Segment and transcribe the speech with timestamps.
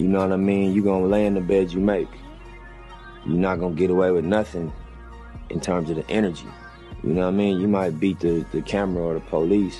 [0.00, 0.72] You know what I mean?
[0.72, 2.08] You're gonna lay in the bed you make.
[3.26, 4.72] You're not gonna get away with nothing
[5.50, 6.46] in terms of the energy.
[7.04, 7.60] You know what I mean?
[7.60, 9.78] You might beat the, the camera or the police.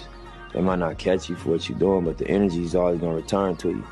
[0.53, 3.15] They might not catch you for what you're doing, but the energy is always gonna
[3.15, 3.87] return to you.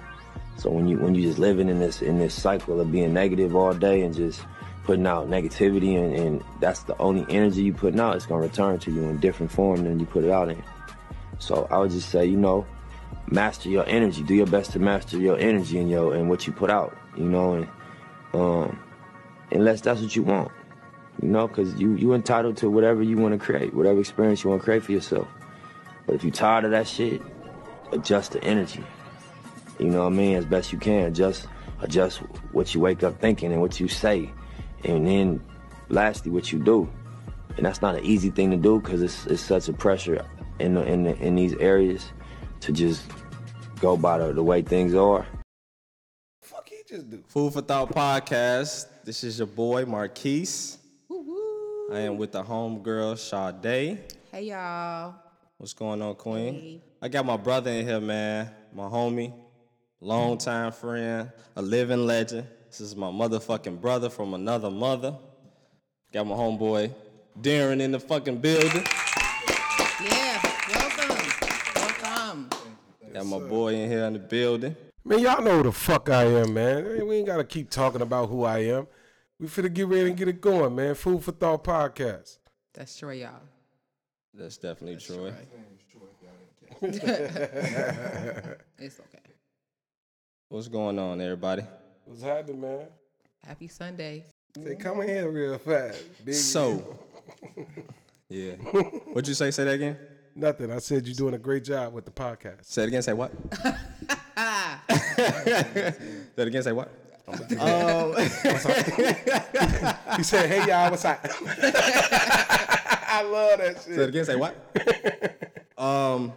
[0.59, 3.57] So when you when you just living in this in this cycle of being negative
[3.57, 4.43] all day and just
[4.85, 8.79] putting out negativity and, and that's the only energy you putting out, it's gonna return
[8.81, 10.63] to you in different form than you put it out in.
[11.39, 12.67] So I would just say, you know,
[13.31, 14.23] master your energy.
[14.23, 16.97] Do your best to master your energy and your and what you put out.
[17.17, 17.69] You know, and
[18.35, 18.79] um,
[19.51, 20.53] unless that's what you want,
[21.23, 24.51] you know, because you you entitled to whatever you want to create, whatever experience you
[24.51, 25.29] want to create for yourself.
[26.07, 27.21] But if you're tired of that shit,
[27.93, 28.85] adjust the energy.
[29.79, 30.37] You know what I mean?
[30.37, 31.07] As best you can.
[31.07, 31.47] Adjust
[31.81, 32.19] adjust
[32.53, 34.31] what you wake up thinking and what you say,
[34.85, 35.45] and then
[35.89, 36.89] lastly what you do.
[37.57, 40.25] And that's not an easy thing to do because it's it's such a pressure
[40.59, 42.13] in the, in the, in these areas
[42.61, 43.03] to just
[43.81, 45.27] go by the, the way things are.
[46.43, 47.23] Fuck he just do.
[47.29, 48.87] Food for Thought podcast.
[49.05, 50.79] This is your boy Marquise.
[51.91, 53.99] I am with the homegirl Sade.
[54.31, 55.15] Hey y'all.
[55.57, 56.55] What's going on, Queen?
[56.55, 56.83] Hey.
[57.01, 58.51] I got my brother in here, man.
[58.75, 59.33] My homie,
[60.01, 62.47] longtime friend, a living legend.
[62.69, 65.17] This is my motherfucking brother from another mother.
[66.13, 66.93] Got my homeboy
[67.41, 68.85] Darren in the fucking building.
[73.19, 74.77] Got my boy in here in the building.
[75.05, 77.05] Man, y'all know who the fuck I am, man.
[77.05, 78.87] We ain't gotta keep talking about who I am.
[79.41, 80.95] We finna get ready and get it going, man.
[80.95, 82.39] Food for Thought podcast.
[82.73, 83.41] That's Troy, y'all.
[84.33, 85.33] That's definitely Troy.
[86.81, 87.01] It's
[89.01, 89.19] okay.
[90.49, 91.65] What's going on, everybody?
[92.05, 92.87] What's happening, man?
[93.45, 94.27] Happy Sunday.
[94.63, 96.05] Say, come in here real fast.
[96.25, 97.01] Big So,
[98.29, 98.53] yeah.
[98.53, 99.51] What'd you say?
[99.51, 99.97] Say that again.
[100.35, 100.71] Nothing.
[100.71, 102.65] I said you're doing a great job with the podcast.
[102.65, 103.03] Say it again.
[103.03, 103.33] Say what?
[105.17, 105.95] say
[106.37, 106.63] it again.
[106.63, 106.91] Say what?
[107.29, 108.15] Um,
[110.17, 111.21] He said, "Hey y'all, what's up?"
[113.11, 113.95] I love that shit.
[113.95, 114.25] Say it again.
[114.25, 114.57] Say what?
[115.77, 116.33] um.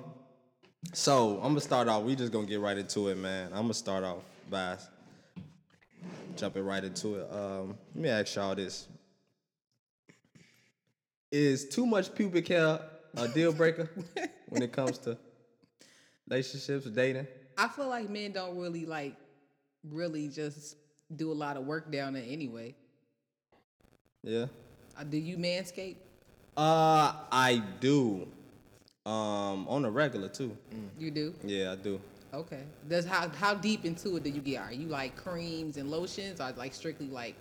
[0.93, 2.03] So I'm gonna start off.
[2.03, 3.47] We just gonna get right into it, man.
[3.53, 4.77] I'm gonna start off by
[6.35, 7.31] jumping right into it.
[7.31, 7.77] Um.
[7.95, 8.87] Let me ask y'all this:
[11.31, 12.79] Is too much pubic hair
[13.16, 13.89] a deal breaker
[14.49, 15.17] when it comes to
[16.29, 17.27] relationships, dating?
[17.57, 19.16] I feel like men don't really like
[19.89, 20.77] really just
[21.16, 22.75] do a lot of work down there anyway.
[24.23, 24.45] Yeah.
[24.97, 25.95] Uh, do you manscape?
[26.55, 28.27] Uh, I do.
[29.05, 30.55] Um, on a regular too.
[30.99, 31.33] You do?
[31.43, 31.99] Yeah, I do.
[32.33, 32.61] Okay.
[32.88, 34.61] Does how how deep into it do you get?
[34.61, 37.35] Are you like creams and lotions or like strictly like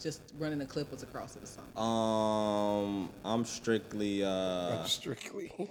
[0.00, 1.76] just running the clippers across it or something?
[1.76, 5.52] Um, I'm strictly uh Strictly.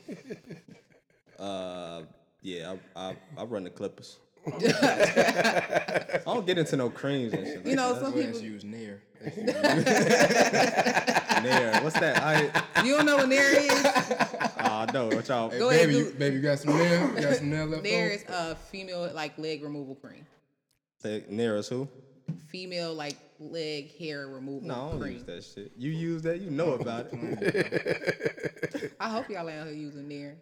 [1.40, 2.02] uh
[2.42, 4.18] yeah, I I, I run the Clippers.
[4.46, 7.66] I don't get into no creams and shit.
[7.66, 9.02] You know, like some Let's people use Nair.
[9.24, 11.34] that.
[11.44, 12.22] Nair, what's that?
[12.22, 12.42] I
[12.84, 13.86] you don't know what Nair is.
[13.86, 15.48] uh, no, what y'all?
[15.50, 17.10] Go ahead, baby, do- you, baby, you got some Nair?
[17.16, 18.14] You got some Nair left Nair over?
[18.16, 20.26] is a female like leg removal cream.
[21.30, 21.88] Nair is who?
[22.50, 23.16] Female like
[23.52, 25.14] leg hair removal No, I don't cream.
[25.14, 25.72] use that shit.
[25.78, 28.94] You use that, you know about it.
[29.00, 30.36] I hope y'all out here using there.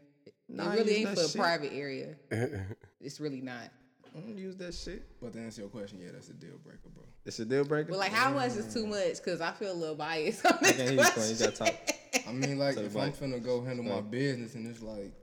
[0.48, 2.16] Nah, it really ain't that for a private area.
[3.02, 3.70] it's really not.
[4.16, 5.08] I don't use that shit.
[5.22, 7.04] But to answer your question, yeah, that's a deal breaker, bro.
[7.26, 7.92] It's a deal breaker.
[7.92, 9.18] But like, how much is too much?
[9.24, 11.38] Because I feel a little biased on this I can't hear you, question.
[11.40, 12.28] gotta talk.
[12.28, 15.14] I mean, like, So if I'm finna go handle my business and it's like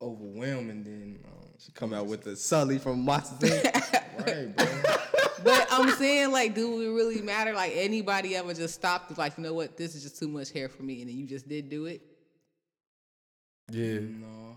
[0.00, 1.41] overwhelming, then um,
[1.74, 4.26] Come out with the Sully from Monsters Inc.
[4.26, 4.66] right, bro.
[5.44, 7.52] But I'm saying, like, do it really matter?
[7.52, 9.16] Like, anybody ever just stopped?
[9.18, 9.76] Like, you know what?
[9.76, 12.00] This is just too much hair for me, and then you just did do it.
[13.70, 14.56] Yeah, no.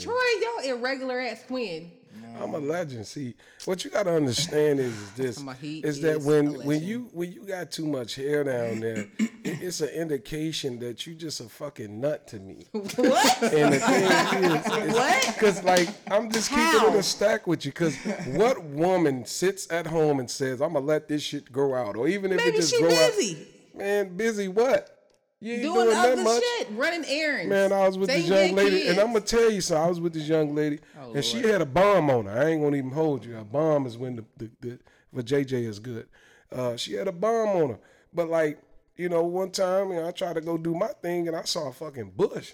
[0.00, 1.92] Troy, y'all irregular ass twin.
[2.40, 3.06] I'm a legend.
[3.06, 3.34] See,
[3.64, 7.42] what you gotta understand is, is this: is that is when when you when you
[7.42, 12.00] got too much hair down there, it, it's an indication that you just a fucking
[12.00, 12.66] nut to me.
[12.72, 13.42] What?
[13.42, 15.26] And the thing is, What?
[15.34, 16.92] Because like I'm just keeping How?
[16.92, 17.72] it a stack with you.
[17.72, 21.96] Because what woman sits at home and says, "I'm gonna let this shit grow out,"
[21.96, 24.95] or even if it just grow busy out, man, busy what?
[25.40, 26.42] You ain't doing, doing, that other much.
[26.42, 27.50] shit, running errands.
[27.50, 28.98] Man, I was with this young your lady, and.
[28.98, 29.84] I'm gonna tell you something.
[29.84, 32.38] I was with this young lady, Oh, and she had a bomb on her.
[32.40, 33.36] I ain't gonna even hold you.
[33.36, 34.78] A bomb is when the, the, the
[35.14, 36.08] for JJ is good.
[36.50, 37.78] Uh, she had a bomb on her,
[38.14, 38.58] but like
[38.96, 41.42] you know, one time you know, I tried to go do my thing, and I
[41.42, 42.52] saw a fucking bush.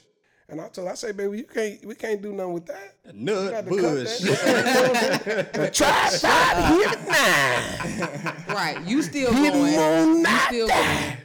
[0.48, 2.96] And I told her, I say, baby, you can't, we can't do nothing with that.
[3.06, 4.18] You Nut got to cut Bush.
[4.18, 5.52] that.
[5.54, 8.54] The tripod hit now.
[8.54, 9.72] right, you still Hit going?
[9.72, 10.46] him You that.
[10.48, 11.16] still going?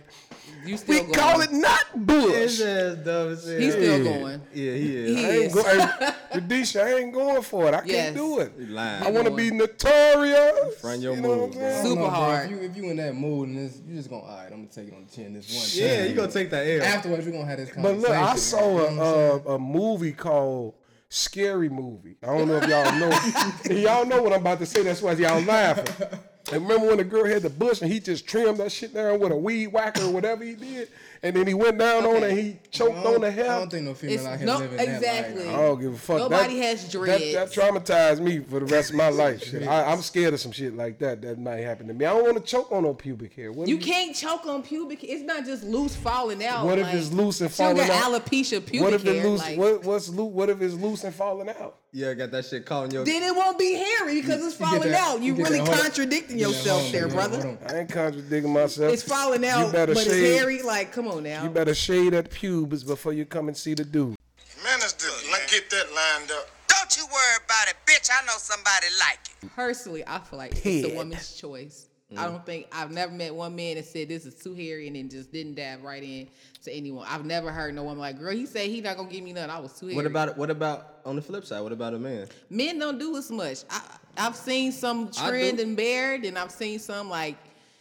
[0.67, 1.13] You still We going.
[1.13, 2.61] call it not bush.
[2.61, 3.57] ass dumb as hell.
[3.59, 4.03] He's still Yeah.
[4.03, 4.41] going.
[4.53, 5.15] Yeah, he is.
[5.15, 5.53] He I ain't is.
[5.53, 7.73] go, hey, Radisha, I ain't going for it.
[7.73, 7.95] I Yes.
[7.95, 8.51] can't do it.
[8.59, 9.03] You lying.
[9.03, 9.57] I want to be going.
[9.59, 10.75] notorious.
[10.81, 11.67] Front your you know what I'm moves, saying?
[11.67, 12.09] I don't Super know, bro.
[12.09, 12.45] hard.
[12.45, 14.65] If you, if you in that mood and this, you just gonna, all right, I'm
[14.65, 16.09] gonna take it on the chin this one Yeah, time.
[16.09, 16.83] you gonna take that L.
[16.83, 18.01] Afterwards, we're gonna have this conversation.
[18.01, 19.41] But look, I saw know what I'm saying?
[19.45, 20.73] a, a a movie called
[21.09, 22.17] Scary Movie.
[22.21, 23.73] I don't know if y'all know.
[23.75, 24.83] y'all know what I'm about to say.
[24.83, 25.93] That's why y'all laughing.
[26.51, 29.19] And remember when the girl had the bush and he just trimmed that shit down
[29.19, 30.88] with a weed whacker or whatever he did,
[31.21, 33.45] and then he went down on it and he choked on the I hair.
[33.45, 35.45] don't think no female It's- out here no, living that exactly.
[35.45, 35.56] life.
[35.56, 36.18] I don't give a fuck.
[36.19, 37.33] Nobody That- has That, dreads.
[37.33, 39.44] that that, traumatized me for the rest of my life.
[39.44, 39.68] Shit.
[39.68, 42.06] I, I'm scared of some shit like that that might happen to me.
[42.06, 43.51] I don't want to choke on no pubic hair.
[43.51, 45.03] What You can't choke on pubic.
[45.03, 46.65] It's not just loose falling out.
[46.65, 48.13] What if like, it's loose and falling got out?
[48.25, 49.15] alopecia pubic What if hair.
[49.15, 49.39] it's loose?
[49.41, 50.31] like, what, what's loose?
[50.33, 51.75] What if it's loose and falling out?
[51.94, 53.06] Yeah, I got that shit calling in your.
[53.06, 55.21] then it won't be hairy because it's You falling that- out.
[55.21, 57.57] You you really that- contradicting Get yourself hold on, there, brother.
[57.68, 58.94] I ain't contradicting myself.
[58.94, 60.07] It's falling out, but shave.
[60.07, 60.62] it's hairy.
[60.62, 61.44] Like, come on now.
[61.44, 62.30] You better shade at
[62.67, 64.15] pubes before you come and see the dude.
[64.63, 66.49] Minister, let get that lined up.
[66.67, 68.09] Don't you worry about it, bitch.
[68.11, 69.55] I know somebody like it.
[69.55, 71.87] Personally, I feel like it's a woman's choice.
[72.11, 72.31] I Mm.
[72.31, 75.09] don't think I've never met one man that said this is too hairy and then
[75.09, 76.29] just didn't dive right in
[76.63, 77.05] to anyone.
[77.09, 79.49] I've never heard no woman like, girl, he said he not gonna give me none.
[79.49, 79.97] I was too hairy.
[79.97, 81.59] What about what about on the flip side?
[81.61, 82.27] What about a man?
[82.49, 83.65] men don't do as much.
[83.69, 83.81] I,
[84.17, 87.35] I've seen some I trend and bared, and I've seen some like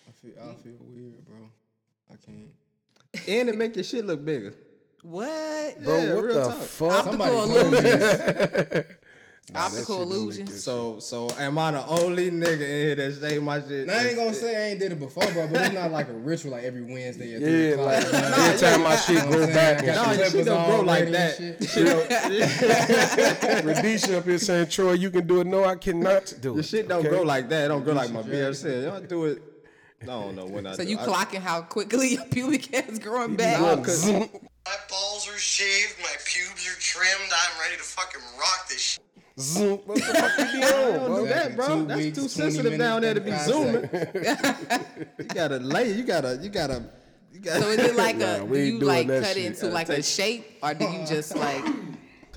[0.09, 1.49] I feel, I feel weird, bro.
[2.13, 3.29] I can't.
[3.29, 4.55] And it make your shit look bigger.
[5.11, 6.57] What Bro, Yeah, what the talk.
[6.59, 7.05] fuck?
[7.05, 7.83] Somebody optical told me illusions.
[8.73, 8.85] this.
[9.55, 10.65] optical shit illusions.
[10.65, 13.87] So so am I the only nigga in here that say my shit?
[13.87, 16.09] Now, I ain't gonna say I ain't did it before, bro, but it's not like
[16.09, 17.87] a ritual like every Wednesday at Yeah, 3 o'clock.
[17.87, 19.91] like you know what I'm every time my shit You know go I'm back saying?
[19.99, 21.37] I and got No, the your don't grow all like that.
[21.37, 21.63] shit.
[21.71, 25.47] Shit Radisha up here saying, Troy, you can do it.
[25.47, 26.65] No, I cannot do Your it.
[26.65, 27.09] shit don't okay?
[27.11, 27.65] grow like that.
[27.67, 28.83] It don't grow like my beard said.
[28.85, 29.43] Y'all do it.
[30.03, 30.91] I don't know when I So do.
[30.91, 33.61] you I- clocking how quickly your pubic hair is growing back?
[34.67, 34.91] No, 'cause- Zoom.
[34.91, 37.33] My balls are shaved, my pubes are trimmed.
[37.33, 39.03] I'm ready to fucking rock this shit.
[39.39, 39.79] Zoom.
[39.85, 41.23] What the fuck you be on, bro?
[41.23, 41.85] do that, bro.
[41.85, 43.83] That's weeks, too sensitive down there to be minutes, zooming.
[45.19, 45.93] you gotta lay.
[45.93, 46.39] You gotta.
[46.43, 46.83] You gotta.
[47.33, 47.61] You gotta.
[47.63, 48.45] So is it like Nah, a?
[48.45, 49.37] we do you like cut shit.
[49.37, 51.65] it into like a shape, or do you just like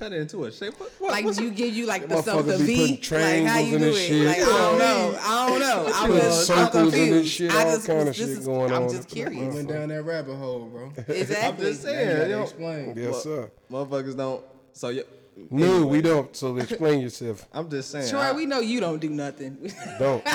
[0.00, 0.74] cut it into a shape?
[0.80, 3.14] What, what, like do you give you like the Motherfuckers some the be V?
[3.14, 3.94] Like how you do it?
[3.94, 4.26] shit.
[4.26, 5.18] Like I don't know.
[5.22, 5.92] I don't know.
[5.94, 7.32] I'm just I'm circles in this confused.
[7.32, 8.88] shit, I all just kind of shit is- going I'm on.
[8.90, 9.54] just We curious.
[9.54, 10.92] went down that rabbit hole, bro.
[11.08, 11.36] Exactly.
[11.66, 12.16] I'm just Now you saying.
[12.16, 12.94] gotta yo, explain.
[12.96, 13.50] Yes, sir.
[13.70, 14.44] motherfuckers don't.
[14.72, 15.02] So yeah.
[15.50, 16.34] No, we don't.
[16.36, 17.46] So explain yourself.
[17.52, 18.08] I'm just saying.
[18.10, 19.70] Troy, I- we know you don't do nothing.
[19.98, 20.26] Don't.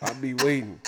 [0.00, 0.80] I'll be waiting.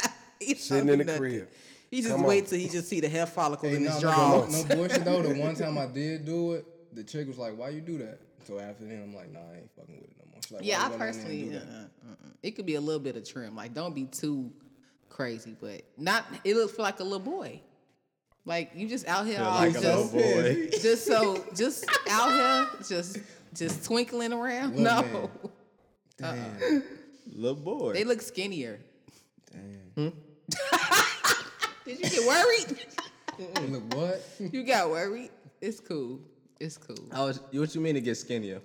[0.57, 1.19] Sitting in the nothing.
[1.21, 1.49] crib.
[1.91, 2.51] He just Come wait on.
[2.51, 4.53] till he just see the hair follicles Hey, in no, his no, drawers.
[4.53, 5.23] no, no bullshit though.
[5.23, 8.21] The one time I did do it, the chick was like, "Why you do that?"
[8.47, 10.65] So after then, I'm like, "Nah, I ain't fucking with it no more." She's like,
[10.65, 12.75] Yeah, I you go down there and personally, do uh, that?" uh, it could be
[12.77, 13.55] a little bit of trim.
[13.55, 14.53] Like, don't be too
[15.09, 16.25] crazy, but not.
[16.45, 17.61] It looks like a little boy.
[18.47, 20.69] Like you just out here, Feel all like a little just, boy.
[20.83, 23.19] just so, just out here, just,
[23.55, 24.77] just twinkling around.
[24.77, 25.31] Little no,
[26.21, 26.53] man.
[26.63, 26.81] uh-uh.
[27.33, 27.93] Little boy.
[27.93, 28.81] they look skinnier.
[29.53, 30.13] Damn.
[31.85, 32.79] Did you get worried?
[33.71, 34.23] Look what?
[34.39, 35.31] you got worried.
[35.61, 36.21] It's cool.
[36.61, 36.97] It's cool.
[37.11, 38.61] I was, what you mean to get skinnier?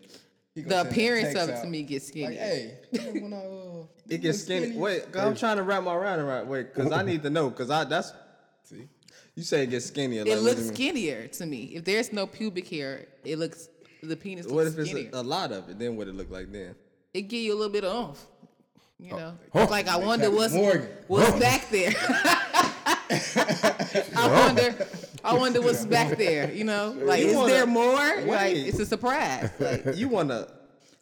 [0.56, 1.64] The appearance text of it out.
[1.64, 2.30] to me gets skinnier.
[2.30, 2.78] Like, hey,
[3.22, 4.78] when I, uh, It gets look skinny.
[4.78, 6.48] Wait, 'cause I'm trying to wrap my mind around.
[6.48, 7.50] Wait, because I need to know.
[7.50, 8.14] Because I that's
[8.64, 8.88] See,
[9.36, 10.22] you say it gets skinnier.
[10.22, 10.76] it like, looks do you mean?
[10.76, 11.64] skinnier to me.
[11.76, 13.68] If there's no pubic hair, it looks
[14.02, 15.78] the penis What looks if it's a, a lot of it?
[15.80, 16.76] Then what it look like then?
[17.14, 18.26] it give you a little bit of oomph.
[19.00, 19.18] You Oh.
[19.18, 20.88] know, it's like I wonder what's Morgan.
[21.08, 21.92] what's back there.
[24.18, 24.88] I wonder,
[25.26, 26.52] I wonder what's back there.
[26.52, 28.22] You know, like You is wanna- there more?
[28.22, 29.50] Like it's a surprise.
[29.60, 30.48] Like, You wanna?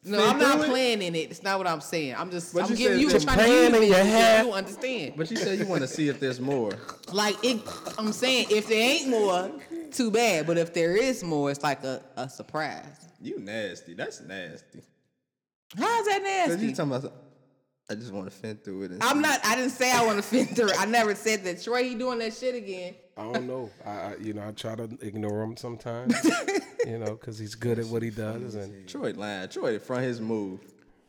[0.05, 0.65] no, I'm not it?
[0.69, 1.31] playing in it.
[1.31, 2.15] It's not what I'm saying.
[2.17, 4.53] I'm just But I'm you giving you trying to give in you your so you
[4.53, 5.13] understand.
[5.15, 6.71] But you said you want to see if there's more.
[7.11, 7.61] Like it,
[7.97, 9.51] I'm saying if there ain't more,
[9.91, 10.45] too bad.
[10.47, 13.07] But if there is more, it's like a, a surprise.
[13.21, 13.93] You nasty.
[13.93, 14.81] That's nasty.
[15.77, 16.73] How's that Cause you nasty?
[16.73, 17.13] talking about.
[17.89, 18.91] I just want to fend through it.
[19.01, 19.39] I'm not.
[19.45, 20.69] I didn't say I want to fit through.
[20.69, 20.79] it.
[20.79, 21.61] I never said that.
[21.63, 22.95] Troy, you doing that shit again?
[23.17, 23.69] I don't know.
[23.85, 26.15] I, I you know I try to ignore him sometimes.
[26.85, 29.49] you know, because he's good at what he does, and Troy lying.
[29.49, 30.59] Troy front his move.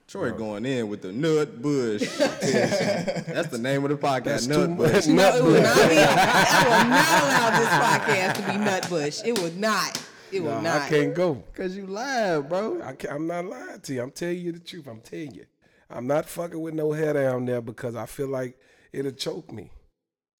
[0.06, 2.02] Troy going in with the nut bush.
[2.18, 4.24] That's the name of the podcast.
[4.24, 4.92] that's nut bush.
[4.92, 5.06] much.
[5.06, 5.96] No, Nut it will not be.
[5.98, 9.24] I will not allow this podcast to be Nutbush.
[9.26, 10.02] It would not.
[10.30, 10.82] It will Nah, not.
[10.82, 11.42] I can't go.
[11.54, 12.82] Cause you lied, bro.
[12.82, 14.02] I can't, I'm not lying to you.
[14.02, 14.86] I'm telling you the truth.
[14.88, 15.46] I'm telling you.
[15.88, 18.58] I'm not fucking with no hair down there because I feel like
[18.92, 19.70] it'll choke me.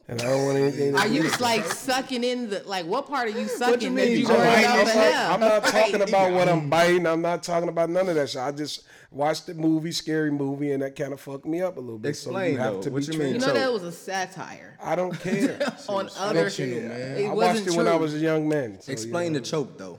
[0.08, 0.92] And I don't want anything.
[0.92, 1.44] To Are you with just that.
[1.44, 2.86] like sucking in the like?
[2.86, 4.34] What part are you sucking that mean, you Joy?
[4.34, 5.32] worried I'm about I'm not, hell?
[5.34, 7.06] I'm not talking about what I'm biting.
[7.06, 8.40] I'm not talking about none of that shit.
[8.42, 11.80] I just watched the movie, scary movie, and that kind of fucked me up a
[11.80, 12.16] little bit.
[12.16, 12.82] so Explain, you have though.
[12.82, 13.34] to What be you mean?
[13.34, 15.58] You know that was a satire I don't care.
[15.88, 16.44] on other.
[16.50, 17.16] fictional, man.
[17.16, 17.76] It I watched it true.
[17.78, 18.80] when I was a young man.
[18.80, 19.98] so, Explain you the choke though.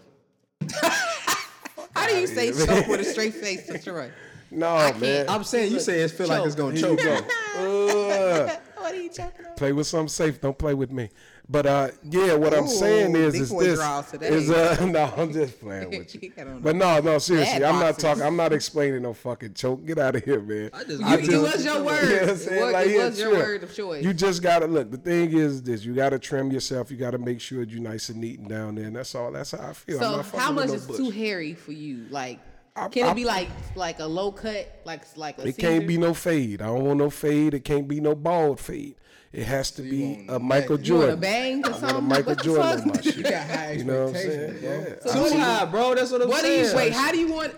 [1.95, 4.11] How do you say choke with a straight face to Troy?
[4.51, 5.27] No, man.
[5.29, 7.27] I'm saying you say it feel like it's gonna Here you choke.
[7.27, 8.57] go.
[8.77, 9.44] What are you choking on?
[9.57, 10.41] Play with something safe.
[10.41, 11.09] Don't play with me.
[11.47, 13.79] But uh, yeah, what I'm saying is, is this
[14.21, 16.19] is uh, no, I'm just playing with you.
[16.19, 18.23] He got on But no, no, seriously, Bad I'm not talking.
[18.23, 19.85] I'm not explaining no fucking choke.
[19.85, 20.71] Get out of here, man.
[20.73, 22.01] I just- You, I it was your word.
[22.03, 23.33] You know what it was, Like, it yeah, your sure.
[23.35, 24.03] word of choice.
[24.03, 24.89] You just gotta look.
[24.89, 26.89] The thing is this: you gotta trim yourself.
[26.89, 28.85] You gotta make sure you're nice and neat and down there.
[28.85, 29.31] And that's all.
[29.31, 29.97] That's how I feel.
[29.97, 30.97] I'm so not how much no is bush.
[30.97, 32.07] too hairy for you?
[32.09, 32.39] Like,
[32.75, 35.87] I- can I- it be like like a low cut, like like a It can't
[35.87, 36.63] be no fade.
[36.63, 37.53] I don't want no fade.
[37.53, 38.95] It can't be no bald fade.
[39.35, 40.85] It has to be a a Michael bang.
[40.85, 41.19] You want a Jordan.
[41.19, 42.07] bang or I want a something?
[42.07, 43.17] Michael What Jordan on my shit.
[43.17, 44.83] You got high You know what I'm expectations, saying?
[44.83, 44.89] bro.
[44.89, 45.11] Yeah.
[45.11, 45.95] So Too do you- high, bro.
[45.95, 46.77] That's what I'm What do you saying.
[46.77, 46.93] wait?
[46.93, 47.53] How do you want?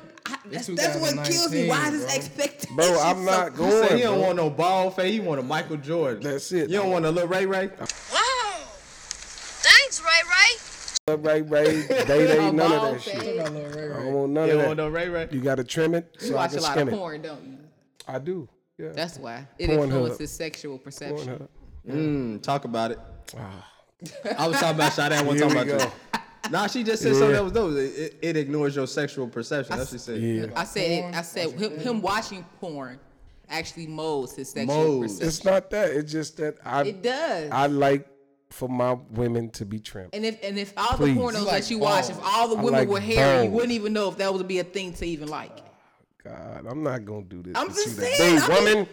[0.51, 1.69] That's, that's what kills me.
[1.69, 2.15] Why 2019, does bro.
[2.15, 2.75] expectation?
[2.75, 3.71] Bro, I'm so- not He going.
[3.87, 4.25] said he don't bro.
[4.25, 5.13] want no ball face.
[5.13, 6.23] He want a Michael Jordan.
[6.23, 6.69] That's it.
[6.69, 7.67] You don't want a little Ray Ray.
[7.67, 7.85] Wow.
[8.99, 11.15] Thanks, Ray Ray.
[11.17, 11.87] right, right.
[12.07, 13.19] Day day, none of bald that shit.
[13.21, 13.37] fade.
[13.37, 14.03] Got a little Ray I Ray.
[14.03, 14.83] don't want none You of don't want that.
[14.83, 15.27] no Ray Ray.
[15.31, 16.97] You got to trim it You so I watch can a lot skim of it.
[16.97, 17.57] porn, don't you?
[18.07, 18.49] I do.
[18.77, 18.89] Yeah.
[18.93, 19.83] That's why it Pornhub.
[19.85, 21.17] influences sexual perception.
[21.39, 21.47] Pornhub.
[21.87, 22.99] Mm, talk about it.
[24.37, 25.11] I was talking about Sade.
[25.13, 25.85] I wasn't Here talking we about go.
[25.85, 25.91] you.
[26.51, 27.71] Nah, she just said something that was dope.
[27.73, 29.75] It, it, it ignores your sexual perception.
[29.77, 30.21] That's what she said.
[30.21, 30.45] Yeah.
[30.55, 32.99] I said it, I said him, him watching porn
[33.49, 35.13] actually molds his sexual Molds.
[35.19, 35.27] perception.
[35.27, 35.89] It's not that.
[35.91, 37.51] It's just that I It does.
[37.51, 38.07] I like
[38.49, 40.11] for my women to be trimmed.
[40.13, 41.15] and if and if all Please.
[41.15, 43.43] the pornos You like that you watch, if all the I women like were hairy,
[43.43, 43.53] you balls.
[43.55, 45.51] wouldn't even know if that would be a thing to even like.
[46.23, 47.57] God, I'm not gonna do this.
[47.57, 48.87] I'm with just you saying, today, I'm just- woman.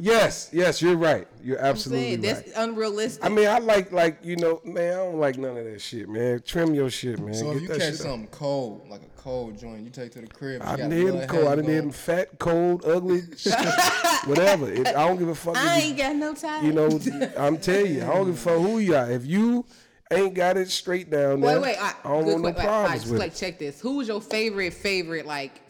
[0.00, 1.26] Yes, yes, you're right.
[1.42, 2.44] You're I'm absolutely saying right.
[2.46, 3.24] that's unrealistic.
[3.24, 4.92] I mean, I like like you know, man.
[4.92, 6.40] I don't like none of that shit, man.
[6.46, 7.34] Trim your shit, man.
[7.34, 8.00] So Get if you that catch shit out.
[8.10, 10.62] something cold, like a cold joint, you take to the crib.
[10.64, 11.42] I you didn't got hit him cold.
[11.44, 13.20] I hanging didn't hit him fat, cold, ugly,
[14.26, 14.70] whatever.
[14.70, 15.56] It, I don't give a fuck.
[15.56, 16.64] if I you- ain't got no time.
[16.64, 16.86] You know,
[17.36, 19.10] I'm telling you, I don't give a fuck who you are.
[19.10, 19.64] If you
[20.10, 21.76] ain't got it straight down there, Wait, wait.
[21.82, 23.36] I, I don't good want no que- wait, all right, problems just with like it.
[23.36, 23.80] check this.
[23.80, 25.60] Who's your favorite favorite like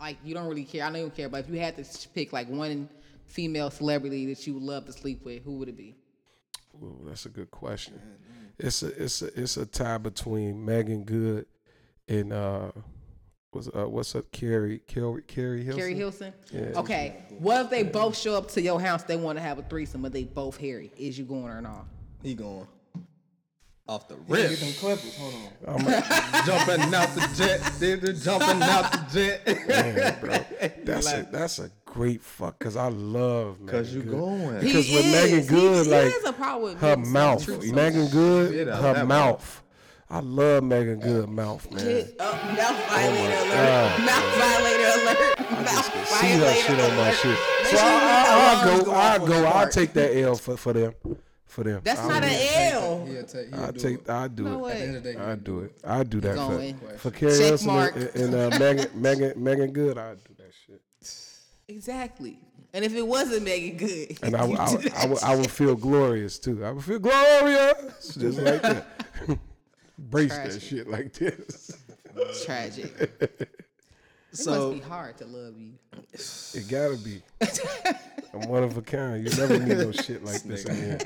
[0.00, 0.84] like you don't really care.
[0.84, 2.88] I know you don't care, but if you had to pick like one
[3.26, 5.96] female celebrity that you would love to sleep with, who would it be?
[6.82, 8.00] Ooh, that's a good question.
[8.58, 11.46] It's a it's a it's a tie between Meagan Good
[12.08, 12.70] and uh
[13.50, 15.80] what's uh what's up Carrie Carrie Keri Hilson.
[15.80, 16.32] Keri Hilson.
[16.52, 16.72] Yeah.
[16.76, 17.24] Okay.
[17.38, 19.02] What if they both show up to your house?
[19.02, 20.90] They want to have a threesome, but they both hairy.
[20.96, 21.86] Is you going or not?
[22.22, 22.66] He going
[23.88, 24.50] off the rip.
[24.50, 25.16] Get them clippers.
[25.16, 25.34] Hold
[25.66, 25.78] on.
[26.46, 27.60] jumping out the jet.
[27.78, 29.68] Then the jumping out the jet.
[29.68, 30.38] Man, bro.
[30.84, 34.10] That's a that's a great fuck because I love Megan Cause you Good.
[34.12, 34.60] going.
[34.60, 35.12] He Because with is.
[35.12, 37.48] Megan He- Good, he like has a problem with her mouth.
[37.72, 39.62] Meagan Good, her mouth.
[40.10, 41.84] I love Meagan Good mouth, man.
[41.84, 43.50] Hit- oh, mouth violator alert.
[43.50, 44.06] God.
[44.06, 45.50] Mouth violator alert.
[45.50, 47.38] Mouth See her violator shit on my shit.
[47.64, 50.92] So I, I, I go, I'll go, I'll take that L for, for them.
[51.46, 51.80] For them.
[51.82, 52.72] That's I'll not an.
[52.74, 53.06] L.
[53.06, 53.48] He'll take.
[53.54, 54.08] He'll I take.
[54.10, 54.76] I do No it.
[54.76, 55.12] At way.
[55.14, 55.72] day, I do it.
[55.82, 59.96] I do that for for Carrie Check and, and uh, Megan, Megan, Meagan Good.
[59.96, 60.35] I do that shit,
[61.68, 62.38] Exactly.
[62.72, 65.50] And if it wasn't Meagan Good, and I, would- I, would- I, would, I would
[65.50, 66.64] feel glorious too.
[66.64, 68.86] I would feel glorious, just like that.
[69.98, 71.70] Brace that shit like this.
[72.14, 72.44] shit.
[72.44, 72.92] tragic.
[73.00, 73.48] It
[74.32, 75.72] So must be hard to love you.
[76.12, 77.22] It gotta be.
[78.34, 79.24] I'm one of a kind.
[79.24, 80.98] You never need no shit like this again.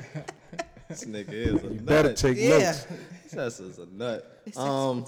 [0.89, 1.85] this nigga is a You nut.
[1.85, 2.57] better take Yeah.
[2.57, 2.87] notes.
[3.31, 4.41] This is a nut.
[4.57, 5.05] Um,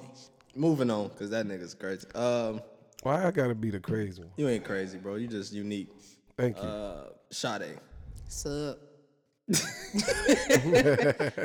[0.56, 2.08] moving on, cause that nigga's crazy.
[2.16, 2.62] Um,
[3.04, 4.32] Why I gotta be the crazy one?
[4.38, 5.16] you ain't crazy, bro.
[5.16, 5.90] You just unique.
[6.38, 6.64] Thank you.
[6.64, 7.78] Uh, Sade.
[8.28, 8.78] Sub.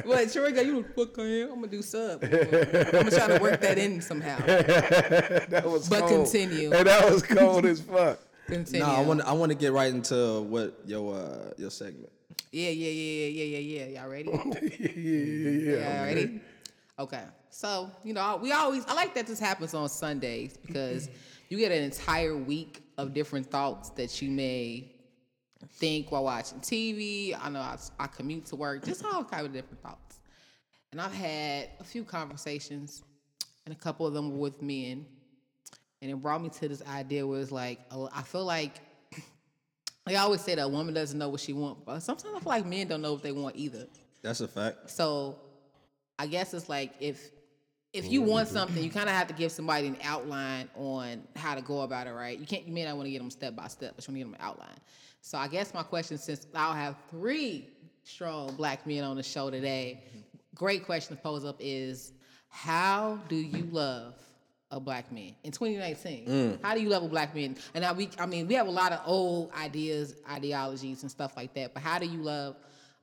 [0.05, 1.49] what, Troy go, you the fuck I am?
[1.49, 2.23] I'm gonna do sub.
[2.23, 4.39] I'm gonna try to work that in somehow.
[4.47, 5.91] that was cold.
[5.91, 6.11] but cold.
[6.27, 6.73] continue.
[6.73, 8.21] And that was cold as fuck.
[8.47, 8.87] Continue.
[8.87, 12.13] No, I want I want to get right into what your uh your segment.
[12.53, 14.01] Yeah, yeah, yeah, yeah, yeah, yeah, yeah.
[14.01, 14.31] Y'all ready?
[14.79, 15.79] yeah, yeah, yeah.
[15.79, 16.41] Yeah, ready?
[16.99, 17.25] Okay.
[17.51, 21.09] So, you know, we always, I like that this happens on Sundays because
[21.49, 24.93] you get an entire week of different thoughts that you may
[25.75, 27.37] think while watching TV.
[27.41, 30.21] I know I, I commute to work, just all kind of different thoughts.
[30.93, 33.03] And I've had a few conversations,
[33.67, 35.07] and a couple of them were with men.
[36.01, 37.81] And it brought me to this idea where it's like,
[38.13, 38.81] I feel like
[40.07, 42.49] they always say that a woman doesn't know what she wants, but sometimes I feel
[42.49, 43.87] like men don't know what they want either.
[44.23, 44.91] That's a fact.
[44.91, 45.39] So
[46.19, 47.31] I guess it's like if
[47.93, 51.23] if oh, you want something, you kind of have to give somebody an outline on
[51.37, 52.39] how to go about it, right?
[52.39, 52.67] You can't.
[52.67, 54.33] You may not want to get them step by step, but you want to get
[54.33, 54.79] them an outline.
[55.21, 57.69] So I guess my question, since I'll have three
[58.09, 60.03] strong black men on the show today.
[60.55, 62.13] Great question to pose up is
[62.49, 64.15] how do you love
[64.71, 66.27] a black man in 2019?
[66.27, 66.63] Mm.
[66.63, 67.57] How do you love a black man?
[67.75, 71.37] And now we I mean we have a lot of old ideas, ideologies and stuff
[71.37, 72.57] like that, but how do you love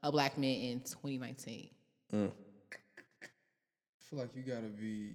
[0.04, 1.70] a black man in 2019?
[2.13, 2.44] I
[4.15, 5.12] feel like you gotta be.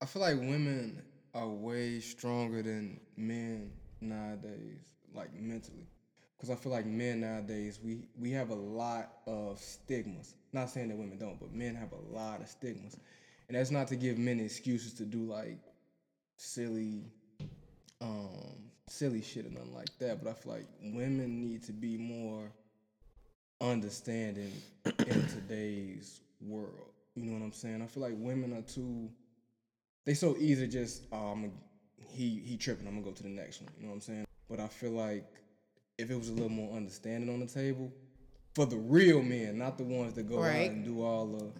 [0.00, 1.02] I feel like women
[1.34, 4.80] are way stronger than men nowadays,
[5.14, 5.86] like mentally.
[6.36, 10.34] Because I feel like men nowadays, we we have a lot of stigmas.
[10.52, 12.96] Not saying that women don't, but men have a lot of stigmas,
[13.48, 15.58] and that's not to give men excuses to do like
[16.38, 17.04] silly,
[18.00, 20.24] um, silly shit or nothing like that.
[20.24, 22.50] But I feel like women need to be more
[23.60, 24.52] understanding
[24.86, 26.89] in today's world.
[27.14, 27.82] You know what I'm saying?
[27.82, 29.10] I feel like women are too.
[30.06, 31.48] They so easy just oh, I'm a,
[32.02, 32.86] he he tripping.
[32.86, 33.70] I'm gonna go to the next one.
[33.76, 34.24] You know what I'm saying?
[34.48, 35.26] But I feel like
[35.98, 37.92] if it was a little more understanding on the table
[38.54, 40.66] for the real men, not the ones that go Right.
[40.66, 41.52] out and do all the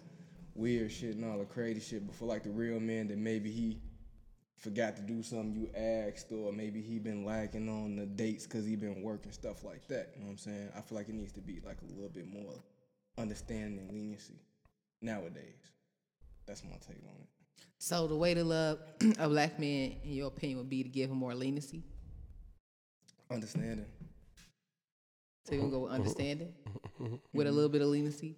[0.55, 3.51] weird shit and all the crazy shit, but for like the real men that maybe
[3.51, 3.77] he
[4.57, 8.65] forgot to do something you asked, or maybe he been lacking on the dates because
[8.65, 10.11] he been working stuff like that.
[10.15, 10.69] You know what I'm saying?
[10.75, 12.53] I feel like it needs to be like a little bit more
[13.17, 14.39] understanding and leniency
[15.01, 15.55] nowadays.
[16.47, 17.27] That's my take on it.
[17.77, 18.79] So the way to love
[19.19, 21.83] a black man, in your opinion, would be to give him more leniency.
[23.29, 23.85] Understanding.
[25.45, 26.53] So you gonna go with understanding
[27.33, 28.35] with a little bit of leniency.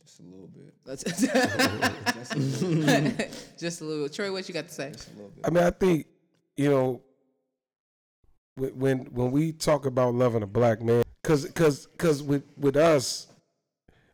[0.00, 0.74] Just a little bit.
[0.84, 1.20] That's-
[2.14, 2.36] Just a
[2.66, 3.26] little,
[3.58, 4.08] Just a little.
[4.08, 4.90] Troy, what you got to say?
[4.92, 5.44] just a little bit.
[5.46, 6.06] I mean, I think
[6.56, 7.02] you know
[8.54, 12.76] when when when we talk about loving a black man, because because because with with
[12.76, 13.26] us,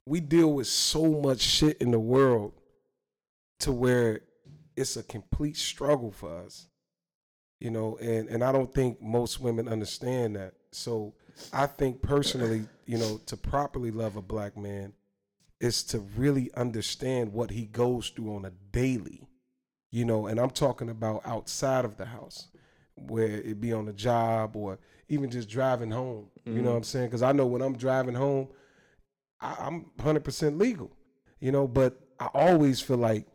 [0.06, 2.52] we deal with so much shit in the world
[3.60, 4.20] to where
[4.76, 6.66] it's a complete struggle for us,
[7.60, 10.54] you know, and and I don't think most women understand that.
[10.72, 11.14] So
[11.52, 14.92] I think personally, you know, to properly love a black man
[15.60, 19.28] is to really understand what he goes through on a daily
[19.94, 22.48] you know, and I'm talking about outside of the house,
[22.96, 26.26] where it be on the job or even just driving home.
[26.44, 26.66] You know mm-hmm.
[26.66, 27.06] what I'm saying?
[27.06, 28.48] Because I know when I'm driving home,
[29.44, 30.90] I, I'm 100% legal,
[31.38, 33.26] you know, but I always feel like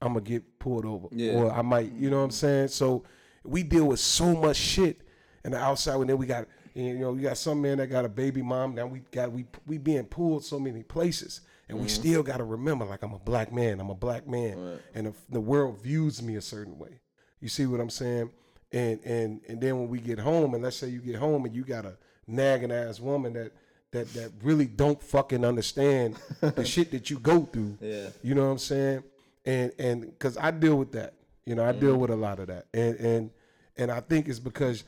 [0.00, 1.34] I'm gonna get pulled over, Yeah.
[1.34, 2.68] or I might, you know what I'm saying?
[2.68, 3.04] So
[3.44, 5.02] we deal with so much shit
[5.44, 8.04] in the outside, and then we got, you know, you got some man that got
[8.04, 8.74] a baby mom.
[8.74, 11.94] Now we got we we being pulled so many places, and we mm-hmm.
[11.94, 15.14] still got to remember, like I'm a black man, I'm a black man, and the,
[15.28, 17.00] the world views me a certain way.
[17.40, 18.30] You see what I'm saying?
[18.70, 21.54] And and and then when we get home, and let's say you get home and
[21.54, 23.52] you got a nagging ass woman that
[23.92, 27.78] that that really don't fucking understand the shit that you go through.
[27.80, 28.08] Yeah.
[28.22, 29.02] You know what I'm saying?
[29.44, 31.14] And and because I deal with that.
[31.44, 32.00] You know, I deal mm-hmm.
[32.00, 32.66] with a lot of that.
[32.72, 33.30] And and
[33.76, 34.84] and I think it's because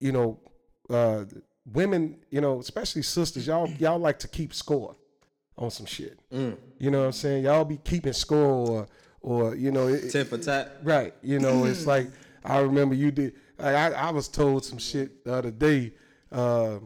[0.00, 0.38] you know,
[0.90, 1.24] uh
[1.72, 4.96] women, you know, especially sisters, y'all y'all like to keep score
[5.56, 6.18] on some shit.
[6.32, 6.56] Mm.
[6.78, 7.44] You know what I'm saying?
[7.44, 8.86] Y'all be keeping score or
[9.20, 10.78] or you know, it, Tit for tat.
[10.82, 11.14] Right.
[11.22, 11.88] You know, it's mm.
[11.88, 12.08] like
[12.44, 13.34] I remember you did.
[13.58, 15.92] I, I, I was told some shit the other day
[16.32, 16.78] uh,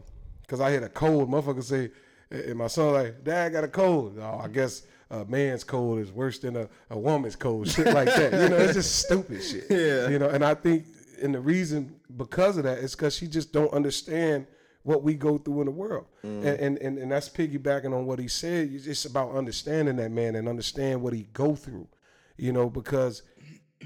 [0.51, 1.31] because I had a cold.
[1.31, 1.91] Motherfucker say,
[2.29, 4.17] and my son like, Dad got a cold.
[4.19, 4.51] Oh, I mm-hmm.
[4.51, 7.69] guess a man's cold is worse than a, a woman's cold.
[7.69, 8.33] Shit like that.
[8.33, 9.63] You know, it's just stupid shit.
[9.69, 10.09] Yeah.
[10.09, 10.87] You know, and I think,
[11.23, 14.45] and the reason because of that is because she just don't understand
[14.83, 16.07] what we go through in the world.
[16.25, 16.45] Mm.
[16.45, 18.71] And, and and and that's piggybacking on what he said.
[18.73, 21.87] It's just about understanding that man and understand what he go through.
[22.35, 23.23] You know, because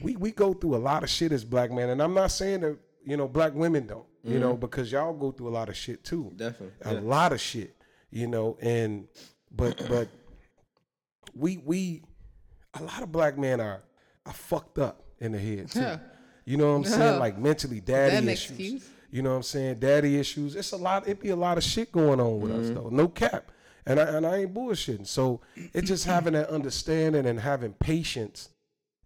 [0.02, 2.62] we we go through a lot of shit as black men, and I'm not saying
[2.62, 4.08] that you know black women don't.
[4.26, 4.62] You know, mm-hmm.
[4.62, 6.32] because y'all go through a lot of shit too.
[6.36, 7.00] Definitely, a yeah.
[7.00, 7.76] lot of shit.
[8.10, 9.08] You know, and
[9.52, 10.08] but but
[11.36, 12.02] we we
[12.74, 13.84] a lot of black men are
[14.26, 15.80] are fucked up in the head too.
[15.80, 15.98] Yeah.
[16.46, 17.20] You know what I'm saying?
[17.20, 18.52] Like mentally, daddy issues.
[18.52, 18.90] excuse?
[19.12, 19.80] You know what I'm saying?
[19.80, 20.56] Daddy issues.
[20.56, 21.04] It's a lot.
[21.04, 22.76] It'd be a lot of shit going on with us mm-hmm.
[22.76, 22.90] though.
[22.90, 23.52] No cap.
[23.86, 25.08] And I and I ain't bullshitting.
[25.08, 28.50] So it's just having that understanding and having patience,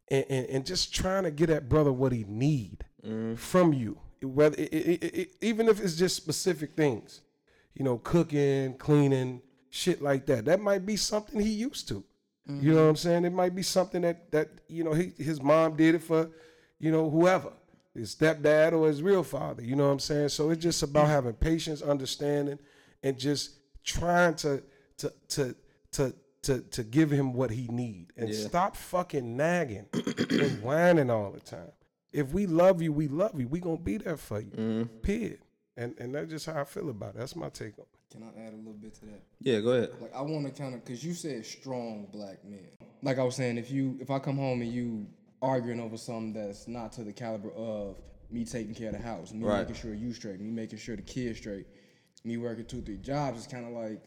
[0.09, 3.35] and, and, and just trying to get that brother what he need mm-hmm.
[3.35, 3.99] from you.
[4.21, 7.21] Whether it, it, it, even if it's just specific things,
[7.73, 10.45] you know, cooking, cleaning, shit like that.
[10.45, 12.03] That might be something he used to.
[12.47, 12.75] You know mm-hmm.
[12.75, 13.25] what I'm saying?
[13.25, 16.31] It might be something that that you know he, his mom did it for,
[16.79, 17.51] you know, whoever
[17.93, 19.61] his stepdad or his real father.
[19.61, 20.29] You know what I'm saying?
[20.29, 21.09] So it's just about mm.
[21.09, 22.57] having patience, understanding,
[23.03, 23.51] and just
[23.83, 24.63] trying to
[24.97, 25.55] to to
[25.91, 28.47] to to to give him what he need and Yeah.
[28.47, 31.71] stop fucking nagging and whining all the time.
[32.11, 33.47] If we love you, we love you.
[33.47, 34.51] We gonna be there for you.
[34.51, 34.83] Mm-hmm.
[34.99, 35.39] Period.
[35.77, 37.19] And and that's just how I feel about it.
[37.19, 38.11] That's my take on it.
[38.11, 39.21] Can I add a little bit to that?
[39.39, 39.91] Yeah, go ahead.
[40.01, 42.67] Like I want to kind of, cause you said strong black men.
[43.03, 45.05] Like I was saying, if you, if I come home and you
[45.43, 47.97] arguing over something that's not to the caliber of
[48.31, 49.59] me taking care of the house, me Right.
[49.59, 51.67] making sure you straight, me making sure the kids straight,
[52.23, 54.01] me working two, three jobs it's kind of like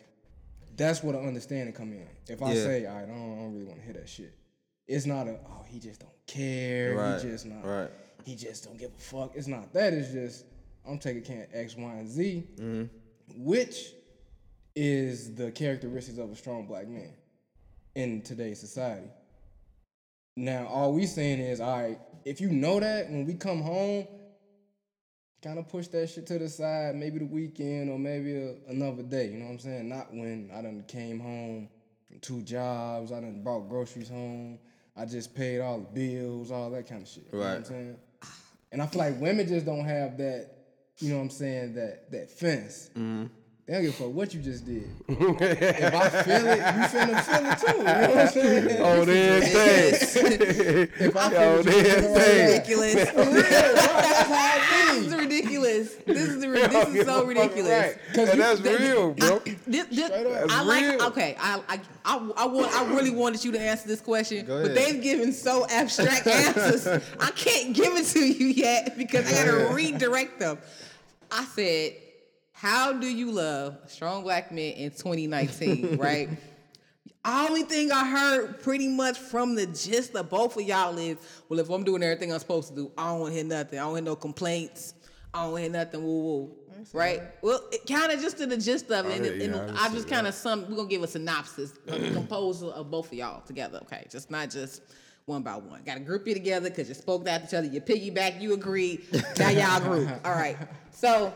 [0.77, 2.09] that's what an understanding come in.
[2.29, 2.65] If I Yeah.
[2.65, 4.35] say I don't, I don't really want to hear that shit,
[4.93, 6.95] it's not a oh he just don't care.
[6.97, 7.65] Right, He just not.
[7.65, 7.91] right.
[8.25, 9.33] He just don't give a fuck.
[9.35, 9.93] It's not that.
[9.93, 10.45] It's just
[10.87, 13.45] I'm taking care of X, Y, and Z, Mm-hmm.
[13.45, 13.93] which
[14.75, 17.13] is the characteristics of a strong black man
[17.95, 19.09] in today's society.
[20.37, 24.07] Now, all we saying is, all right, if you know that when we come home,
[25.43, 29.03] kind of push that shit to the side, maybe the weekend or maybe a, another
[29.03, 29.27] day.
[29.31, 29.89] You know what I'm saying?
[29.89, 31.69] Not when I done came home
[32.09, 34.59] from two jobs, I done brought groceries home,
[34.97, 37.25] I just paid all the bills, all that kind of shit.
[37.33, 37.67] You know what I'm Right.
[37.67, 37.97] saying?
[38.73, 40.49] And I feel like women just don't have that,
[40.99, 42.91] you know what I'm saying, that that fence.
[43.65, 44.89] They don't give a fuck what you just did.
[45.09, 47.79] if I feel it, you finna feel it too.
[47.79, 48.81] You know what I'm saying?
[48.83, 50.17] Oh, there's things.
[51.01, 52.51] If I feel Oh, what you did, there's right now, things.
[52.53, 52.95] ridiculous.
[52.95, 55.27] that's how it this be.
[55.89, 56.07] Is ridiculous.
[56.07, 56.41] This is
[56.73, 57.71] this is so ridiculous.
[57.71, 57.99] Right.
[58.15, 59.39] Cause And you, that's real, bro.
[59.67, 60.83] This, this, That's I like.
[60.83, 61.03] real.
[61.09, 62.73] Okay, I, I I I want.
[62.75, 66.87] I really wanted you to answer this question, but they've given so abstract answers.
[66.87, 70.59] I can't give it to you yet because I gotta redirect them.
[71.31, 71.93] I said,
[72.53, 76.29] "How do you love strong black men in 2019?" right.
[77.25, 81.19] Only thing I heard pretty much from the gist of both of y'all is,
[81.49, 83.79] well, if I'm doing everything I'm supposed to do, I don't want to hear nothing.
[83.79, 84.95] I don't hear no complaints.
[85.35, 86.03] I don't hear nothing.
[86.03, 86.51] Woo woo.
[86.93, 87.23] Right.
[87.43, 89.77] Well, it kind of just to the gist of it, oh, and, hear and you.
[89.79, 90.69] I I just kind of some.
[90.69, 93.79] We're gonna give a synopsis, a composer of both of y'all together.
[93.83, 94.83] Okay, just not just
[95.27, 95.83] one by one.
[95.85, 97.67] Got to group you together because you spoke at each other.
[97.67, 98.41] You piggyback.
[98.41, 99.05] You agreed.
[99.39, 100.11] Now y'all group.
[100.25, 100.57] All right.
[100.91, 101.33] So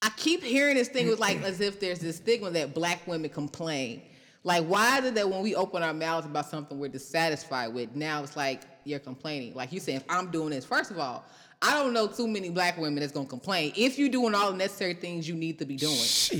[0.00, 3.30] I keep hearing this thing with like as if there's this stigma that black women
[3.30, 4.02] complain.
[4.44, 7.94] Like, why is it that when we open our mouths about something we're dissatisfied with,
[7.94, 9.54] now it's like you're complaining?
[9.54, 11.24] Like you saying, if I'm doing this, first of all,
[11.62, 13.72] I don't know too many black women that's gonna complain.
[13.76, 16.38] If you're doing all the necessary things you need to be doing, Shit.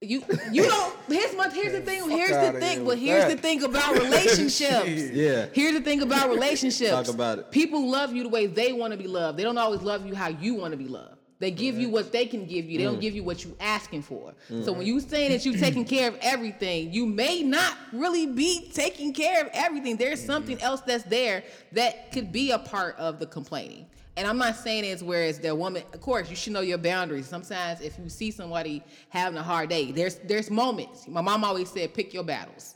[0.00, 0.94] you you don't.
[1.08, 2.08] Here's my here's the thing.
[2.10, 2.80] Here's the thing.
[2.80, 5.10] But with here's the thing about relationships.
[5.10, 5.46] Yeah.
[5.52, 6.90] Here's the thing about relationships.
[6.90, 7.50] Talk about it.
[7.50, 9.38] People love you the way they want to be loved.
[9.38, 11.16] They don't always love you how you want to be loved.
[11.42, 12.78] They give you what they can give you.
[12.78, 13.00] They don't mm.
[13.00, 14.32] give you what you're asking for.
[14.46, 14.78] So mm-hmm.
[14.78, 19.12] when you saying that you're taking care of everything, you may not really be taking
[19.12, 19.96] care of everything.
[19.96, 20.30] There's mm-hmm.
[20.30, 23.86] something else that's there that could be a part of the complaining.
[24.16, 25.82] And I'm not saying it's where it's the woman.
[25.92, 27.26] Of course, you should know your boundaries.
[27.26, 31.08] Sometimes, if you see somebody having a hard day, there's there's moments.
[31.08, 32.74] My mom always said, "Pick your battles."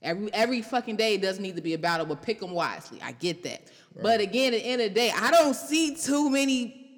[0.00, 3.00] Every every fucking day doesn't need to be a battle, but pick them wisely.
[3.02, 3.70] I get that.
[4.00, 6.88] But again, at the end of the day, I don't see too many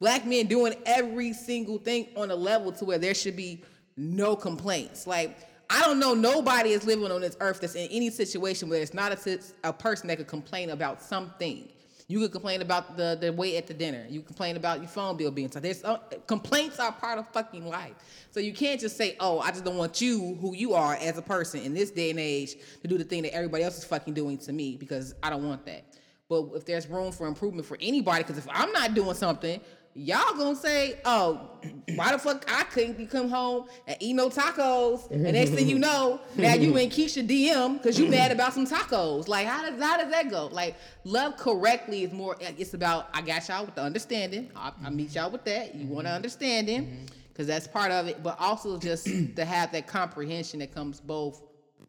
[0.00, 3.62] black men doing every single thing on a level to where there should be
[3.96, 5.06] no complaints.
[5.06, 5.38] Like
[5.70, 8.94] I don't know nobody is living on this earth that's in any situation where it's
[8.94, 11.68] not a, a person that could complain about something.
[12.06, 14.04] You could complain about the the wait at the dinner.
[14.08, 15.58] You complain about your phone bill being so.
[15.58, 17.94] There's uh, complaints are part of fucking life.
[18.30, 21.16] So you can't just say, "Oh, I just don't want you, who you are as
[21.16, 23.84] a person in this day and age, to do the thing that everybody else is
[23.84, 25.84] fucking doing to me because I don't want that."
[26.28, 29.60] But if there's room for improvement for anybody, because if I'm not doing something,
[29.94, 31.50] y'all gonna say, "Oh,
[31.94, 35.78] why the fuck I couldn't come home and eat no tacos?" And next thing you
[35.78, 39.28] know, now you in Keisha DM because you mad about some tacos.
[39.28, 40.46] Like, how does how does that go?
[40.46, 42.36] Like, love correctly is more.
[42.40, 44.50] It's about I got y'all with the understanding.
[44.56, 45.74] I, I meet y'all with that.
[45.74, 49.86] You want an understanding because that's part of it, but also just to have that
[49.86, 51.42] comprehension that comes both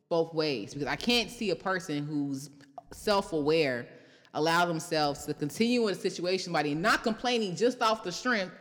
[0.09, 0.73] both ways.
[0.73, 2.49] Because I can't see a person who's
[2.91, 3.87] self-aware
[4.35, 8.53] allow themselves to continue in a situation by they not complaining just off the strength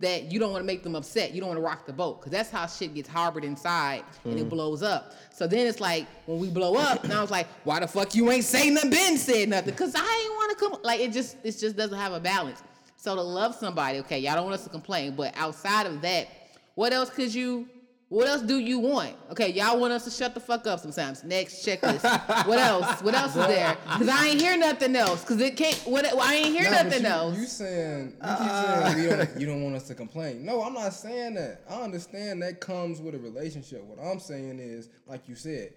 [0.00, 1.32] that you don't want to make them upset.
[1.32, 4.38] You don't want to rock the boat because that's how shit gets harbored inside and
[4.38, 4.50] it mm.
[4.50, 5.12] blows up.
[5.32, 8.30] So then it's like when we blow up, now it's like, why the fuck you
[8.30, 9.70] ain't say nothing, been said nothing?
[9.70, 10.78] Because I ain't want to come.
[10.82, 12.62] Like it just it just doesn't have a balance.
[12.96, 16.28] So to love somebody, okay, y'all don't want us to complain, but outside of that,
[16.74, 17.68] what else could you?
[18.10, 19.14] What else do you want?
[19.30, 21.22] Okay, y'all want us to shut the fuck up sometimes.
[21.22, 22.02] Next checklist.
[22.46, 23.00] what else?
[23.02, 23.76] What else is there?
[23.86, 25.22] Cause I ain't hear nothing else.
[25.22, 25.76] Cause it can't.
[25.84, 26.04] What?
[26.20, 27.38] I ain't hear Nah, nothing you, else.
[27.38, 28.92] You saying you keep uh.
[28.92, 30.44] saying we don't, you don't want us to complain.
[30.44, 31.62] No, I'm not saying that.
[31.70, 33.84] I understand that comes with a relationship.
[33.84, 35.72] What I'm saying is, like you said,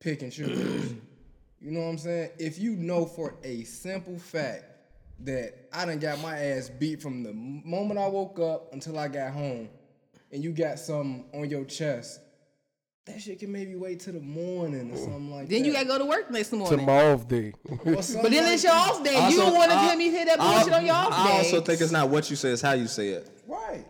[0.00, 0.94] pick and choose.
[1.60, 2.30] you know what I'm saying?
[2.38, 4.64] If you know for a simple fact
[5.20, 9.08] that I done got my ass beat from the moment I woke up until I
[9.08, 9.68] got home,
[10.32, 12.20] and you got something on your chest,
[13.06, 15.50] that shit can maybe wait till the morning or something like then that.
[15.50, 16.84] Then you gotta go to work next morning.
[16.84, 17.52] my off day.
[17.68, 18.90] But then it's your that.
[18.90, 19.14] off day.
[19.14, 21.12] Also, you don't want to I- tell me hit that I- bullshit on your off
[21.12, 21.36] I day.
[21.38, 23.30] also think it's not what you say, it's how you say it.
[23.46, 23.86] Right.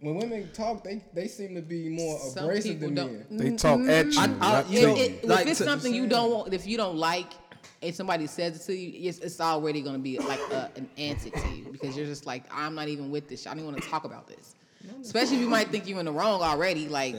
[0.00, 3.30] When women talk, they they seem to be more Some abrasive people than don't.
[3.30, 3.52] men.
[3.52, 4.10] They talk at mm-hmm.
[4.10, 5.02] you, I- not you to know, you.
[5.02, 6.10] It- Like if it's to- something you mm.
[6.10, 7.32] don't want, if you don't like,
[7.80, 11.32] and somebody says it to you, it's, it's already gonna be like a, an antic
[11.32, 13.40] to you because you're just like, I'm not even with this.
[13.42, 13.46] shit.
[13.46, 14.54] I don't even want to talk about this.
[15.00, 16.88] Especially if you might think you're in the wrong already.
[16.88, 17.14] Like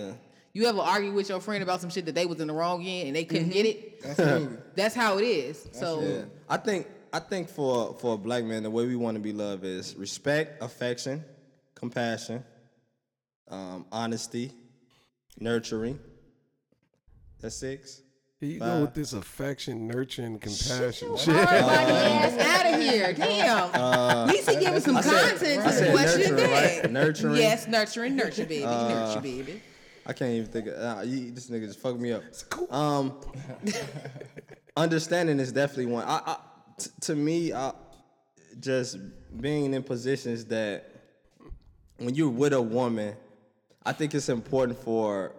[0.53, 2.83] you ever argue with your friend about some shit that they was in the wrong
[2.83, 4.01] in and they couldn't get it.
[4.05, 4.57] Absolutely.
[4.75, 5.67] That's how it is.
[5.71, 6.21] So Yeah.
[6.49, 9.33] I think I think for for a black man, the way we want to be
[9.33, 11.23] loved is respect, affection,
[11.75, 12.43] compassion,
[13.49, 14.51] um, honesty,
[15.39, 15.99] nurturing.
[17.39, 18.01] That's six.
[18.39, 21.07] Here you go with this affection, nurturing, compassion.
[21.09, 23.11] Hard body ass out of here.
[23.13, 23.73] Damn.
[23.73, 26.35] At least he giving some content to Uh, the said question.
[26.35, 26.91] nurturing, right?
[26.91, 27.35] Nurturing.
[27.37, 28.63] Yes, nurturing, nurture, baby.
[28.63, 29.61] Uh, nurture, baby.
[30.05, 30.67] I can't even think.
[30.67, 32.21] Of, uh, you, this nigga just fucked me up.
[32.69, 33.19] Um,
[34.77, 36.05] understanding is definitely one.
[36.05, 36.37] I, I
[36.77, 37.73] t- to me, I,
[38.59, 38.99] just
[39.41, 40.91] being in positions that
[41.97, 43.15] when you're with a woman,
[43.83, 45.33] I think it's important for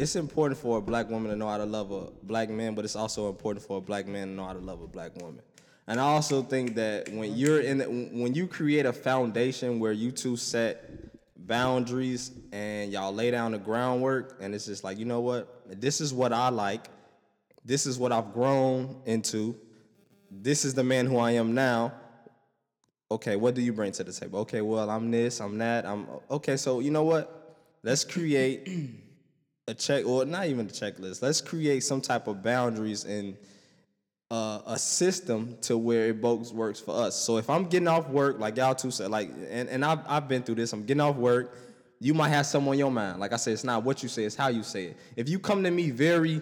[0.00, 2.86] it's important for a black woman to know how to love a black man, but
[2.86, 5.42] it's also important for a black man to know how to love a black woman.
[5.86, 9.92] And I also think that when you're in, the, when you create a foundation where
[9.92, 10.88] you two set
[11.36, 16.00] boundaries and y'all lay down the groundwork, and it's just like, you know what, this
[16.00, 16.86] is what I like,
[17.66, 19.54] this is what I've grown into,
[20.30, 21.92] this is the man who I am now.
[23.10, 24.38] Okay, what do you bring to the table?
[24.40, 26.56] Okay, well, I'm this, I'm that, I'm okay.
[26.56, 27.58] So you know what?
[27.82, 29.09] Let's create
[29.68, 31.22] a check, or not even a checklist.
[31.22, 33.36] Let's create some type of boundaries and
[34.30, 37.16] uh, a system to where it both works for us.
[37.16, 40.28] So if I'm getting off work, like y'all two said, like, and, and I've, I've
[40.28, 41.56] been through this, I'm getting off work,
[41.98, 43.20] you might have something on your mind.
[43.20, 44.96] Like I said, it's not what you say, it's how you say it.
[45.16, 46.40] If you come to me very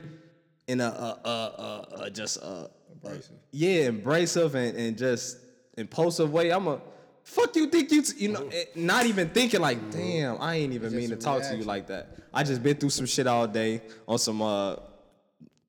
[0.67, 3.37] in a, a, a, a, a just a, Abrasive.
[3.53, 5.39] yeah, embracive and, and just
[5.77, 6.81] impulsive way, I'm a
[7.29, 10.73] fuck you think you t-, you know eh, not even thinking like damn I ain't
[10.73, 12.17] even mean to talk to you like that.
[12.33, 14.77] I just been through some shit all day on some uh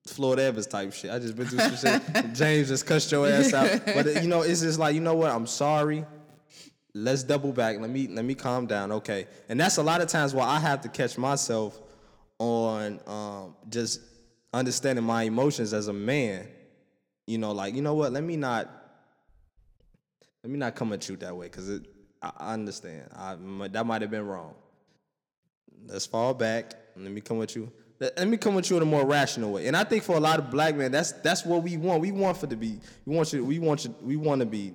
[0.06, 1.10] Floyd Evans type shit.
[1.10, 2.32] I just been through some shit.
[2.34, 3.82] James just cussed your ass out.
[3.84, 5.30] But uh, you know, it's just like, you know what?
[5.30, 6.04] I'm sorry.
[6.94, 7.78] Let's double back.
[7.78, 8.90] Let me let me calm down.
[8.92, 9.26] Okay.
[9.48, 11.80] And that's a lot of times why I have to catch myself
[12.38, 14.00] on um, just
[14.52, 16.48] understanding my emotions as a man.
[17.26, 18.12] You know, like, you know what?
[18.12, 18.79] Let me not
[20.42, 21.86] let me not come at you that way because it
[22.22, 23.08] I, understand.
[23.16, 23.36] I,
[23.68, 24.54] that might have been wrong.
[25.86, 26.74] Let's fall back.
[26.96, 27.72] Let me come with you.
[27.98, 29.66] Let, let me come with you in a more rational way.
[29.66, 32.02] And I think for a lot of black men, that's that's what we want.
[32.02, 32.78] We want for to be.
[33.06, 33.44] We want you.
[33.44, 33.94] We want you.
[34.02, 34.74] We want to be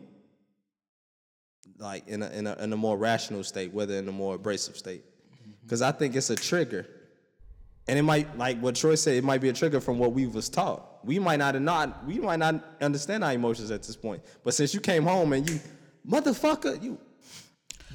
[1.78, 4.76] like in a, in a in a more rational state, whether in a more abrasive
[4.76, 5.04] state.
[5.62, 6.88] Because I think it's a trigger,
[7.88, 9.16] and it might like what Troy said.
[9.16, 11.06] It might be a trigger from what we was taught.
[11.06, 12.06] We might not have not.
[12.06, 14.24] We might not understand our emotions at this point.
[14.44, 15.60] But since you came home and you,
[16.10, 16.98] motherfucker, you,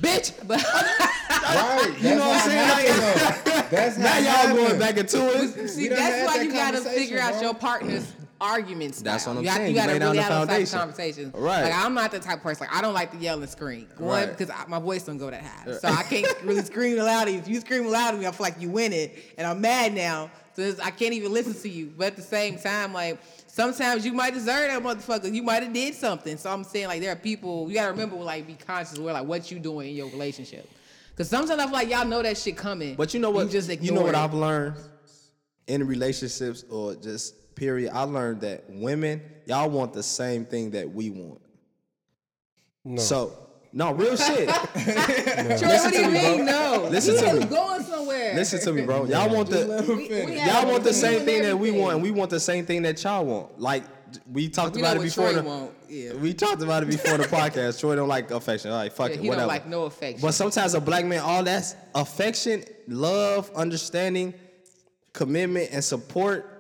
[0.01, 0.33] bitch.
[1.31, 1.95] Right.
[2.01, 2.69] You know what I'm saying?
[2.69, 4.57] Like, That's how now y'all happened.
[4.57, 5.69] going back into it.
[5.69, 7.41] See, that's why that you gotta conversation, figure out bro.
[7.43, 9.03] your partner's arguments.
[9.03, 9.63] That's what I'm you saying.
[9.63, 11.35] You You gotta lay down really the have those type of conversations.
[11.35, 11.63] Right.
[11.65, 12.67] Like I'm not the type of person.
[12.67, 13.89] Like I don't like to yell and scream.
[13.99, 14.37] One, Right.
[14.37, 17.29] because my voice don't go that high, so I can't really scream loud.
[17.29, 19.95] If you scream loud at me, I feel like you win it, and I'm mad
[19.95, 20.31] now.
[20.57, 21.93] So I can't even listen to you.
[21.97, 25.33] But at the same time, like sometimes you might deserve that motherfucker.
[25.33, 26.37] You might have did something.
[26.37, 29.27] So I'm saying like there are people you gotta remember like be conscious where like
[29.27, 30.69] what you doing in your relationship.
[31.17, 32.95] Cause sometimes I feel like y'all know that shit coming.
[32.95, 33.47] But you know what?
[33.47, 34.19] You just you know what it.
[34.19, 34.75] I've learned
[35.67, 37.93] in relationships or just period.
[37.93, 41.43] I learned that women, y'all want the same thing that we want.
[42.87, 42.97] No.
[43.01, 43.37] So
[43.73, 44.49] no real shit.
[44.49, 46.89] Troy, what do you mean no?
[46.91, 47.45] Listen he to me.
[47.45, 48.35] going somewhere.
[48.35, 49.05] Listen to me, bro.
[49.05, 52.03] Y'all want the We- we y'all want the same and thing that we want, and
[52.03, 53.61] we want the same thing that y'all want.
[53.61, 53.85] Like
[54.33, 55.25] we talked We about know it what before.
[55.33, 56.13] Troy The, want, yeah.
[56.15, 57.79] We talked about it before the podcast.
[57.79, 58.71] Troy don't like affection.
[58.71, 59.43] All right, fuck Yeah, it, he whatever.
[59.43, 60.23] don't like no affection.
[60.23, 64.33] But sometimes a black man, all that's affection, love, understanding,
[65.13, 66.57] commitment, and support.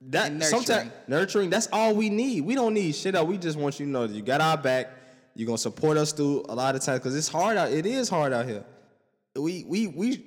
[0.00, 1.50] That sometimes nurturing.
[1.50, 2.42] That's all we need.
[2.42, 3.26] We don't need shit else.
[3.26, 4.90] We just want you to know that you got our back.
[5.34, 7.72] You're gonna support us through a lot of times because it's hard out.
[7.72, 8.64] It is hard out here.
[9.34, 10.24] We we we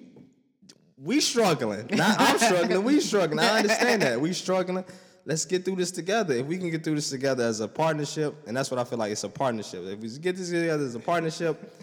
[0.97, 1.87] we struggling.
[1.91, 2.83] Not I'm struggling.
[2.83, 3.39] We struggling.
[3.39, 4.19] I understand that.
[4.19, 4.83] We struggling.
[5.25, 6.33] Let's get through this together.
[6.33, 8.97] If we can get through this together as a partnership, and that's what I feel
[8.97, 9.83] like it's a partnership.
[9.85, 11.73] If we get this together as a partnership,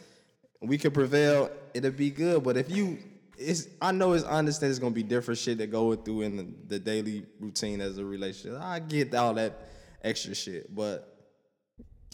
[0.61, 1.51] we can prevail.
[1.73, 2.43] It'll be good.
[2.43, 2.99] But if you,
[3.39, 6.37] it's I know it's I understand it's gonna be different shit that go through in
[6.37, 8.61] the, the daily routine as a relationship.
[8.61, 9.59] I get all that
[10.03, 11.15] extra shit, but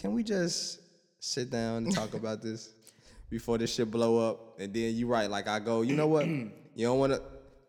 [0.00, 0.80] can we just
[1.20, 2.72] sit down and talk about this
[3.30, 4.60] before this shit blow up?
[4.60, 6.26] And then you right, like I go, you know what?
[6.76, 7.20] You don't wanna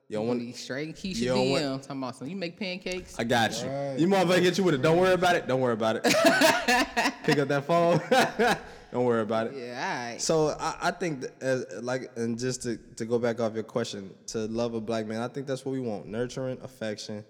[0.09, 2.31] you don't wanna he straight Keisha You don't want- DM talking about something.
[2.31, 3.19] You make pancakes.
[3.19, 3.69] I got you.
[3.69, 3.99] Right.
[3.99, 4.81] You motherfucker get you with it.
[4.81, 5.47] Don't worry about it.
[5.47, 6.03] Don't worry about it.
[7.23, 8.01] Pick up that phone.
[8.95, 9.55] don't worry about it.
[9.57, 10.21] yeah, all right.
[10.21, 13.63] So I, I think that as like and just to, to go back off your
[13.63, 16.07] question, to love a black man, I think that's what we want.
[16.07, 17.25] Nurturing, affection,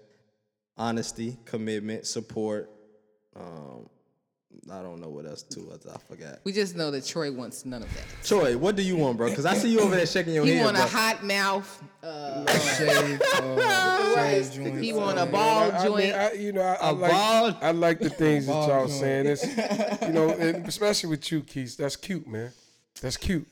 [0.76, 2.70] honesty, commitment, support,
[3.34, 3.88] um,
[4.70, 5.70] I don't know what else too.
[5.72, 6.40] I forgot.
[6.44, 8.02] We just know that Troy wants none of that.
[8.24, 9.28] Troy, what do you want, bro?
[9.28, 10.58] Because I see you over there shaking your He head.
[10.58, 10.88] He want a bro.
[10.88, 11.82] hot mouth.
[12.02, 14.80] Uh, Shave, uh, shave joints.
[14.80, 16.04] he want a uh, ball I, joint.
[16.06, 18.86] mean, I, you know, I, I A like ball- I like the things that y'all
[18.86, 18.90] joint.
[18.90, 19.26] saying.
[19.26, 19.44] It's
[20.02, 21.76] you know, and especially with you, Keith.
[21.76, 22.50] That's cute, man.
[23.00, 23.46] That's cute.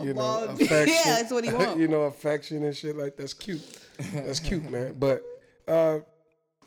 [0.00, 0.88] You know, ball- affection.
[0.88, 1.78] Yeah, that's what he want.
[1.78, 3.62] you know, affection and shit like that's cute.
[4.14, 4.94] That's cute, man.
[4.98, 5.22] But
[5.68, 5.98] uh,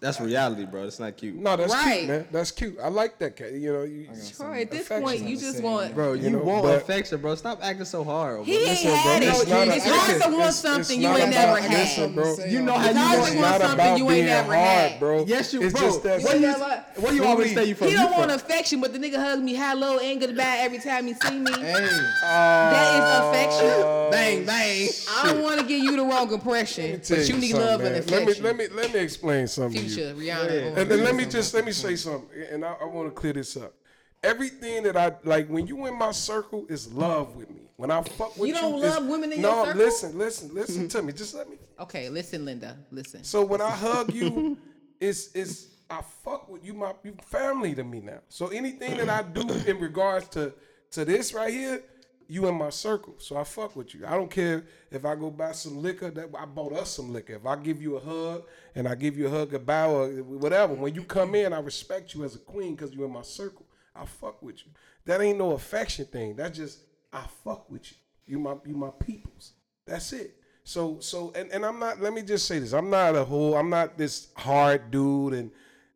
[0.01, 0.85] That's reality, bro.
[0.85, 1.35] It's not cute.
[1.35, 1.97] no, that's Right.
[1.97, 2.27] cute, man.
[2.31, 2.77] That's cute.
[2.81, 3.35] I like that.
[3.35, 3.51] cat.
[3.51, 4.07] You know, you,
[4.37, 5.93] Troy, at this point, you just want.
[5.93, 7.35] Bro, you, You know, want but- affection, bro.
[7.35, 8.45] Stop acting so hard.
[8.45, 8.61] He bro.
[8.61, 9.31] ain't Listen, had bro, it.
[9.41, 11.47] it's not a- It's hard to listen, want it's- something it's you not ain't about-
[11.47, 11.79] never had.
[11.79, 12.35] Listen, bro.
[12.47, 14.99] You know how It's you hard want to want something you ain't never had.
[15.01, 15.25] bro.
[15.27, 15.81] Yes, you, It's bro.
[15.81, 16.21] just that.
[16.21, 16.89] Where you, You know what?
[16.95, 17.87] where you always say you from?
[17.87, 20.79] He You don't want from- affection, but the nigga hug me hello and goodbye every
[20.79, 21.51] time he see me.
[21.59, 21.89] Hey,
[22.23, 23.81] That is affection.
[23.83, 24.89] Uh, bang, bang.
[25.17, 27.81] I don't want to give you the wrong impression, Tell but you need something, love
[27.81, 27.93] man.
[27.95, 28.43] and affection.
[28.43, 29.88] Let me let me let me explain something.
[29.95, 30.15] To you.
[30.15, 30.77] Future, Rihanna.
[30.77, 33.33] And then let me just let me say something, and I, I want to clear
[33.33, 33.73] this up.
[34.21, 37.61] Everything that I like when you in my circle is love with me.
[37.77, 39.79] When I fuck with you, You don't is- love women in no, your circle?
[39.79, 41.13] No, listen, listen, listen to me.
[41.13, 41.55] Just let me.
[41.79, 42.77] Okay, listen, Linda.
[42.91, 43.23] Listen.
[43.23, 44.57] So when I hug you,
[44.99, 46.73] it's it's I fuck with you.
[46.73, 48.19] My you family to me now.
[48.27, 50.51] So anything that I do in regards to
[50.91, 51.81] to this right here,
[52.29, 53.15] you in my circle.
[53.17, 54.05] So I fuck with you.
[54.05, 56.11] I don't care if I go buy some liquor.
[56.11, 57.33] That I bought us some liquor.
[57.33, 58.43] If I give you a hug
[58.75, 62.13] and I give you a hug goodbye or whatever, when you come in, I respect
[62.13, 63.65] you as a queen because you in my circle.
[63.95, 64.71] I fuck with you.
[65.05, 66.35] That ain't no affection thing.
[66.35, 66.79] That's just
[67.11, 67.97] I fuck with you.
[68.27, 69.53] You my you my peoples.
[69.85, 70.35] That's it.
[70.63, 72.73] So so and, and I'm not let me just say this.
[72.73, 75.51] I'm not a whole I'm not this hard dude and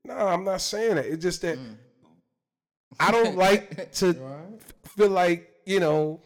[0.05, 1.05] no, I'm not saying that.
[1.05, 1.75] It's just that mm.
[2.99, 4.15] I don't like to
[4.95, 6.19] feel like, you know,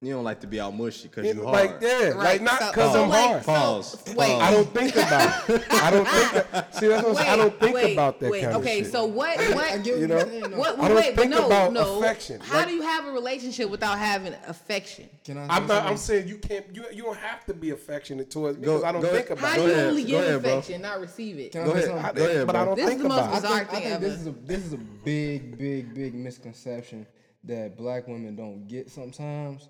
[0.00, 1.52] You don't like to be all mushy because you hard.
[1.70, 3.44] like yeah, like not because so I'm wait, hard.
[3.44, 4.14] so- Pause.
[4.14, 4.30] wait.
[4.30, 5.64] I don't think about it.
[5.72, 6.64] I don't think.
[6.78, 7.30] See, that's what I'm saying.
[7.30, 8.92] I don't think wait, about that wait, kind okay, of shit.
[8.92, 9.36] so what?
[9.56, 9.82] What?
[9.82, 10.24] get You know?
[10.24, 10.78] you're What?
[10.78, 11.98] I don't wait, but think no, about no.
[11.98, 12.40] affection.
[12.40, 15.08] How Like- do you have a relationship without having affection?
[15.24, 15.46] Can I?
[15.48, 15.82] I'm not.
[15.84, 16.66] I'm saying you can't.
[16.72, 19.30] You you don't have to be affectionate towards me Go- because I don't go think
[19.30, 19.38] ahead.
[19.38, 19.66] about How it.
[19.66, 20.52] do you only go give ahead, bro.
[20.58, 21.50] affection, not receive it?
[21.50, 22.04] Can I Go say ahead.
[22.04, 22.66] I- Go ahead, but I bro.
[22.66, 23.36] don't This is think the most about it.
[23.36, 24.04] I bizarre thing ever.
[24.08, 27.04] this is a this is a big, big, big misconception
[27.44, 29.68] that black women don't get sometimes.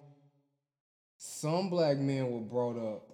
[1.16, 3.12] Some black men were brought up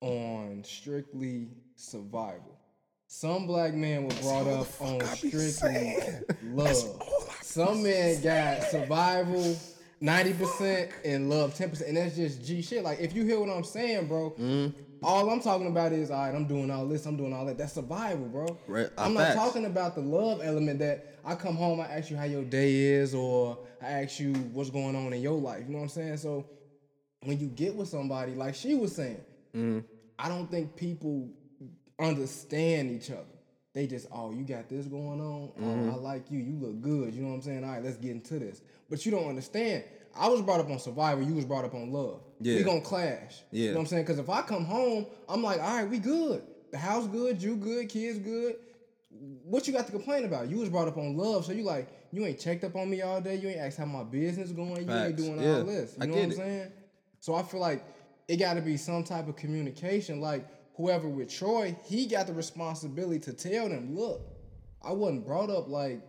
[0.00, 2.58] on strictly survival.
[3.06, 5.96] Some black men were brought up on strictly
[6.42, 7.02] love.
[7.42, 9.56] Some men got survival
[10.02, 11.88] 90% and love 10%.
[11.88, 12.82] And that's just G shit.
[12.82, 14.78] Like, if you hear what I'm saying, bro, Mm-hmm.
[15.04, 17.58] All I'm talking about is, all right, I'm doing all this, I'm doing all that.
[17.58, 18.58] That's survival, bro.
[18.66, 19.36] Right, uh, I'm not facts.
[19.36, 22.74] talking about the love element that I come home, I ask you how your day
[22.74, 25.64] is, or I ask you what's going on in your life.
[25.66, 26.16] You know what I'm saying?
[26.18, 26.46] So
[27.20, 29.20] when you get with somebody, like she was saying,
[29.56, 29.80] Mm-hmm.
[30.18, 31.30] I don't think people
[31.98, 33.22] understand each other.
[33.72, 35.48] They just, oh, you got this going on.
[35.60, 35.90] Mm-hmm.
[35.90, 36.38] Oh, I like you.
[36.38, 37.12] You look good.
[37.12, 37.64] You know what I'm saying?
[37.64, 38.62] All right, let's get into this.
[38.88, 39.84] But you don't understand.
[40.16, 41.24] I was brought up on survival.
[41.24, 42.20] You was brought up on love.
[42.44, 42.56] Yeah.
[42.58, 43.42] We gonna clash.
[43.50, 43.62] Yeah.
[43.62, 44.02] You know what I'm saying?
[44.04, 46.42] Because if I come home, I'm like, all right, we good.
[46.72, 47.42] The house good.
[47.42, 47.88] You good.
[47.88, 48.56] Kids good.
[49.44, 50.50] What you got to complain about?
[50.50, 53.00] You was brought up on love, so you like you ain't checked up on me
[53.00, 53.36] all day.
[53.36, 54.86] You ain't asked how my business going.
[54.86, 55.58] You ain't doing Yeah.
[55.58, 55.94] all this.
[55.96, 56.36] You I know what I'm it.
[56.36, 56.72] saying?
[57.20, 57.82] So I feel like
[58.28, 60.20] it got to be some type of communication.
[60.20, 64.20] Like whoever with Troy, he got the responsibility to tell them, look,
[64.82, 66.02] I wasn't brought up like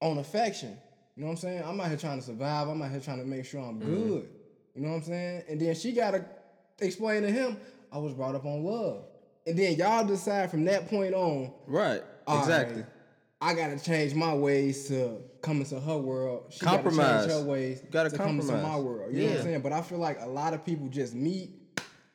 [0.00, 0.76] on affection.
[1.14, 1.62] You know what I'm saying?
[1.64, 2.68] I'm out here trying to survive.
[2.68, 4.08] I'm out here trying to make sure I'm Mm-hmm.
[4.08, 4.28] good.
[4.76, 5.42] You know what I'm saying?
[5.48, 6.24] And then she gotta
[6.80, 7.56] explain to him,
[7.90, 9.04] I was brought up on love.
[9.46, 12.02] And then y'all decide from that point on, Right.
[12.28, 12.82] Exactly.
[12.82, 12.86] right,
[13.40, 16.44] I gotta change my ways to come into her world.
[16.50, 17.26] She gotta Compromise.
[17.26, 19.12] change her ways You gotta to come into my world.
[19.14, 19.38] You know what Yeah.
[19.38, 19.60] I'm saying?
[19.60, 21.50] But I feel like a lot of people just meet.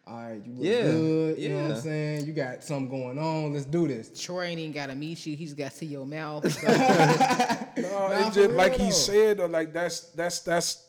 [0.06, 1.38] All right, you look Yeah, good.
[1.38, 1.72] You know what.
[1.78, 2.26] I'm saying?
[2.26, 3.54] You got something going on.
[3.54, 4.10] Let's do this.
[4.20, 5.38] Troy ain't gotta meet you.
[5.38, 6.44] He just gotta see your mouth.
[6.64, 6.70] No,
[7.82, 10.86] Nah, it's just like real, he said, or like that's that's that's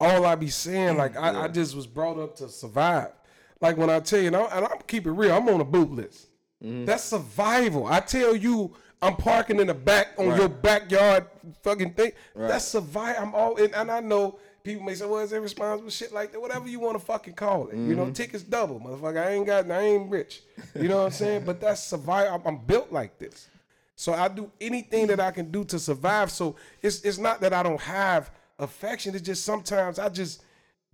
[0.00, 0.96] all I be saying.
[0.96, 3.12] Like I, Mm, I just was brought up to survive.
[3.60, 5.32] Like when I tell you, and, I, and I'm keep it real.
[5.34, 6.28] I'm on a boot list.
[6.62, 6.84] Mm-hmm.
[6.84, 7.86] That's survival.
[7.86, 11.26] I tell you, I'm parking in the back on your backyard
[11.62, 12.12] fucking thing.
[12.34, 13.22] That's survival.
[13.22, 16.40] I'm all and, and I know people may say, "Well, is irresponsible shit like that?"
[16.40, 17.74] Whatever you want to fucking call it.
[17.74, 17.96] You Mm-hmm.
[17.96, 19.24] know, tickets double, motherfucker.
[19.24, 20.42] I ain't got, I ain't rich.
[20.74, 21.44] You know what I'm saying?
[21.44, 22.34] But that's survival.
[22.34, 23.48] I'm, I'm built like this.
[23.96, 26.30] So I do anything that I can do to survive.
[26.30, 29.14] So it's it's not that I don't have affection.
[29.14, 30.42] It's just sometimes I just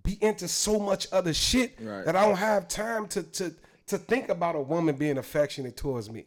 [0.03, 2.05] be into so much other shit Right.
[2.05, 3.55] that I don't have time to to
[3.87, 6.27] to think about a woman being affectionate towards me.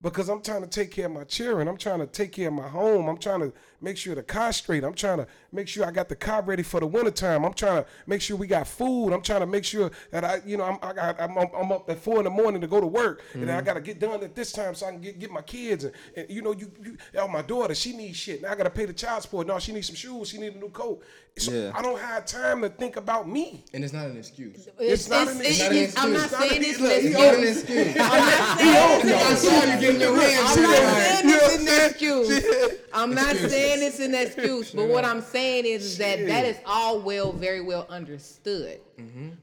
[0.00, 1.66] Because I'm trying to take care of my children.
[1.66, 3.08] I'm trying to take care of my home.
[3.08, 4.84] I'm trying to make sure the car's straight.
[4.84, 7.44] I'm trying to make sure I got the car ready for the wintertime.
[7.44, 9.12] I'm trying to make sure we got food.
[9.12, 11.90] I'm trying to make sure that I, you know, I'm I got, I'm, I'm up
[11.90, 13.66] at four in the morning to go to work, and then I mm-hmm.
[13.66, 15.82] got to get done at this time so I can get, get my kids.
[15.82, 18.42] And, and you know, you, you, oh, my daughter, she needs shit.
[18.42, 19.48] Now I got to pay the child support.
[19.48, 20.28] No, she needs some shoes.
[20.28, 21.02] She needs a new coat.
[21.36, 21.72] So Yeah.
[21.74, 23.64] I don't have time to think about me.
[23.72, 24.68] And it's not an excuse.
[24.78, 25.96] It's not an it- excuse.
[25.96, 27.62] I'm not It's not saying an- it's look, an It's an excuse.
[27.62, 27.96] excuse.
[28.00, 31.90] I'm not saying it's an saw you getting your hands I'm not saying it's an
[31.90, 32.74] excuse.
[32.92, 36.58] I'm not saying it's an excuse, but what I'm saying is, is that that is
[36.66, 38.80] all well, very well understood.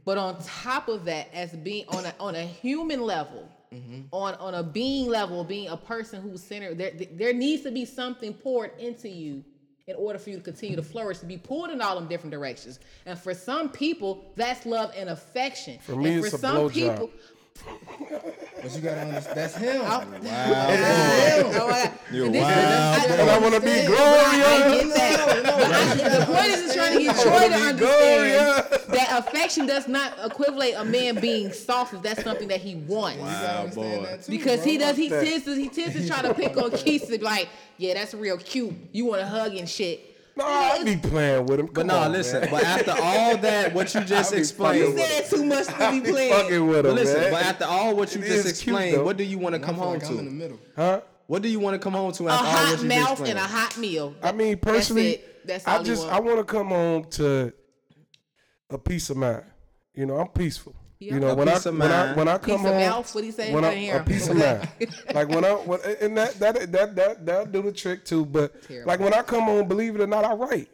[0.04, 3.50] But on top of that, as being on a on a human level,
[4.12, 7.86] on on a being level, being a person who's centered, there there needs to be
[7.86, 9.44] something poured into you
[9.88, 12.32] in order for you to continue to flourish, to be pulled in all them different
[12.32, 12.80] directions.
[13.06, 15.78] And for some people, that's love and affection.
[15.80, 16.74] For me, and it's for a some blowjob.
[16.74, 17.10] people,
[18.62, 19.82] But you gotta understand that's him.
[19.84, 19.88] Oh,
[20.28, 23.14] I- You're this is- wild, I- boy.
[23.22, 24.84] And I want to be understand, but I- I glorious.
[24.84, 25.18] get that.
[25.46, 28.86] But I- the point is, is trying to get Troy wanna understand glorious.
[28.88, 33.18] that affection does not equate a man being soft if that's something that he wants.
[33.18, 33.70] You gotta
[34.04, 34.72] that too, Because bro.
[34.72, 37.24] he does, he tends to, he tends to try to pick on Keith to be
[37.24, 37.48] like,
[37.78, 38.74] yeah, that's real cute.
[38.92, 40.15] You want to hug and shit.
[40.38, 41.66] No, I be playing with him.
[41.68, 42.42] But Come no, on, listen.
[42.42, 42.50] man.
[42.52, 44.94] But after all that, what you just explained.
[44.94, 46.34] fucking with Said too much to I be be playing.
[46.34, 47.32] fucking with But him, listen, man.
[47.32, 49.60] but after all what you It just is cute, explained, what do you want to
[49.62, 50.60] come home like I'm in the middle.
[50.76, 51.02] huh?
[51.28, 53.00] What do you want to come home to A after all what hot you just
[53.10, 54.16] mouth and a hot meal.
[54.22, 55.48] I mean, personally, That's it.
[55.48, 56.14] That's all I just want.
[56.16, 57.54] I want to come home to
[58.70, 59.44] a peace of mind.
[59.96, 60.76] You know, I'm peaceful.
[61.00, 61.14] Yeah.
[61.16, 62.18] You know, A when I of when I mind.
[62.18, 63.14] when I come Piece of home, mouth?
[63.16, 63.54] What'd he say?
[63.54, 64.70] When I I, hear a piece of mind.
[65.14, 68.26] like when I when, and that that that that that'll do the trick too.
[68.26, 68.88] But Terrible.
[68.88, 70.70] like when I come home, believe it or not, I write.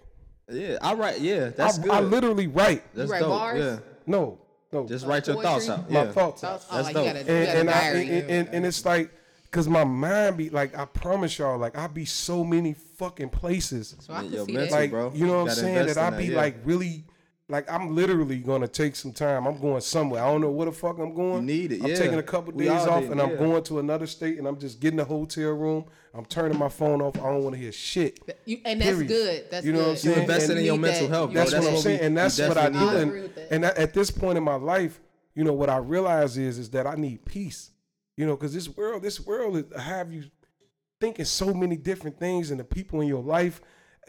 [0.49, 1.21] Yeah, I write.
[1.21, 1.91] Yeah, that's I, good.
[1.91, 2.83] I literally write.
[2.93, 3.29] that's You write dope.
[3.29, 3.59] bars?
[3.63, 4.37] Yeah, No,
[4.71, 5.83] no, just write your thoughts poetry?
[5.85, 5.91] out.
[5.91, 6.11] my Yeah.
[6.11, 6.41] thoughts.
[6.41, 6.93] That's, oh, dope.
[6.93, 8.09] got a, and, and, I, diary.
[8.09, 9.11] and, and, and it's like
[9.45, 13.97] because my mind be like i promise y'all like i be so many fucking places
[13.99, 14.81] so I can Yo, see mental, that.
[14.81, 15.11] like bro.
[15.13, 16.37] you know what i'm saying that i in be that, yeah.
[16.37, 17.03] like really
[17.51, 20.71] like i'm literally gonna take some time i'm going somewhere i don't know where the
[20.71, 21.95] fuck i'm going You need it, i'm yeah.
[21.95, 24.57] taking a couple We days off did, and i'm going to another state and i'm
[24.59, 27.71] just getting a hotel room i'm turning my phone off i don't want to hear
[27.71, 29.07] shit You, and that's Period.
[29.07, 29.45] good.
[29.51, 29.83] That's You know good.
[29.85, 30.15] what I'm saying?
[30.15, 31.13] You invested And in your mental that.
[31.13, 31.43] health, You bro.
[31.45, 32.79] that's, what I'm saying, we- and that's what I do.
[32.79, 32.95] need that.
[32.97, 33.51] And, agree with that.
[33.53, 34.99] and at at this point in my life,
[35.35, 37.69] you know what I realize is is that I need peace.
[38.17, 40.23] You know, because this world, this world is have you
[40.99, 43.61] thinking so many different things, and the people in your life,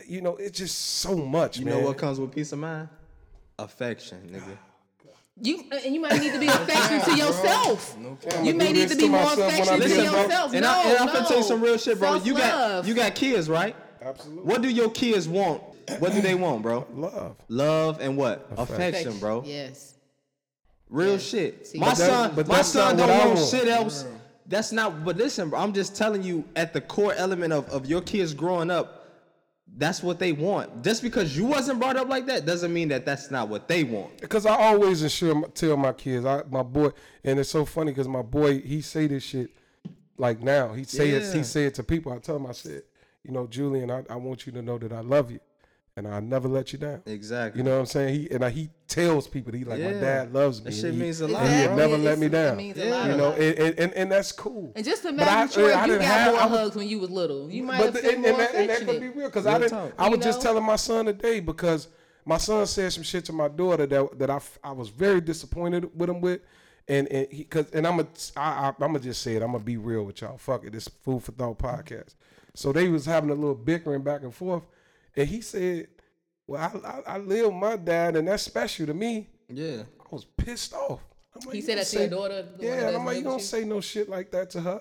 [0.07, 1.79] you know, it's just so much, You man.
[1.81, 2.89] know what comes with peace of mind?
[3.59, 4.57] Affection, nigga.
[5.41, 7.97] You and you might need to be affectionate to yourself.
[7.97, 10.53] I'ma You may need this to to be more myself when I affectionate to yourself.
[10.53, 11.13] And no, I and I'm no.
[11.13, 12.17] gonna tell you some real shit, bro.
[12.17, 12.89] You got Self-love.
[12.89, 13.75] you got kids, right?
[14.03, 14.45] Absolutely.
[14.45, 15.63] What do your kids want?
[15.99, 16.87] What do they want, bro?
[16.95, 17.37] Love.
[17.49, 18.47] Love and what?
[18.57, 19.43] Affection, bro.
[19.47, 19.95] Yes.
[20.91, 21.19] Real Yeah.
[21.19, 21.67] shit.
[21.67, 23.49] See, my that- son, but my son don't what want want.
[23.51, 24.05] shit else.
[24.47, 25.03] That's not.
[25.05, 28.35] But listen, bro, I'm just telling you, at the core element of of your kids
[28.35, 29.02] growing up,
[29.77, 30.85] that's what they want.
[30.85, 33.85] Just because you wasn't brought up like that doesn't mean that that's not what they
[33.85, 34.21] want.
[34.21, 36.91] Because I always ensure tell my kids, I, my boy,
[37.25, 39.51] and it's so funny because my boy he say this shit
[40.19, 40.73] like now.
[40.73, 41.35] He say it.
[41.35, 42.13] He say it to people.
[42.13, 42.83] I tell him, I said,
[43.25, 45.41] you know, Julian, I, I want you to know that I love you,
[45.97, 47.03] and I never let you down.
[47.07, 47.59] Exactly.
[47.61, 48.15] You know what I'm saying?
[48.15, 50.71] He and I, he tells people he like my dad loves me.
[50.71, 52.57] That shit he, means a and lot, He'll never It's- let me it down.
[52.57, 53.11] means a lot.
[53.11, 54.73] You know, and, and, and, and that's cool.
[54.75, 56.77] And just But imagine, I- Troy, I if you got have- more I was- hugs
[56.77, 57.51] when you was little.
[57.51, 59.47] You might But have the, and, more and, that, and that could be real because
[59.47, 59.71] I didn't.
[59.71, 59.93] talk.
[59.99, 60.43] I was You just know?
[60.45, 61.89] telling my son today because
[62.25, 65.21] my son said some shit to my daughter that that I, f- I was very
[65.21, 66.41] disappointed with him with,
[66.89, 69.43] and and he cause and I'm a I, I, I'm gonna just say it.
[69.43, 70.39] I'm gonna be real with y'all.
[70.39, 70.73] Fuck it.
[70.73, 72.15] This food for thought podcast.
[72.55, 74.63] So they was having a little bickering back and forth,
[75.17, 75.89] and he said,
[76.47, 79.83] "Well, I I, I live with my dad, and that's special to me." Yeah.
[80.01, 81.01] I was pissed off.
[81.35, 83.39] I'm like, He said don't that to your daughter, Yeah, and I'm like, you don't
[83.39, 84.81] you?" say no shit like that to her.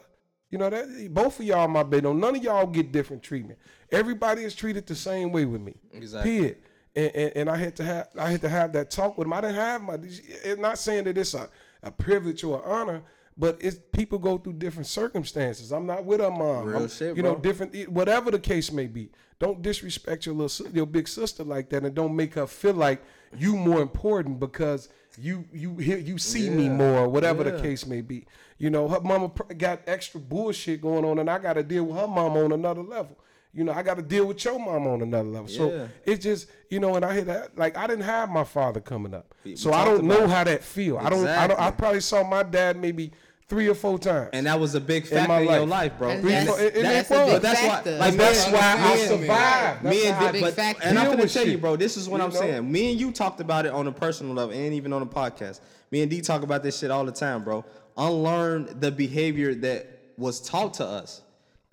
[0.50, 2.12] You know that both of y'all my baby.
[2.12, 3.58] None of y'all get different treatment.
[3.92, 5.76] Everybody is treated the same way with me.
[5.94, 6.32] Exactly.
[6.32, 6.58] Period.
[6.94, 9.34] And, and, and I had to have I had to have that talk with him.
[9.34, 9.98] I didn't have my.
[10.04, 11.50] It's not saying that it's a,
[11.84, 13.02] a privilege or an honor,
[13.38, 15.72] but it's people go through different circumstances.
[15.72, 16.66] I'm not with her mom.
[16.66, 17.42] Real I'm- shit, you know, bro.
[17.42, 19.10] different whatever the case may be.
[19.40, 23.02] Don't disrespect your little your big sister like that, and don't make her feel like
[23.38, 28.02] you more important because you you hear you see me more, whatever the case may
[28.02, 28.26] be.
[28.60, 31.98] You know, her mama got extra bullshit going on, and I got to deal with
[31.98, 33.18] her mama on another level.
[33.54, 35.50] You know, I got to deal with your mama on another level.
[35.50, 35.58] Yeah.
[35.58, 38.80] So it's just, you know, and I hear that like I didn't have my father
[38.80, 40.98] coming up, We- we so I don't know how that feel.
[40.98, 41.60] I don't, I don't.
[41.60, 43.12] I probably saw my dad maybe
[43.50, 44.30] three or four times.
[44.32, 45.70] And that was a big In factor my in, your life.
[45.92, 46.10] life, bro.
[46.12, 47.26] And Three, that's- four- and- and that's it a was.
[47.26, 49.84] big But that's why, like, But that's me- why I survived.
[49.84, 50.84] Me and how I Dick, big but, factor.
[50.88, 51.76] and I'm gonna tell you, bro.
[51.76, 52.40] This is what You I'm know?
[52.40, 52.72] saying.
[52.72, 55.60] Me and you talked about it on a personal level, and even on the podcast.
[55.92, 57.66] Me and D talk about this shit all the time, bro.
[57.98, 59.88] Unlearn the behavior that
[60.18, 61.22] was taught to us.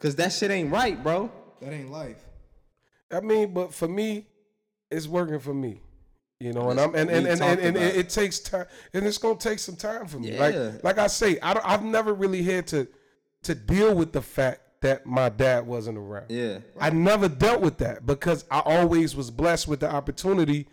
[0.00, 1.30] Cause that shit ain't right, bro.
[1.60, 2.24] That ain't life.
[3.10, 4.26] I mean, but for me,
[4.90, 5.80] it's working for me.
[6.40, 9.04] You know, and That's I'm and and and, and, and it, it takes time, and
[9.04, 10.32] it's gonna take some time for me.
[10.32, 10.40] Yeah.
[10.40, 12.86] Like like I say, I don't, I've never really had to
[13.42, 16.26] to deal with the fact that my dad wasn't around.
[16.28, 16.58] Yeah.
[16.80, 20.68] I never dealt with that because I always was blessed with the opportunity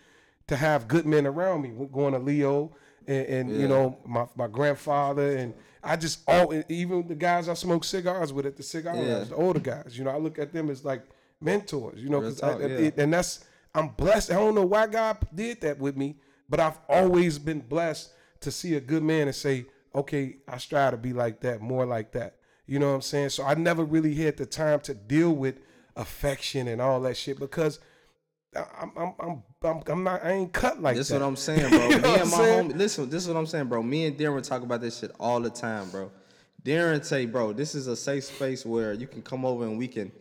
[0.48, 1.72] to have good men around me.
[1.92, 2.76] Going to Leo
[3.08, 5.54] and, and you know my my grandfather and
[5.86, 9.18] I just all even the guys I smoke cigars with at the cigar Yeah.
[9.18, 9.98] lounge, the older guys.
[9.98, 11.04] You know, I look at them as like
[11.40, 12.02] mentors.
[12.02, 12.78] You know, 'cause I- talk, I- yeah.
[12.78, 14.32] it- and that's I'm blessed.
[14.32, 16.18] I don't know why God did that with me,
[16.50, 18.12] but I've always been blessed
[18.42, 21.86] to see a good man and say, okay, I strive to be like that, more
[21.86, 22.38] like that.
[22.68, 23.30] You know what I'm saying?
[23.30, 25.56] So I never really had the time to deal with
[25.96, 27.80] affection and all that shit because
[28.56, 31.20] I'm I'm I'm I'm, I'm not I ain't cut like This that.
[31.22, 31.90] what I'm saying, bro.
[31.90, 32.70] You know Me and my saying?
[32.72, 33.82] homie, listen, this is what I'm saying, bro.
[33.84, 36.12] Me and Darren talk about this shit all the time, bro.
[36.64, 39.88] Darren say, bro, this is a safe space where you can come over and we
[39.88, 40.12] can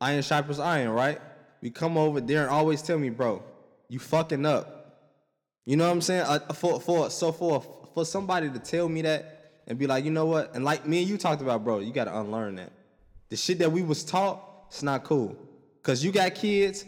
[0.00, 1.20] iron sharpens iron, right?
[1.60, 3.42] We come over, Darren always tell me, bro,
[3.88, 4.74] you fucking up.
[5.66, 6.22] You know what I'm saying?
[6.22, 7.62] Uh, for for so for
[7.94, 10.54] for somebody to tell me that and be like, you know what?
[10.54, 12.72] And like me and you talked about, bro, you gotta unlearn that.
[13.28, 15.36] The shit that we was taught, it's not cool.
[15.82, 16.84] Cause you got kids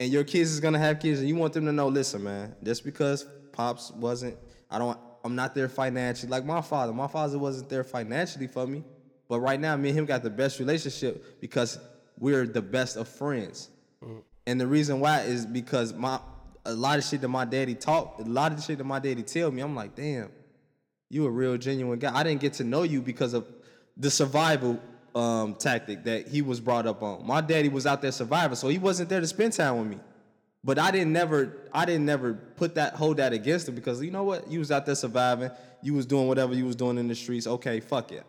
[0.00, 2.56] and your kids is gonna have kids and you want them to know, listen, man,
[2.64, 4.36] just because Pops wasn't,
[4.70, 6.30] I don't I'm not there financially.
[6.30, 8.84] Like my father, my father wasn't there financially for me.
[9.28, 11.78] But right now, me and him got the best relationship because
[12.18, 13.68] we're the best of friends.
[14.02, 14.22] Mm.
[14.46, 16.18] And the reason why is because my
[16.64, 19.22] a lot of shit that my daddy taught, a lot of shit that my daddy
[19.22, 20.30] tell me, I'm like, damn,
[21.08, 22.14] you a real genuine guy.
[22.14, 23.46] I didn't get to know you because of
[23.96, 24.80] the survival
[25.14, 27.26] um, tactic that he was brought up on.
[27.26, 29.98] My daddy was out there surviving, so he wasn't there to spend time with me.
[30.62, 34.10] But I didn't never, I didn't never put that, hold that against him because you
[34.10, 34.50] know what?
[34.50, 35.50] You was out there surviving.
[35.82, 37.46] You was doing whatever you was doing in the streets.
[37.46, 38.24] Okay, fuck it.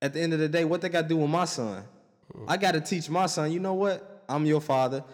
[0.00, 1.84] At the end of the day, what they got to do with my son?
[2.48, 3.52] I got to teach my son.
[3.52, 4.24] You know what?
[4.28, 5.04] I'm your father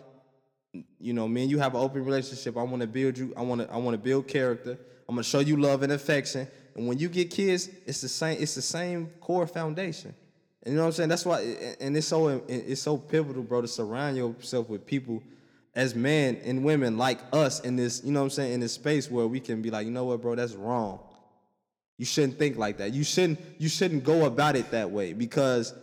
[1.01, 2.57] you know, me and you have an open relationship.
[2.57, 3.33] I want to build you.
[3.37, 3.73] I want to.
[3.73, 4.79] I want to build character.
[5.09, 6.47] I'm gonna show you love and affection.
[6.75, 8.41] And when you get kids, it's the same.
[8.41, 10.15] It's the same core foundation.
[10.67, 11.09] You know what I'm saying?
[11.09, 11.41] That's why.
[11.81, 12.43] And it's so.
[12.49, 15.23] It's so pivotal, bro, to surround yourself with people
[15.75, 18.03] as men and women like us in this.
[18.05, 18.55] You know what I'm saying?
[18.55, 21.01] In this space where we can be like, you know what, bro, that's wrong.
[21.97, 22.93] You shouldn't think like that.
[22.93, 23.39] You shouldn't.
[23.59, 25.75] You shouldn't go about it that way because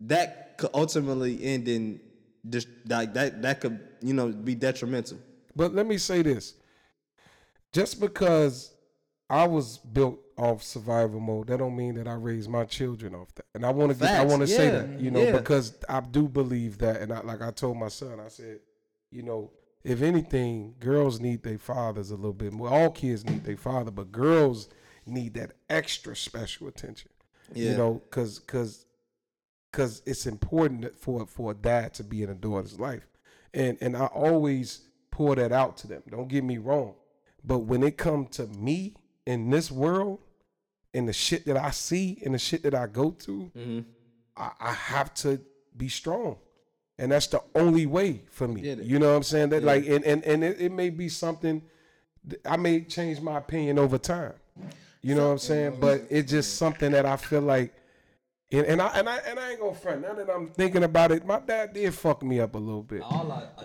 [0.00, 2.00] that could ultimately end in
[2.48, 3.42] just like that.
[3.42, 5.18] That could you know be detrimental.
[5.54, 6.54] But let me say this.
[7.72, 8.74] Just because
[9.28, 13.34] I was built off survival mode, that don't mean that I raise my children off
[13.36, 13.46] that.
[13.54, 15.32] And I want to I want to say that, you know, yeah.
[15.32, 18.60] because I do believe that and I like I told my son, I said,
[19.10, 19.50] you know,
[19.82, 22.68] if anything, girls need their fathers a little bit more.
[22.68, 24.68] All kids need their father, but girls
[25.06, 27.10] need that extra special attention.
[27.54, 28.86] You know, cuz cuz
[29.70, 33.06] because it's important for for a dad to be in a daughter's life,
[33.54, 36.02] and and I always pour that out to them.
[36.10, 36.94] Don't get me wrong,
[37.44, 38.94] but when it comes to me
[39.26, 40.20] in this world,
[40.96, 43.80] and the shit that I see and the shit that I go through, Mm-hmm.
[44.36, 45.40] I, I have to
[45.76, 46.36] be strong,
[46.98, 48.60] and that's the only way for me.
[48.62, 48.78] Get.
[48.82, 49.50] You know what I'm saying?
[49.50, 49.66] That Yeah.
[49.66, 51.62] like, and and and it, it may be something.
[52.28, 54.34] th- I may change my opinion over time.
[55.02, 55.78] You know what I'm saying?
[55.80, 57.72] But it's just something that I feel like,
[58.52, 60.02] and, and I and I and I ain't gonna front.
[60.02, 63.02] Now that I'm thinking about it, my dad did fuck me up a little bit.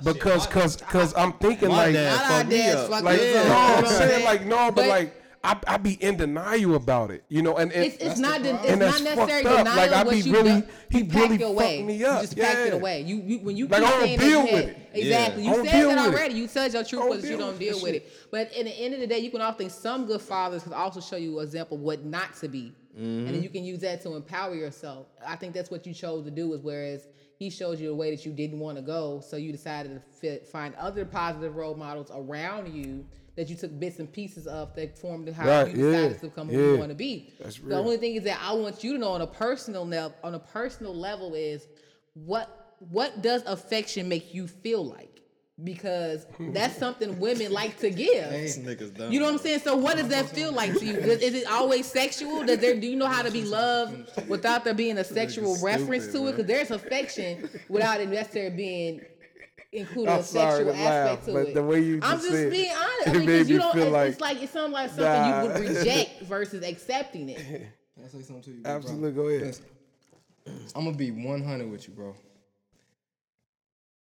[0.04, 2.90] because cause cause I'm thinking My like dad Not fucked me up.
[2.90, 5.78] like us no, I'm you know what saying like no, but, But- like I I
[5.78, 8.80] be in denial about it, you know, and, and It's, it's not the, it's And
[8.80, 9.76] not that's necessarily denial.
[9.76, 11.84] Like, I what be you really- do, he you really fucked away.
[11.84, 12.22] me You up.
[12.22, 13.02] just pack it away.
[13.02, 14.78] You, you when you Like, keep I don't deal with it.
[14.94, 15.48] Exactly.
[15.48, 16.34] I You said that already.
[16.36, 18.12] You said your truth I don't was you don't deal with it.
[18.30, 21.00] But in the end of the day, you can often some good fathers can also
[21.00, 23.44] show you an example of what not to be, and then mm-hmm.
[23.44, 25.08] you can use that to empower yourself.
[25.26, 26.54] I think that's what you chose to do.
[26.54, 27.08] Is whereas
[27.40, 30.02] he showed you a way that you didn't want to go, so you decided to
[30.20, 33.06] fit, find other positive role models around you
[33.36, 36.28] that you took bits and pieces of that formed how Right, you decided yeah, to
[36.28, 37.34] become who you want to be.
[37.40, 40.16] That's The only thing is that I want you to know on a personal level,
[40.24, 41.68] on a personal level, is
[42.14, 42.58] what
[42.90, 45.22] what does affection make you feel like?
[45.64, 46.52] Because hmm.
[46.52, 48.32] that's something women like to give.
[49.12, 49.60] You know what I'm saying?
[49.60, 50.98] So what does that feel like to you?
[50.98, 52.44] Is it always sexual?
[52.44, 56.12] Does there do you know how to be loved without there being a sexual reference
[56.14, 56.32] to it?
[56.32, 59.02] Because there's affection without it necessarily being
[59.72, 61.54] including I'm a sorry sexual to laugh, aspect to but it.
[61.54, 63.08] the way you I'm just just said being honest.
[63.08, 63.74] it I mean, made 'cause you me don't.
[63.74, 65.42] feel It's, like- it's like it sounds like something Nah.
[65.44, 67.38] you would reject versus accepting it.
[67.96, 68.56] Can I say something to you?
[68.58, 68.72] big bro?
[68.76, 69.42] Absolutely, go ahead.
[69.48, 69.66] Listen,
[70.76, 72.16] I'm gonna be 100 with you, bro.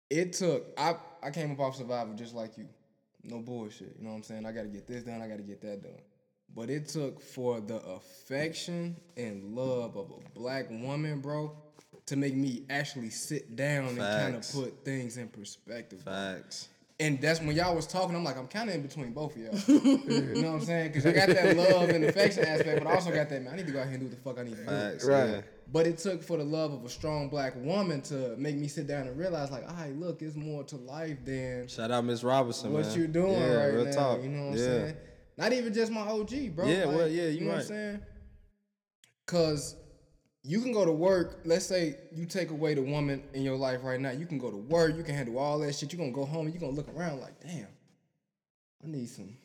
[0.09, 2.66] It took I I came up off survival just like you.
[3.23, 3.95] No bullshit.
[3.99, 4.47] You know what I'm saying?
[4.47, 5.21] I gotta get this done.
[5.21, 6.01] I gotta get that done.
[6.55, 11.57] but it took for the affection and love of a black woman, bro,
[12.11, 16.02] to make me actually sit down and kind of put things in perspective.
[16.02, 16.68] Facts.
[16.98, 18.16] And that's when y'all was talking.
[18.16, 19.54] I'm like, I'm kind of in between both of y'all.
[19.84, 20.88] you know what I'm saying?
[20.88, 23.54] Because I got that love and affection aspect, but I also got that man.
[23.54, 24.68] I need to go out here and do what the fuck I need to do.
[24.68, 25.04] Facts.
[25.04, 25.30] Right.
[25.30, 25.40] Yeah.
[25.72, 28.88] But it took for the love of a strong black woman to make me sit
[28.88, 32.24] down and realize, like, all right, look, it's more to life than Shout out Miss
[32.24, 32.98] Robinson, what man.
[32.98, 33.92] you doing yeah, right real now.
[33.92, 34.22] Talk.
[34.24, 34.96] You know what I'm saying?
[35.36, 36.66] Not even just my OG, bro.
[36.66, 38.00] Yeah, Like, well, yeah, you you know what I'm saying?
[39.26, 39.76] Cause
[40.43, 41.41] you can go to work.
[41.45, 44.11] Let's say you take away the woman in your life right now.
[44.11, 44.97] You can go to work.
[44.97, 45.93] You can handle all that shit.
[45.93, 47.66] You're gonna go home and you're gonna look around like, damn,
[48.82, 49.36] I need some.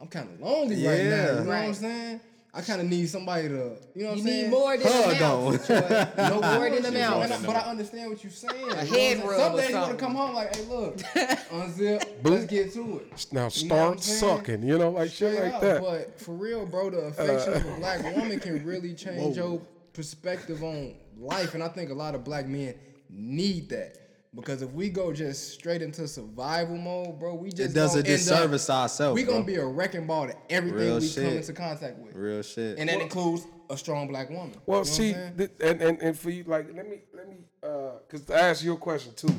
[0.00, 0.90] I'm kind of lonely right now.
[0.94, 1.32] You Yeah.
[1.34, 2.20] know what I'm saying?
[2.54, 4.50] I kind of need somebody to, you know what You I'm need saying?
[4.50, 5.70] more than a Hug mouth.
[6.18, 7.24] no More than a bullshit, mouth.
[7.24, 8.54] and I- But I understand what you're saying.
[8.60, 9.26] You know what I'm head saying?
[9.26, 9.96] rub Some days you want something.
[9.96, 10.96] to come home like, hey, look,
[11.50, 13.26] unzip, let's get to it.
[13.32, 14.18] Now You know start what I'm saying?
[14.36, 15.80] sucking, you know, like shit like up, that.
[15.80, 19.62] But for real, bro, the uh, affection of a black woman can really change your
[19.92, 21.54] perspective on life.
[21.54, 22.74] And I think a lot of black men
[23.10, 23.98] need that.
[24.34, 28.02] Because if we go just straight into survival mode, bro, we just It does a
[28.02, 29.14] gonna up- disservice to ourselves.
[29.14, 29.54] We gonna bro.
[29.54, 31.24] be a wrecking ball to everything Real we shit.
[31.24, 32.14] come into contact with.
[32.14, 32.78] real shit.
[32.78, 34.54] And that includes a strong black woman.
[34.64, 35.36] Well, You know see, what I'm saying?
[35.36, 38.64] th- and, and and for you, like, let me let me, uh, cause to ask
[38.64, 39.34] you a question too,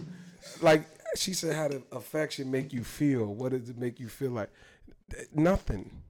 [0.61, 0.85] like
[1.15, 3.25] she said, how does affection make you feel?
[3.33, 4.51] What does it make you feel like?
[5.33, 6.02] Nothing.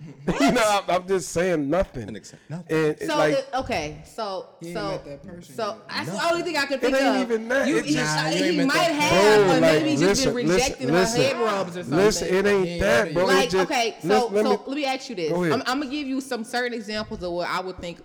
[0.40, 2.06] you know, I'm, I'm just saying nothing.
[2.06, 2.36] Nothing.
[2.50, 5.88] And it, So like, it- okay, so so that person so yet.
[5.88, 7.22] that's the only thing I could think ain't of.
[7.22, 7.68] even that.
[7.68, 9.90] You, It he, just- Nah, you he ain't might that have, Bro, but like, maybe
[9.90, 11.20] he's just listen, been listen, rejecting listen.
[11.20, 11.98] her head rubs or something.
[11.98, 13.26] listen, it ain't Yeah, that, bro.
[13.26, 15.30] Like just- okay, so listen, let so me- let me ask you this.
[15.32, 15.52] Go ahead.
[15.54, 18.00] I'm, I'm gonna give you some certain examples of what I would think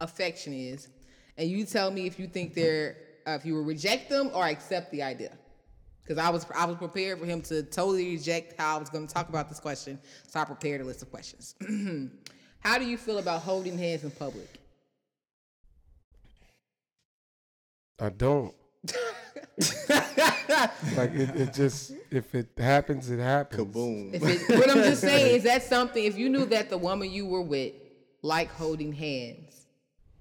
[0.00, 0.88] affection is,
[1.36, 2.96] and you tell me if you think they're
[3.26, 5.32] uh, if you would reject them or accept the idea.
[6.06, 9.06] Because I was I was prepared for him to totally reject how I was going
[9.06, 9.98] to talk about this question,
[10.28, 11.56] so I prepared a list of questions.
[12.60, 14.48] how do you feel about holding hands in public?
[17.98, 18.54] I don't.
[20.96, 23.60] like it, it just if it happens, it happens.
[23.60, 24.14] Kaboom.
[24.14, 26.04] It, what I'm just saying is that something.
[26.04, 27.72] If you knew that the woman you were with
[28.22, 29.66] liked holding hands,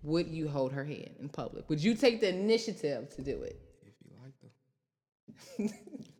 [0.02, 1.70] would you hold her hand in public?
[1.70, 3.60] Would you take the initiative to do it?
[3.82, 4.52] If you like them.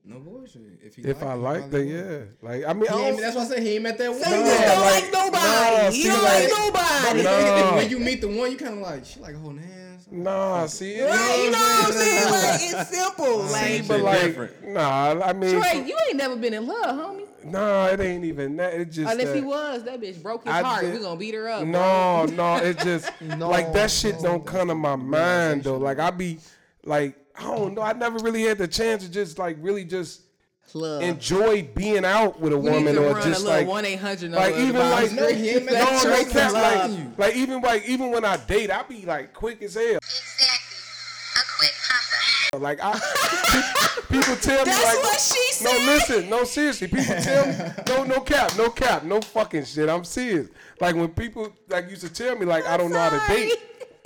[0.06, 0.62] No bullshit.
[0.84, 2.20] If, he If I like that, yeah.
[2.42, 4.20] Like I mean, I don't, that's why I said he ain't met that one.
[4.20, 5.78] you No, don't like- like nobody.
[5.78, 7.24] no, you see, don't like- like nobody.
[7.24, 7.74] No.
[7.76, 10.08] when you meet the one, you kind of like, she like holding hands.
[10.12, 10.66] nah.
[10.68, 12.32] See, it- Right, you know what I'm saying?
[12.32, 13.48] Like it's simple.
[13.48, 14.68] See, Like but shit like, different.
[14.70, 15.22] nah.
[15.24, 17.26] I mean, Trey, you ain't never been in love, homie.
[17.44, 18.74] nah, it ain't even that.
[18.76, 20.82] It just Unless that, he was, that bitch broke his I heart.
[20.84, 21.62] did- we gonna beat her up.
[21.62, 21.70] bro.
[21.72, 25.78] No, no, it just like that shit don't come to my mind though.
[25.78, 26.38] Like I be
[26.84, 27.82] like, I don't know.
[27.82, 30.22] I never really had the chance to just like really just
[30.74, 31.02] Love.
[31.02, 33.86] enjoy being out with a we need woman to or run just a like one
[33.86, 37.88] eight hundred like even like No, he ain't no, like that, like, like even like
[37.88, 39.98] even when I date, I be like quick as hell.
[39.98, 40.78] Exactly.
[41.36, 42.64] A quick hopper.
[42.64, 42.94] Like I,
[44.10, 48.04] people tell me That's like, what she no, listen, no, seriously, people tell me, no,
[48.04, 49.90] no cap, no cap, no fucking shit.
[49.90, 50.50] I'm serious.
[50.82, 53.54] Like when people like used to tell me like I don't know how to date,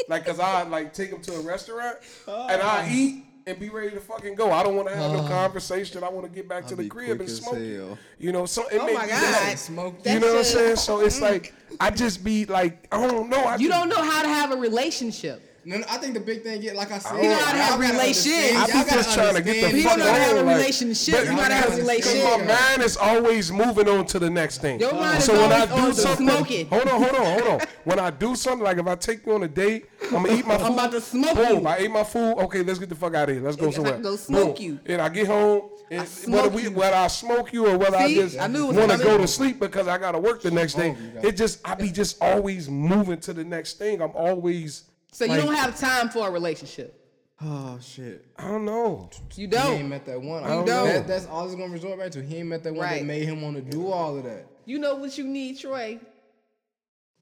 [0.08, 1.98] like cause I like take them to a restaurant
[2.28, 4.52] and I eat and be ready to fucking go.
[4.52, 6.04] I don't want to have no conversation.
[6.04, 7.56] I want to get back to the be crib and smoke.
[7.58, 7.98] it.
[8.20, 9.48] You know, so it Oh make my me God.
[9.48, 9.96] like- Smoke.
[9.98, 10.76] You That know what I'm saying?
[10.76, 11.22] So it's mm.
[11.24, 13.40] like I just be like I don't know.
[13.40, 15.42] I You just, don't know how to have a relationship.
[15.66, 17.58] No, no, I think the big thing, yeah, like I said, You know how to
[17.58, 18.28] y'all have gotta relations.
[18.36, 20.18] understand- I be gotta just trying to get the understand You fuck don't know how
[20.18, 21.08] to have a relationship.
[21.20, 22.24] You gotta have a Y'all gotta Cause relationship.
[22.40, 24.80] my mind is always moving on to the next thing.
[24.80, 26.68] Your mind so is when I always do on to something, smoking.
[26.70, 27.68] hold on, hold on, hold on.
[27.84, 30.46] When I do something, like if I take you on a date, I'm gonna eat
[30.48, 30.66] my food.
[30.68, 31.68] I'm about to smoke Boom, you.
[31.68, 32.34] I ate my food.
[32.40, 33.44] Okay, let's get the fuck out of here.
[33.44, 33.98] Let's go I somewhere.
[33.98, 34.64] go smoke Boom.
[34.66, 34.80] you.
[34.86, 35.70] And I get home.
[35.92, 38.16] And smoke whether we, whether I smoke you or whether I See?
[38.16, 40.52] just I knew it was want to go to sleep because I gotta work the
[40.52, 40.96] next day.
[41.24, 44.00] It just I be just always moving to the next thing.
[44.02, 46.96] I'm always So you like, don't have time for a relationship.
[47.42, 48.26] Oh shit.
[48.38, 49.10] I don't know.
[49.36, 49.90] You He ain't don't.
[49.90, 50.44] met that one.
[50.44, 51.02] I don't That- know.
[51.08, 52.22] that's all he's gonna resort back to.
[52.22, 53.00] He ain't met that one Right.
[53.00, 54.46] that made him want to do all of that.
[54.66, 56.00] You know what you need, Troy.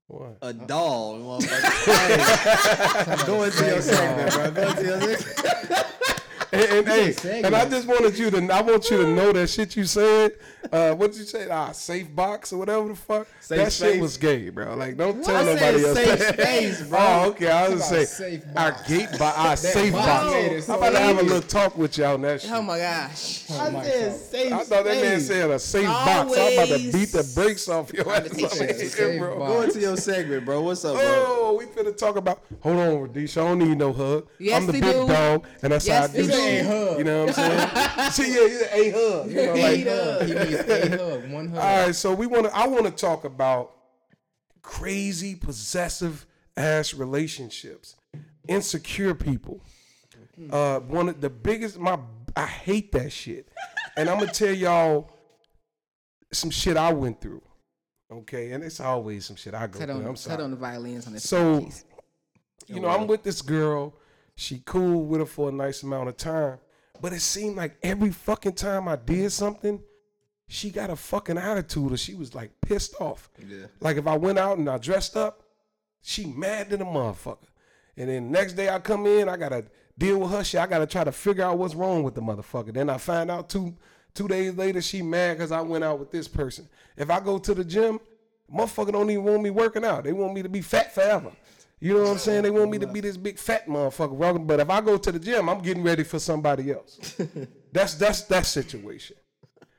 [0.07, 0.38] What?
[0.41, 3.21] A doll, motherfucker.
[3.27, 4.51] Go into your segment, bro.
[4.51, 5.85] Go into your segment.
[6.51, 7.45] And, and hey, segment.
[7.47, 10.31] and I just wanted you to, I want you to know that shit you said.
[10.71, 11.49] Uh, what did you say?
[11.49, 13.27] Ah, safe box or whatever the fuck.
[13.39, 14.75] Safe that shit was gay, bro.
[14.75, 15.97] Like, don't tell I nobody else.
[15.97, 16.33] safe that.
[16.39, 16.99] space, bro.
[16.99, 17.49] Oh, okay.
[17.49, 20.33] I was Talk gonna say safe our gate by our safe box box.
[20.33, 22.51] made so I'm about to have a little talk with y'all on that shit.
[22.51, 23.49] Oh my gosh.
[23.51, 26.37] I said safe I thought that man said a safe box.
[26.37, 28.29] I'm about to beat the brakes off your ass.
[28.29, 28.93] take on shots.
[28.95, 29.37] here, bro.
[29.37, 30.61] Go into your segment, bro.
[30.61, 31.03] What's up, bro?
[31.05, 32.43] Oh, we finna talk about.
[32.61, 33.41] Hold on, Radisha.
[33.41, 34.27] I don't need no hug.
[34.39, 35.07] Yes, I'm the big do.
[35.07, 36.97] dog, and that's Yes, how I do say a hug.
[36.97, 38.11] You know what I'm saying?
[38.11, 39.29] See, yeah, yeah, a hug.
[39.29, 40.27] You know, like, A hug.
[40.27, 41.31] He needs a hug.
[41.31, 41.57] One hug.
[41.59, 42.55] all right, so we want to.
[42.55, 43.73] I want to talk about
[44.61, 46.25] crazy possessive
[46.55, 47.95] ass relationships,
[48.47, 49.61] insecure people.
[50.51, 51.79] Uh, one of the biggest.
[51.79, 51.97] My
[52.35, 53.47] I hate that shit,
[53.95, 55.11] and I'm gonna tell y'all
[56.31, 57.41] some shit I went through.
[58.11, 59.97] Okay, and it's always some shit I go Cut through.
[59.97, 61.27] on, I'm cut on the violins on this.
[61.27, 61.67] So,
[62.67, 63.95] you know, I'm with this girl.
[64.39, 66.59] She cool with her for a nice amount of time.
[67.01, 69.81] But it seemed like every fucking time I did something,
[70.47, 73.31] she got a fucking attitude or she was like pissed off.
[73.45, 73.65] Yeah.
[73.79, 75.41] Like if I went out and I dressed up,
[76.03, 77.47] she mad than a motherfucker.
[77.97, 79.65] And then next day I come in, I gotta
[79.97, 80.61] deal with her shit.
[80.61, 82.71] I gotta try to figure out what's wrong with the motherfucker.
[82.71, 83.75] Then I find out two
[84.13, 86.69] two days later she mad because I went out with this person.
[86.95, 87.99] If I go to the gym,
[88.53, 90.03] motherfucker don't even want me working out.
[90.03, 91.31] They want me to be fat forever.
[91.80, 92.43] You know what I'm saying?
[92.43, 94.11] They want me to be this big fat motherfucker.
[94.11, 97.15] walking- But if I go to the gym, I'm getting ready for somebody else.
[97.71, 99.15] that's that's that situation.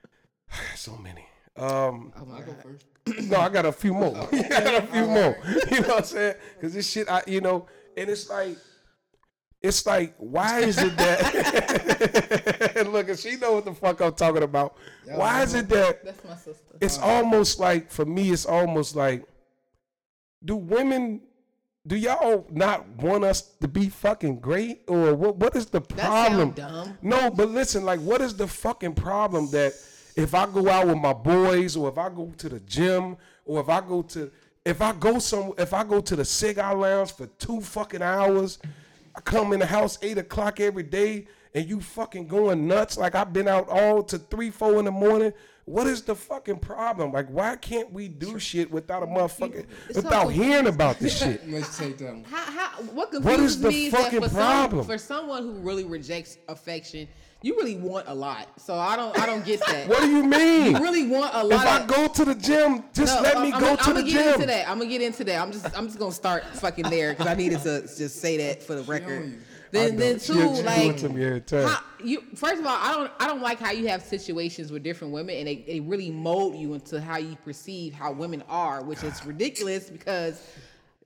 [0.76, 1.26] so many.
[1.57, 2.86] Um, oh I go first.
[3.28, 4.16] no, I got a few more.
[4.32, 5.36] I got a few more.
[5.72, 6.34] You know what I'm saying?
[6.55, 8.57] Because this shit, I, you know, and it's like,
[9.61, 12.76] it's like, why is it that?
[12.76, 14.76] and look, and she know what the fuck I'm talking about.
[15.05, 16.76] Why is it that That's my sister.
[16.80, 18.30] it's almost like for me?
[18.30, 19.24] It's almost like,
[20.44, 21.22] do women?
[21.86, 25.36] Do y'all not want us to be fucking great, or what?
[25.36, 26.50] What is the problem?
[26.50, 26.98] dumb.
[27.02, 29.72] No, but listen, like, what is the fucking problem that
[30.16, 33.16] if I go out with my boys, or if I go to the gym,
[33.46, 34.30] or if I go to,
[34.66, 38.58] if I go some, if I go to the cigar lounge for two fucking hours,
[39.14, 43.14] I come in the house eight o'clock every day, and you fucking going nuts like
[43.14, 45.32] I've been out all to three, four in the morning.
[45.68, 47.12] What is the fucking problem?
[47.12, 51.46] Like, why can't we do shit without a motherfucker, without hearing about this shit?
[51.48, 52.24] Let's take that one.
[52.24, 54.82] How, how, what What confuses is the me is that fucking for, problem?
[54.82, 57.06] Some, for someone who really rejects affection,
[57.42, 58.48] you really want a lot.
[58.58, 59.86] So I don't, I don't get that.
[59.88, 60.72] What do you mean?
[60.74, 61.52] You really want a lot.
[61.60, 61.66] If lot.
[61.66, 63.82] I of, go to the gym, just No, let I'm- me I'm go gonna- to
[63.90, 64.68] I'm the gonna get into that.
[64.70, 65.40] I'm gonna get into that.
[65.40, 68.62] I'm just I'm just gonna start fucking there because I needed to just say that
[68.62, 69.38] for the record.
[69.72, 69.78] You.
[69.80, 73.42] Then then two she like me how, you first of all I don't I don't
[73.42, 77.00] like how you have situations with different women and they, they really mold you into
[77.00, 80.42] how you perceive how women are, which is ridiculous because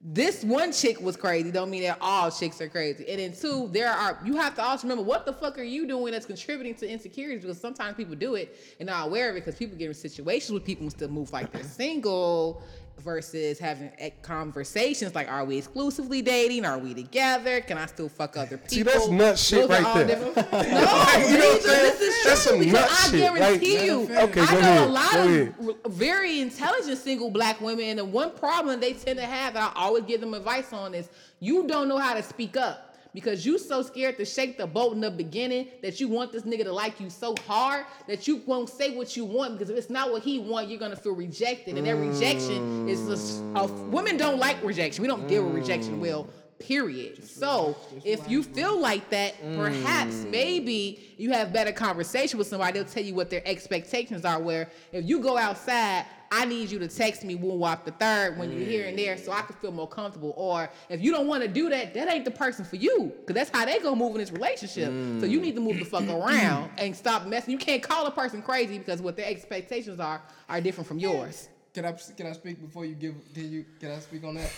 [0.04, 1.52] this one chick was crazy.
[1.52, 3.08] Don't mean that all chicks are crazy.
[3.08, 5.86] And then two, there are you have to also remember what the fuck are you
[5.86, 9.40] doing that's contributing to insecurities because sometimes people do it and not aware of it
[9.44, 12.62] because people get in situations with people and still move like they're single
[13.01, 13.90] versus having
[14.22, 16.64] conversations like are we exclusively dating?
[16.64, 17.61] Are we together?
[17.61, 20.07] Can i still fuck other people See, that's nut shit Those right there.
[20.07, 21.61] different- no You know what I'm saying?
[21.62, 24.16] this is That's some because nut i shit, guarantee like- you.
[24.18, 25.55] Okay, i know ahead, a lot go of ahead.
[25.88, 29.80] very intelligent single black women and the one problem they tend to have that i
[29.80, 31.09] always give them advice on is
[31.40, 34.92] you don't know how to speak up because you so scared to shake the boat
[34.92, 38.42] in the beginning that you want this nigga to like you so hard that you
[38.46, 39.52] won't say what you want.
[39.54, 41.76] Because if it's not what he want you're gonna feel rejected.
[41.76, 45.02] And that rejection is just uh, women don't like rejection.
[45.02, 47.24] We don't deal with rejection well period.
[47.24, 52.72] So if you feel like that perhaps maybe you have better conversation with somebody.
[52.72, 56.78] They'll tell you what their expectations are where if you go outside I need you
[56.78, 59.55] to text me woo wop the third when you're here and there so I can
[59.57, 60.33] feel more comfortable.
[60.35, 63.12] Or if you don't want to do that, that ain't the person for you.
[63.26, 64.89] Cause that's how they gonna move in this relationship.
[65.20, 66.26] So you need to move the fuck mm.
[66.26, 67.53] around and stop messing.
[67.53, 71.51] You can't call a person crazy because what their expectations are are different from yours.
[71.74, 73.14] Can I can I speak before you give?
[73.35, 74.51] Can you can I speak on that?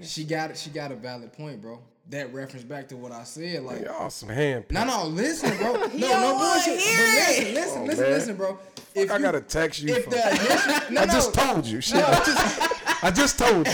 [0.00, 0.56] She got it.
[0.56, 1.78] she got a valid point, bro.
[2.10, 3.84] That reference back to what I said, like.
[3.84, 4.64] Y'all some hand.
[4.70, 5.72] No, no, listen, bro.
[5.94, 6.76] No, no bullshit.
[6.76, 8.10] But listen, listen, Oh, listen, man.
[8.12, 8.58] listen, bro.
[8.94, 9.94] If I you- gotta text you.
[9.94, 11.80] If for- the initial, no, I no, just told you.
[11.80, 12.04] Shit.
[12.04, 12.71] Just,
[13.04, 13.72] I just told you.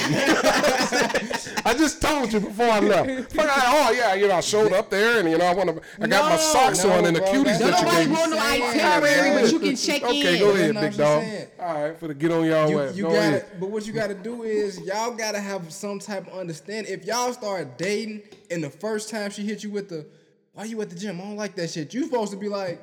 [1.64, 3.32] I just told you before I left.
[3.34, 5.68] Fuck, I, oh yeah, you know, I showed up there and you know I want
[5.68, 5.82] to.
[6.00, 8.14] I got my socks no, on and the bro, cuties Don't that you gave me.
[8.14, 10.40] want no itinerary, but you can check Okay, in.
[10.40, 11.22] go ahead, big dog.
[11.22, 11.48] Saying.
[11.60, 12.96] All right, for the get on y'all You, ass.
[12.96, 13.46] you go gotta, ahead.
[13.60, 16.90] but what you gotta do is y'all gotta have some type of understanding.
[16.92, 20.06] If y'all start dating and the first time she hit you with the,
[20.54, 21.20] why you at the gym?
[21.20, 21.92] I don't like that shit.
[21.92, 22.80] You supposed to be like,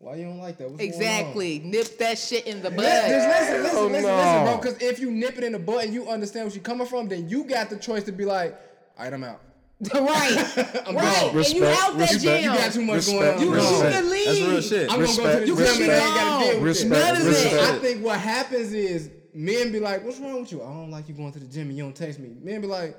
[0.00, 0.70] why you don't like that?
[0.70, 1.58] What's going on?" Exactly.
[1.64, 2.78] Nip that shit in the bud.
[2.78, 4.16] Listen, listen, listen, Oh, listen, no.
[4.16, 4.56] listen, bro.
[4.58, 7.08] Because if you nip it in the butt and you understand where she's coming from,
[7.08, 8.58] then you got the choice to be like,
[8.96, 9.40] all right, I'm out.
[9.94, 10.02] right.
[10.88, 11.20] I'm right.
[11.20, 11.28] gone.
[11.28, 12.22] And you Respect, out that respect.
[12.22, 12.42] jam.
[12.42, 13.40] You got too much Respect, going on.
[13.40, 13.60] You, bro.
[13.86, 14.26] you can leave.
[14.26, 14.92] That's real shit.
[14.92, 15.80] I'm Respect, gonna go to the gym respect.
[15.82, 16.88] and I ain't gotta deal with it.
[16.88, 17.54] None of respect.
[17.54, 17.74] that.
[17.74, 20.62] I think what happens is men be like, "What's wrong with you?
[20.62, 22.66] I don't like you going to the gym and you don't text me." Men be
[22.66, 22.96] like,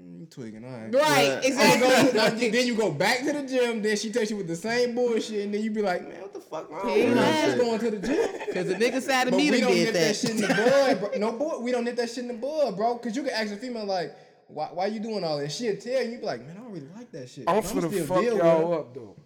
[0.00, 1.30] mm, "You all right." Right.
[1.44, 2.50] I'ma go- Exactly.
[2.54, 3.82] then you go back to the gym.
[3.82, 6.34] Then she takes you with the same bullshit, and then you be like, "Man, what
[6.34, 6.86] the fuck wrong?
[6.86, 7.10] with you?
[7.10, 9.68] I'm just going to the gym." Because the nigga side of But me we done
[9.68, 10.00] don't did nip that.
[10.08, 10.16] that.
[10.16, 11.10] shit in the bud, bro.
[11.18, 12.94] No, boy, we don't nip that shit in the bud, bro.
[12.94, 14.14] Because you can ask a female like,
[14.48, 16.72] "Why, why you doing all this She'll tell you, you be like, "Man, I don't
[16.72, 19.16] really like that shit." I'm But finna still fuck with y'all up though.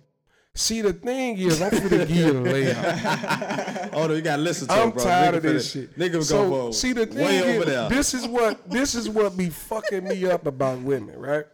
[0.55, 3.91] See, the thing is, I'm finna give you the layout.
[3.95, 5.05] Oh, no, you gotta listen to I'm it, bro.
[5.05, 5.99] tired Nigga of this finna- shit.
[5.99, 7.89] Nigga so, go for see, the thing way is, over there.
[7.89, 11.45] this is what this is what be fucking me up about women, right?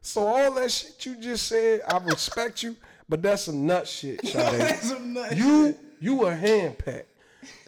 [0.00, 2.76] So all that shit you just said, I respect you,
[3.08, 5.36] but that's some nut shit, Sade.
[5.36, 7.06] you you a hand pack,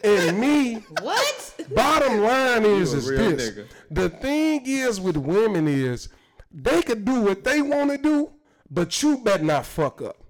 [0.03, 0.85] and me.
[1.01, 1.55] What?
[1.71, 3.67] Bottom line is is this: nigga.
[3.91, 6.09] the thing is with women is
[6.53, 8.31] they could do what they want to do,
[8.71, 10.23] but you better not fuck up,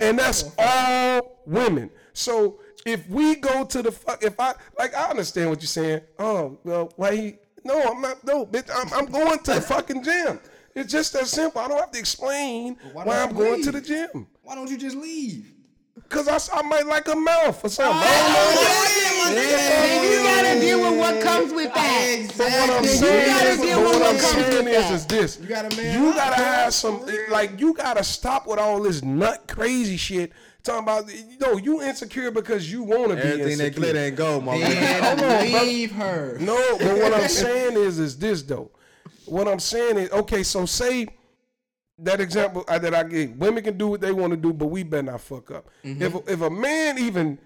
[0.00, 1.90] and that's all women.
[2.12, 6.00] So if we go to the fuck, if I like, I understand what you're saying.
[6.18, 7.38] Oh well, why he?
[7.64, 8.24] No, I'm not.
[8.24, 10.40] No, bitch, I'm, I'm going to the fucking gym.
[10.74, 11.60] It's just that simple.
[11.60, 14.26] I don't have to explain why why, I'm you going to the gym.
[14.42, 15.52] Why don't you just leave?
[16.10, 17.96] Cause I, I might like a mouth or something.
[17.96, 19.40] Oh, I don't know.
[19.40, 22.34] Then you gotta deal with what comes with that.
[22.36, 24.74] But what I'm You saying gotta is, deal with what what I'm comes saying with
[24.74, 24.92] is, that.
[24.92, 25.38] is this.
[25.40, 26.44] You gotta man You gotta bro.
[26.44, 30.32] have some, like, you gotta stop with all this nut crazy shit.
[30.64, 33.30] Talking about, you know, you insecure because you want to be insecure.
[33.32, 33.70] Everything insecure.
[33.70, 34.72] that glitter ain't gold, my man.
[34.72, 36.36] And Hold on, leave her.
[36.40, 38.70] No, but what I'm saying is, is this though.
[39.26, 41.06] What I'm saying is, okay, so say
[42.02, 43.32] that example that I gave.
[43.36, 45.68] Women can do what they want to do, but we better not fuck up.
[45.84, 46.02] Mm-hmm.
[46.02, 47.38] If if a man even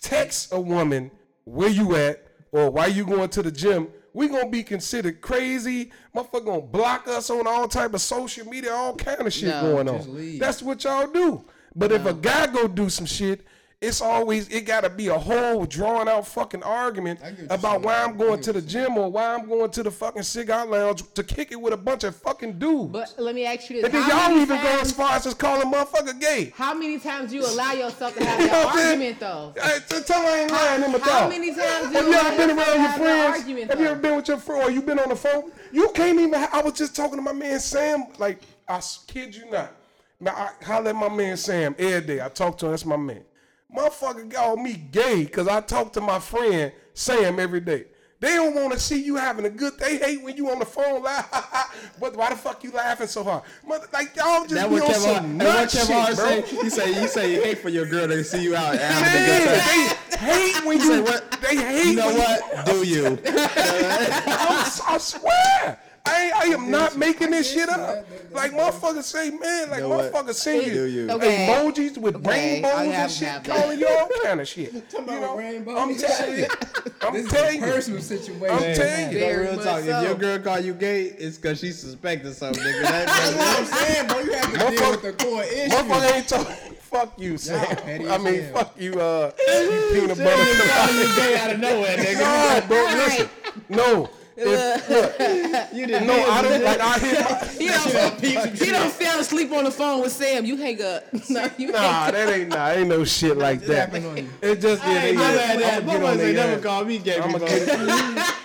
[0.00, 1.10] texts a woman
[1.44, 5.90] where you at or why you going to the gym, we gonna be considered crazy.
[6.14, 9.62] Motherfucker gonna block us on all type of social media, all kind of shit No,
[9.62, 10.14] going on.
[10.14, 10.40] leave.
[10.40, 11.44] That's what y'all do.
[11.74, 13.46] But if a guy go do some shit,
[13.82, 17.54] it's always it gotta be a whole drawn out fucking argument I get what you're
[17.58, 20.22] about why I I'm going to the gym or why I'm going to the fucking
[20.22, 22.92] cigar lounge to kick it with a bunch of fucking dudes.
[22.92, 25.24] But let me ask you this: and then y'all many even go as far as
[25.24, 26.52] just calling motherfucker gay.
[26.56, 28.88] How many times do you allow yourself to have You that what I'm saying?
[28.92, 29.52] argument though?
[29.60, 31.28] Hey, t- tell her I ain't lying in my How thought.
[31.30, 33.38] many times Have you you allow ever been yourself around to your have that friends?
[33.40, 35.50] argument, Have you ever been with your friend or you been on the phone?
[35.72, 36.34] You can't even.
[36.52, 38.04] I was just talking to my man Sam.
[38.18, 39.72] Like I s- kid you not.
[40.20, 42.20] Man, I holler at my man Sam every day.
[42.24, 42.72] I talk to him.
[42.72, 43.24] That's my man.
[43.76, 47.86] Motherfucker called me gay because I talk to my friend Sam every day.
[48.20, 49.76] They don't want to see you having a good.
[49.80, 51.94] They hate when you on the phone laugh.
[51.98, 53.42] but why the fuck you laughing so hard?
[53.66, 56.14] Mother, like y'all just That be on some nut what shit, bro.
[56.14, 56.44] say.
[56.62, 59.26] You say you say you hate for your girl to see you out having a
[59.26, 60.84] Man, they hate when you.
[60.84, 61.38] say what?
[61.42, 61.86] They hate.
[61.86, 62.66] You know what?
[62.66, 63.06] Do you?
[63.26, 65.80] I'm, I swear.
[66.04, 68.04] I, I am not making this shit up.
[68.32, 71.10] Like motherfuckers say, man, like know motherfuckers send you you?
[71.10, 71.46] Okay.
[71.48, 74.72] emojis with Okay, rainbows and shit, calling you all kind of shit.
[74.72, 76.46] You about know, rainbows I'm and telling you.
[77.02, 77.72] I'm This is telling a you.
[77.72, 78.56] personal situation.
[78.56, 79.20] I'm telling you.
[79.20, 79.80] No, Very real much talk.
[79.80, 82.82] If your girl call you gay, it's because she suspected something, nigga.
[82.82, 84.18] That's what I'm saying, bro.
[84.20, 85.68] You have to deal with the core issue.
[85.76, 86.74] Motherfucker ain't talking.
[86.80, 87.76] Fuck you, Sam.
[87.86, 88.52] I mean, hell.
[88.54, 90.92] fuck you, uh, you peanut butter.
[90.92, 92.60] you gay out of nowhere, nigga.
[92.60, 93.28] No, bro, listen.
[93.68, 94.10] No.
[94.36, 96.30] If, look, You didn't no, know.
[96.30, 96.80] I don't like.
[96.80, 97.46] I hit my.
[97.48, 100.44] He don't, he don't fell asleep on the phone with Sam.
[100.46, 101.04] You hang up.
[101.28, 102.12] No, you Nah, hang up.
[102.14, 103.76] that ain't nah, ain't no shit like that.
[103.90, 104.28] happened on you.
[104.40, 105.82] It just yeah, they, My yeah, bad, that.
[105.82, 106.62] I'ma get on ain't never ass.
[106.62, 107.48] called me gay I'ma before.
[107.48, 107.68] get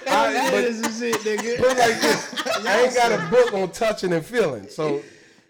[0.08, 1.58] I, but is some shit, nigga.
[1.58, 2.66] put like this.
[2.66, 5.02] I ain't got a book on touching and feeling, so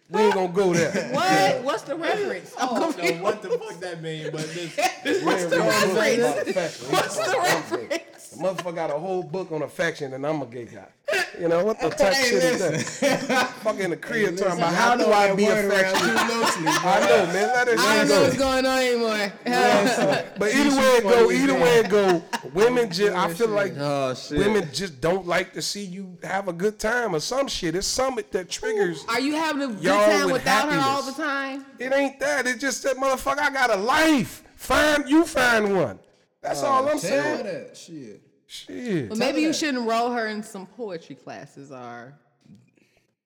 [0.09, 0.91] we ain't gonna go there.
[1.13, 1.63] What?
[1.63, 2.53] What's the reference?
[2.57, 3.21] I'm I don't know confused.
[3.21, 6.81] what the fuck that mean, but this, What's the reference?
[6.89, 8.03] What's the reference?
[8.31, 10.87] The motherfucker got a whole book on affection, and I'm a gay guy.
[11.39, 13.47] You know what the type shit is that?
[13.63, 16.17] Fucking in the crib talking about how do I be affectionate?
[16.17, 17.47] I know, man.
[17.47, 19.33] Let it I don't know what's going on anymore.
[20.37, 22.23] But either way it go, either way it go,
[22.53, 24.39] women just I feel like oh shit.
[24.39, 27.75] women just don't like to see you have a good time or some shit.
[27.75, 29.05] It's something that triggers.
[29.07, 31.65] Are you having a good time with without her all the time?
[31.79, 32.47] It ain't that.
[32.47, 33.39] It's just that motherfucker.
[33.39, 34.43] I got a life.
[34.55, 35.99] Find you find one.
[36.47, 37.43] That's oh, all I'm saying.
[37.43, 38.21] that shit.
[38.45, 39.09] Shit.
[39.09, 39.55] Well, maybe you that.
[39.55, 42.17] should enroll her in some poetry classes or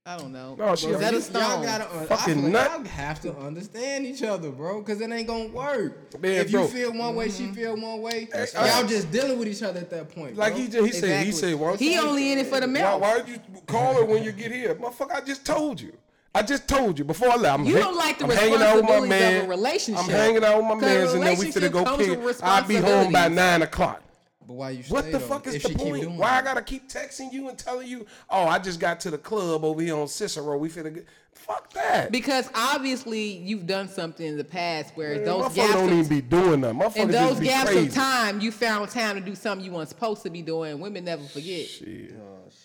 [0.04, 0.56] I don't know.
[0.56, 1.42] No, she a- Rosetta y'all Stone.
[1.42, 2.72] Y'all gotta uh, un- Fucking I feel like nut.
[2.72, 6.20] Y'all have to understand each other, bro, because it ain't gonna work.
[6.20, 7.54] Man, if you feel one way, she mm-hmm.
[7.54, 8.28] feel one way.
[8.32, 8.90] That's y'all right.
[8.90, 10.38] just dealing with each other at that point.
[10.38, 10.62] Like bro.
[10.64, 13.22] he just he said he said well, He only in it for the why, why
[13.22, 15.12] did you call her when you get here, motherfucker?
[15.12, 15.94] I just told you.
[16.34, 17.60] I just told you before I left.
[17.60, 19.46] I'm You hang- don't like the I'm hanging out with my responsibilities of man.
[19.46, 20.04] a relationship.
[20.04, 22.44] I'm hanging out with my a mans, and then we finna go comes pick.
[22.44, 24.02] I'll be home by nine o'clock.
[24.48, 24.84] But why you?
[24.90, 26.10] What the though, fuck is the point?
[26.12, 29.18] Why I gotta keep texting you and telling you, oh, I just got to the
[29.18, 30.58] club over here on Cicero.
[30.58, 31.06] We finna get.
[31.34, 32.12] Fuck that.
[32.12, 35.94] Because obviously you've done something in the past where Man, those motherfucker gaps don't of,
[35.94, 36.76] even be doing that.
[36.76, 37.88] Motherfucker in just those gaps crazy.
[37.88, 40.80] of time you found time to do something you weren't supposed to be doing.
[40.80, 41.68] Women never forget.
[41.68, 42.14] Shit.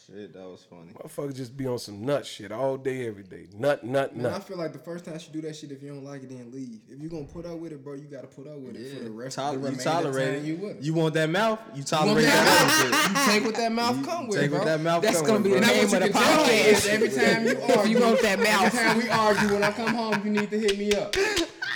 [0.07, 0.93] Shit, that was funny.
[0.93, 3.49] Motherfucker just be on some nut shit all day, every day.
[3.59, 5.89] Nut, nut, Man, I feel like the first time she do that shit, if you
[5.89, 6.79] don't like it, then leave.
[6.89, 9.03] If you gonna put up with it, bro, you gotta put up with it for
[9.05, 10.47] the rest Tol- of the you tolerate of it.
[10.47, 10.77] you with.
[10.77, 10.83] her.
[10.83, 11.59] You want that mouth?
[11.73, 13.27] You You tolerate that that mouth?
[13.27, 14.59] You take what that mouth come with, Take bro.
[14.61, 16.79] what that mouth That's gonna with, be the name of the can tell me is
[16.87, 16.89] podcast.
[16.89, 18.63] every time you argue, you want that mouth.
[18.75, 21.17] every time we argue, when I come home, you need to hit me up.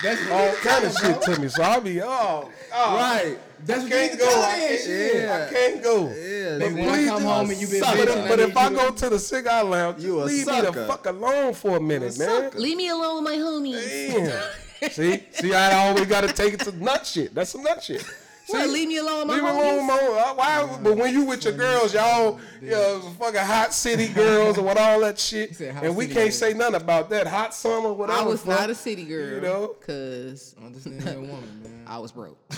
[0.03, 1.49] That's all kind of shit to me.
[1.49, 3.37] So I'll be oh, oh Right.
[3.65, 4.25] That's I what you can't need go.
[4.25, 5.29] tell I that can't, shit.
[5.29, 6.07] I can't go.
[6.09, 8.27] Yeah, But when I please come do- home and you been But, bitching, if, I
[8.27, 11.05] but if I go to- to the cigar lounge, You a leave me the fuck
[11.05, 12.51] alone for a minute, man.
[12.55, 14.13] Leave me alone with my homies.
[14.81, 14.89] Damn.
[14.91, 17.33] see, see, I always got to take it to nut shit.
[17.35, 18.03] That's some nut shit.
[18.51, 20.77] What, leave me alone with my Leave me alone, with my Why?
[20.83, 24.77] But when you with your girls, y'all, you know, fucking hot city girls and what
[24.77, 26.37] all that shit, and we can't girls.
[26.37, 27.27] say nothing about that.
[27.27, 28.19] Hot summer, whatever.
[28.19, 28.59] I was fuck.
[28.59, 29.67] not a city girl, You know?
[29.85, 31.83] cause i Understand that woman, man.
[31.87, 32.37] I was broke.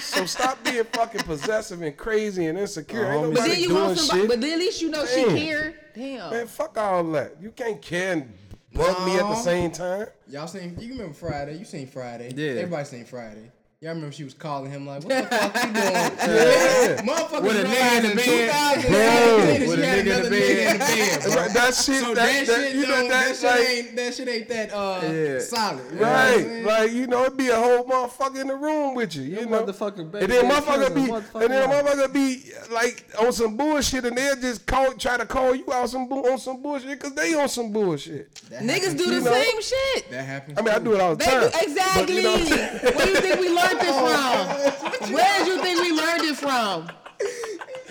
[0.00, 3.04] So stop being fucking possessive and crazy and insecure.
[3.12, 3.22] Ain't.
[3.22, 4.28] But nobody then you doing want somebody, shit.
[4.30, 5.36] but then at least you know she Damn.
[5.36, 5.74] care.
[5.94, 6.30] Damn.
[6.30, 7.36] Man, fuck all that.
[7.40, 8.32] You can't care and
[8.72, 10.06] bug me at the same time.
[10.28, 10.76] Y'all seen?
[10.80, 11.56] You remember Friday?
[11.58, 12.32] You seen Friday?
[12.34, 12.52] Yeah.
[12.62, 13.50] Everybody seen Friday.
[13.80, 17.02] Y'all remember she was calling him like, "What the fuck you doing?" Yeah.
[17.02, 18.76] Motherfuckers With a nigga in the bed.
[18.76, 20.72] in 2017 With a nigga in the bed.
[20.72, 21.48] in the bed, bro.
[21.54, 24.14] That shit, So that, that, that, shit you know, don't, that shit like, ain't that
[24.14, 25.38] shit ain't that uh Yeah.
[25.38, 25.84] solid.
[25.92, 28.56] You know what I'm Right, like you know, it'd be a whole motherfucker in the
[28.56, 29.62] room with you, you Your know.
[29.62, 32.42] motherfucking baby and then motherfucker be, motherfucking and then motherfucker be
[32.74, 36.38] like on some bullshit, and they'll just call, try to call you out some on
[36.38, 38.34] some bullshit because they on some bullshit.
[38.50, 40.10] That Niggas happens do the same shit.
[40.10, 40.58] That happens.
[40.58, 41.44] I mean, I do it all the time.
[41.62, 42.24] exactly.
[42.24, 42.96] what I'm saying?
[42.96, 45.12] Where do you think we learned this from?
[45.14, 46.88] Where do you think we learned it from?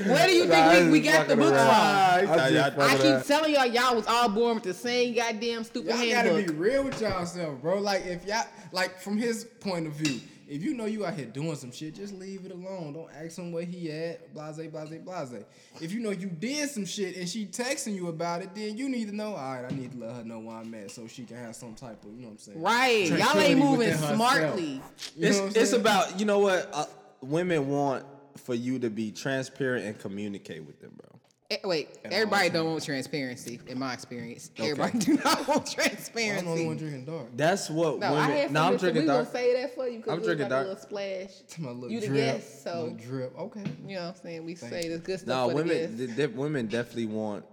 [0.06, 1.68] Where do you Nah, think we, we got the fucking book from?
[1.70, 5.90] I just I keep telling y'all, y'all was all born with the same goddamn stupid
[5.96, 7.80] Y'all gotta be real with yourself, bro.
[7.80, 11.26] Like if y'all like from his point of view, if you know you out here
[11.26, 12.94] doing some shit, just leave it alone.
[12.94, 14.34] Don't ask him where he at.
[14.34, 15.44] Blase, blase, blase.
[15.82, 18.90] If you know you did some shit and she texting you about it, then you
[18.90, 19.36] need to know.
[19.36, 21.56] All right, I need to let her know where I'm at so she can have
[21.56, 22.62] some type of, you know what I'm saying?
[22.62, 23.08] Right.
[23.08, 24.82] Y'all ain't moving smartly.
[25.16, 26.86] You know It's it's about you know what uh,
[27.22, 28.06] women want
[28.38, 31.07] for you to be transparent and communicate with them, bro.
[31.50, 33.58] Eh, Wait, everybody don't want transparency.
[33.68, 36.40] In my experience, everybody do not want transparency.
[36.40, 37.28] I'm the only one drinking dark.
[37.38, 38.32] That's what No, I women.
[38.38, 38.64] had No.
[38.64, 39.20] I'm so drinking we dark.
[39.32, 40.66] gonna say that for you because I'm we drinking like dark.
[40.66, 41.32] a little splash.
[41.48, 43.34] To my little You the guest, so drip.
[43.40, 43.64] Okay.
[43.88, 44.44] you know what I'm saying.
[44.46, 45.92] We say this good stuff No, for women.
[45.92, 46.18] the The, guests.
[46.34, 47.46] the- women definitely want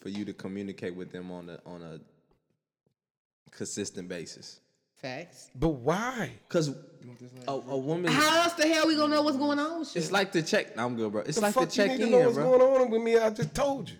[0.00, 2.00] for you to communicate with them on a on a
[3.50, 4.60] consistent basis.
[4.96, 5.48] Facts.
[5.54, 6.32] But why?
[7.18, 8.10] Cause a, a woman.
[8.12, 9.80] How else the hell we gonna know what's going on?
[9.80, 10.00] with you?
[10.00, 10.76] It's like to check.
[10.78, 11.22] I'm good, bro.
[11.22, 12.58] It's The like to fuck check you need in, to know what's bro.
[12.58, 13.18] going on with me.
[13.18, 13.96] I just told you.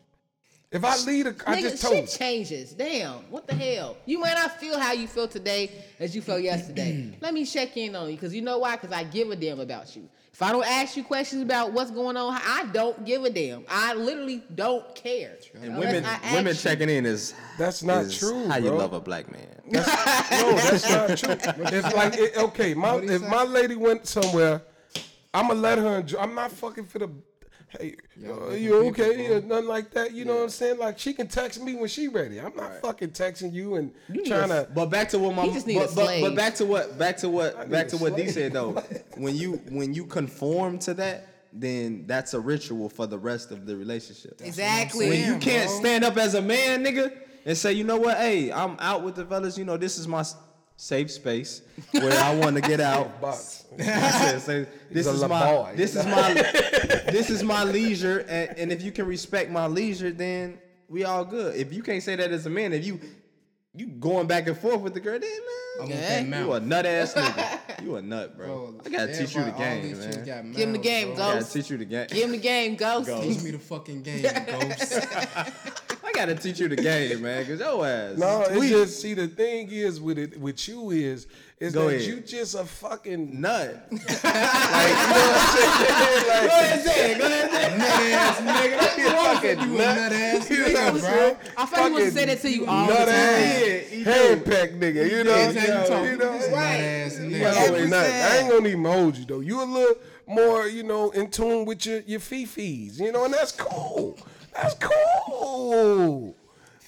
[0.70, 2.07] If I lead a, I Nigga, just told you.
[2.07, 2.72] shit changes.
[2.72, 3.96] Damn, what the hell?
[4.07, 7.12] You might not feel how you feel today as you felt yesterday.
[7.20, 8.74] Let me check in on you because you know why?
[8.76, 10.09] Because I give a damn about you.
[10.35, 13.64] If I don't ask you questions about what's going on, I don't give a damn.
[13.68, 15.39] I literally don't care.
[15.62, 19.30] And women, women checking in is That's not is true, How you love a black
[19.30, 19.47] man?
[19.70, 21.37] no, that's not true.
[21.66, 23.28] It's like, it, okay, my if say?
[23.28, 24.62] my lady went somewhere,
[25.32, 26.18] I'ma let her enjoy.
[26.18, 27.11] I'm not fucking for the.
[27.80, 29.26] Hey, Y'all uh, you okay?
[29.28, 29.36] bro.
[29.36, 30.12] or nothing like that.
[30.12, 30.78] You know what I'm saying?
[30.78, 32.40] Like she can text me when she ready.
[32.40, 33.92] I'm not fucking texting you and
[34.26, 34.68] trying to.
[34.74, 36.98] But back to what my He just need a but, but, but back to what
[36.98, 38.72] back to what need back to what D said though.
[39.16, 43.66] when you when you conform to that, then that's a ritual for the rest of
[43.66, 44.40] the relationship.
[44.42, 45.08] Exactly.
[45.08, 47.12] When you can't stand up as a man, nigga,
[47.44, 49.58] and say, you know what, hey, I'm out with the fellas.
[49.58, 50.36] You know, this is my s-
[50.76, 51.62] safe space
[51.92, 53.20] where I want to get out.
[53.20, 53.64] Box.
[53.78, 55.72] Said, say, this is my boy.
[55.76, 56.32] this is my
[57.10, 60.58] this is my leisure, and, and if you can respect my leisure, then
[60.88, 61.56] we all good.
[61.56, 63.00] If you can't say that as a man, if you
[63.76, 65.28] you going back and forth with the girl, then
[65.82, 66.44] I man, want Yeah.
[66.44, 67.82] you a nut ass nigga.
[67.84, 68.46] You a nut, bro.
[68.46, 70.24] Bro, I gotta teach you the everybody- game, man.
[70.24, 71.24] got Give him the game, bro.
[71.24, 72.06] I gotta teach you the game.
[72.08, 73.08] Give him the game, Ghost.
[73.22, 74.92] Teach me the fucking game, ghost.
[76.14, 78.16] I gotta teach you the game, man, cause your ass.
[78.16, 81.26] No, it's just see the thing is with it with you is
[81.58, 82.08] is Go that ahead.
[82.08, 83.86] you just a fucking nut.
[83.90, 84.28] like, Go
[86.50, 87.18] ahead, say it.
[87.18, 87.78] Go ahead, say it.
[87.78, 88.78] nut ass nigga.
[88.78, 91.36] That's wrong with you, a nut ass You know what I'm nigga, bro.
[91.56, 93.14] I feel like he wants to say that to you all the nut time.
[93.14, 95.10] ass hand pack nigga.
[95.10, 96.04] You know, That's how you talk.
[96.10, 97.68] you know, Nut ass nigga.
[97.68, 98.06] always nut.
[98.10, 99.40] I ain't gonna even hold you though.
[99.40, 99.96] You a little
[100.26, 104.18] more, you know, in tune with your your fifis, you know, and that's cool.
[104.55, 106.34] That's cool.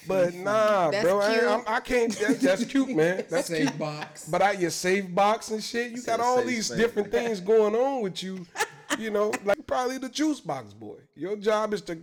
[0.07, 1.43] But nah, That's bro, I, cute.
[1.43, 2.13] I'm, I can't.
[2.19, 3.25] That, that's cute, man.
[3.29, 3.77] That's Safe cute.
[3.79, 4.29] box.
[4.29, 6.77] But out your safe box and shit, you got all safe these space.
[6.77, 8.45] different things going on with you.
[8.97, 10.95] You know, like probably the juice box boy.
[11.13, 11.99] Your job is to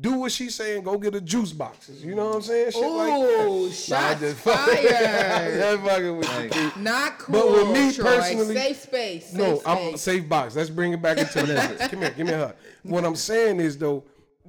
[0.00, 0.84] do what she's saying.
[0.84, 2.04] Go get the juice boxes.
[2.04, 2.70] You know what I'm saying?
[2.70, 3.48] Shit like that.
[3.48, 5.60] Ooh, Nah, I shots just fucking- fired.
[5.60, 6.82] just fucking with you.
[6.82, 7.32] Not cool.
[7.32, 8.04] But with me Troy.
[8.04, 9.26] personally- safe space.
[9.26, 9.66] Safe No, space.
[9.66, 10.54] I'm safe box.
[10.54, 11.88] Let's bring it back into this.
[11.88, 12.54] Come here, give me a hug.
[12.84, 14.04] What I'm saying is though,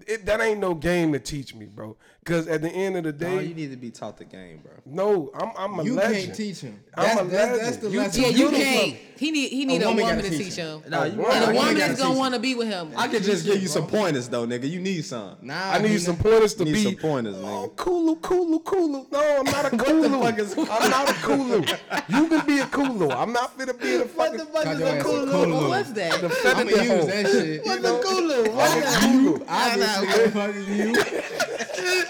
[0.07, 1.95] it, that ain't no game to teach me, bro.
[2.23, 4.59] Because at the end of the No, day, you need to be taught the game,
[4.63, 4.73] bro.
[4.85, 6.25] no, I'm I'm a You legend.
[6.25, 6.79] can't teach him.
[6.95, 8.21] I'm That's, a that's, that's the You- lesson.
[8.21, 8.89] Yeah, you come can't.
[8.95, 8.99] from.
[9.17, 10.83] He need he need a, woman woman, gotta to teach teach him.
[10.87, 11.41] No, you And And right.
[11.41, 12.91] a woman woman is gonna want to be with him.
[12.95, 13.73] I could just give you bro.
[13.73, 14.69] some pointers though, nigga.
[14.69, 15.37] You need some.
[15.41, 16.83] Nah, I need some pointers to Need be.
[16.83, 17.41] some pointers, Oh,
[17.73, 17.75] nigga.
[17.75, 19.05] Kulu, Kulu, Kulu.
[19.11, 20.21] No, I'm not a Kulu.
[20.21, 21.65] fuck is I'm not a Kulu.
[22.09, 23.09] You can be a Kulu.
[23.09, 24.37] I'm not finna be the fucking.
[24.45, 25.69] fuck Got your ass a Kulu.
[25.69, 26.11] What's that?
[26.11, 27.05] What the I'ma feather use hole.
[27.07, 27.65] that shit.
[27.65, 28.43] What's the Kulu?
[28.43, 29.45] Kulu.
[29.47, 32.05] Obviously, fucking you.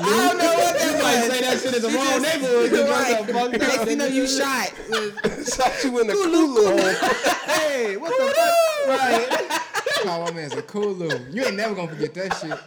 [0.00, 1.26] I don't know what that You might was.
[1.28, 2.72] say that shit in the wrong neighborhood.
[2.72, 3.26] You Right.
[3.26, 4.72] got fucked Next thing you know, you shot.
[5.46, 6.78] Shot you in the Kulu hole.
[7.54, 8.54] Hey, what the fuck?
[8.88, 9.60] Right.
[10.04, 11.10] Call my man's a Kulu.
[11.30, 12.58] You ain't never gonna forget that shit.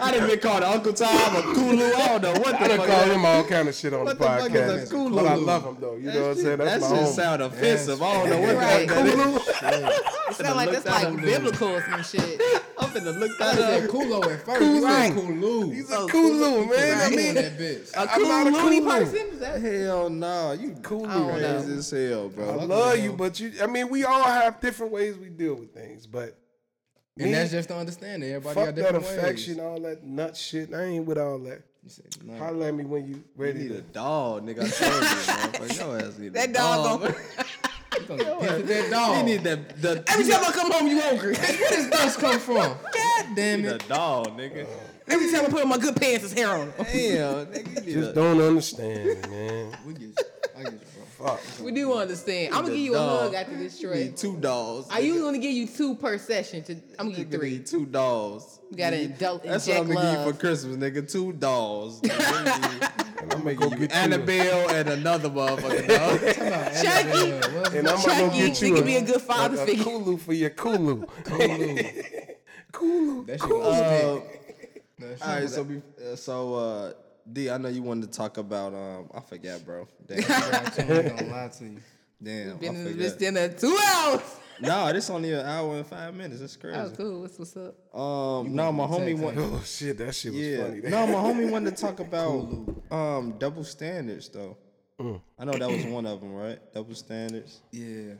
[0.00, 1.84] I done been called Uncle Tom or Kulu.
[1.84, 2.86] I don't know what I the done fuck.
[2.88, 5.14] called that- him all kind of shit on What the the fuck is a Kulu?
[5.16, 5.94] But I love him though.
[5.96, 6.58] You know what I'm saying?
[6.58, 7.12] That That's my shit home.
[7.14, 8.02] sound offensive.
[8.02, 8.88] I don't know what Right.
[8.88, 10.00] the fuck that is.
[10.40, 12.40] It sound like that's like biblical or some shit.
[12.78, 13.90] I'm finna look I that said up.
[13.90, 14.60] Kulo at first.
[14.60, 15.12] You Right.
[15.12, 15.70] said Kulu.
[15.70, 17.00] He's a oh, Kulu, man.
[17.00, 17.94] I mean, on that bitch.
[17.94, 18.90] A I'm cool not a loony Kulu.
[18.90, 19.26] person?
[19.32, 21.68] Is that- Hell no, you Kulu, I don't man.
[21.70, 21.78] know.
[21.78, 22.58] as hell, bro.
[22.60, 23.52] I love you, but you.
[23.62, 26.36] I mean, we all have different ways we deal with things, but.
[27.18, 28.32] And that's just to understand it.
[28.32, 29.64] Everybody fuck got that different affection, ways.
[29.64, 30.74] all that nut shit.
[30.74, 31.62] I ain't with all that.
[31.84, 32.36] You said, nah.
[32.38, 33.78] Holler at me when you You ready need to.
[33.78, 34.64] a dog, nigga.
[34.64, 35.76] I told you.
[35.76, 37.14] Your ass need a That dog gon-
[38.00, 39.16] You gonna get pissed at that dog.
[39.18, 39.80] He need that.
[39.80, 41.34] The, Every time I come home, you hungry.
[41.36, 42.56] Where does dust come from?
[42.92, 43.68] God damn it.
[43.70, 43.88] a it.
[43.88, 44.66] dog, nigga.
[45.06, 46.72] Every time I put on my good pants, it's hair on.
[46.78, 47.84] Damn, nigga.
[47.84, 49.76] Just don't understand, man.
[49.86, 50.14] We get you.
[50.56, 50.93] I get you, bro.
[51.24, 51.40] Fuck.
[51.62, 52.52] We do understand.
[52.54, 53.20] I'm gonna give you a dog.
[53.22, 54.04] hug after this you trade.
[54.06, 54.88] need two dogs.
[54.90, 56.62] I usually gonna give you two per session.
[56.64, 57.50] To I'm gonna give you three.
[57.52, 58.60] need two dolls.
[58.70, 61.10] You gotta indul- That's what I'm gonna give you for Christmas, nigga.
[61.10, 62.00] Two dolls.
[62.02, 63.92] Nigga, I'm gonna go you get.
[63.92, 66.20] Annabelle and another motherfucker dog.
[66.82, 69.56] Chucky, A, and I'm gonna go Chucky, get he you could be a good father
[69.58, 69.84] a, a figure.
[69.84, 71.06] Kulu for your Kulu.
[72.72, 73.24] Kulu.
[73.26, 74.20] That shit gonna Uh.
[74.98, 76.92] That All right, gonna- so be, uh, so uh,
[77.32, 79.88] D, I know you wanted to talk about um, I forgot, bro.
[80.06, 81.78] Damn, I told you, gonna lie to you.
[82.22, 83.18] damn, Been I in this forgot.
[83.18, 84.20] dinner two hours.
[84.60, 86.38] No, this only an hour and five minutes.
[86.38, 86.78] That's crazy.
[86.78, 87.22] Oh, cool.
[87.22, 87.74] What's what's up?
[87.92, 89.36] Um, no, my homie text want.
[89.38, 90.80] Oh shit, that shit was Yeah, funny.
[90.82, 92.48] no, my homie wanted to talk about
[92.92, 94.56] um double standards though.
[95.36, 96.60] I know that was one of them, right?
[96.72, 97.62] Double standards.
[97.72, 98.12] Yeah.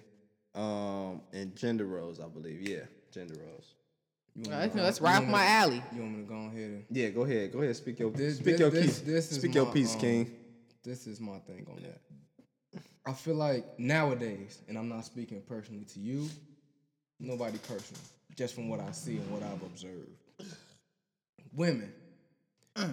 [0.57, 2.68] Um, and gender roles, I believe.
[2.68, 2.80] Yeah,
[3.12, 3.74] gender roles.
[4.37, 5.82] You want you know, that's right want up my alley.
[5.95, 7.76] You want me to go ahead and Yeah, go ahead, go ahead.
[7.76, 8.99] Speak your This- speak this- your this- piece.
[9.01, 10.37] this is speak your piece, um, King.
[10.82, 12.01] this is my thing on that.
[13.07, 16.28] I feel like nowadays, and I'm not speaking personally to you,
[17.20, 18.01] nobody personal,
[18.35, 20.11] just from what I see and what I've observed.
[21.53, 21.93] Women,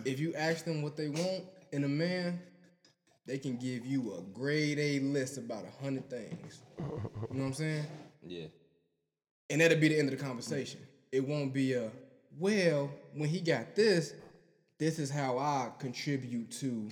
[0.06, 2.40] if you ask them what they want in a man,
[3.26, 6.62] they can give you a grade A list about a hundred things.
[6.78, 7.86] You know what I'm saying?
[8.28, 8.48] Yeah.
[9.50, 10.82] And that'll be the end of the conversation.
[11.12, 11.92] It won't be a,
[12.40, 14.14] well, when he got this,
[14.78, 16.90] this is how I contribute to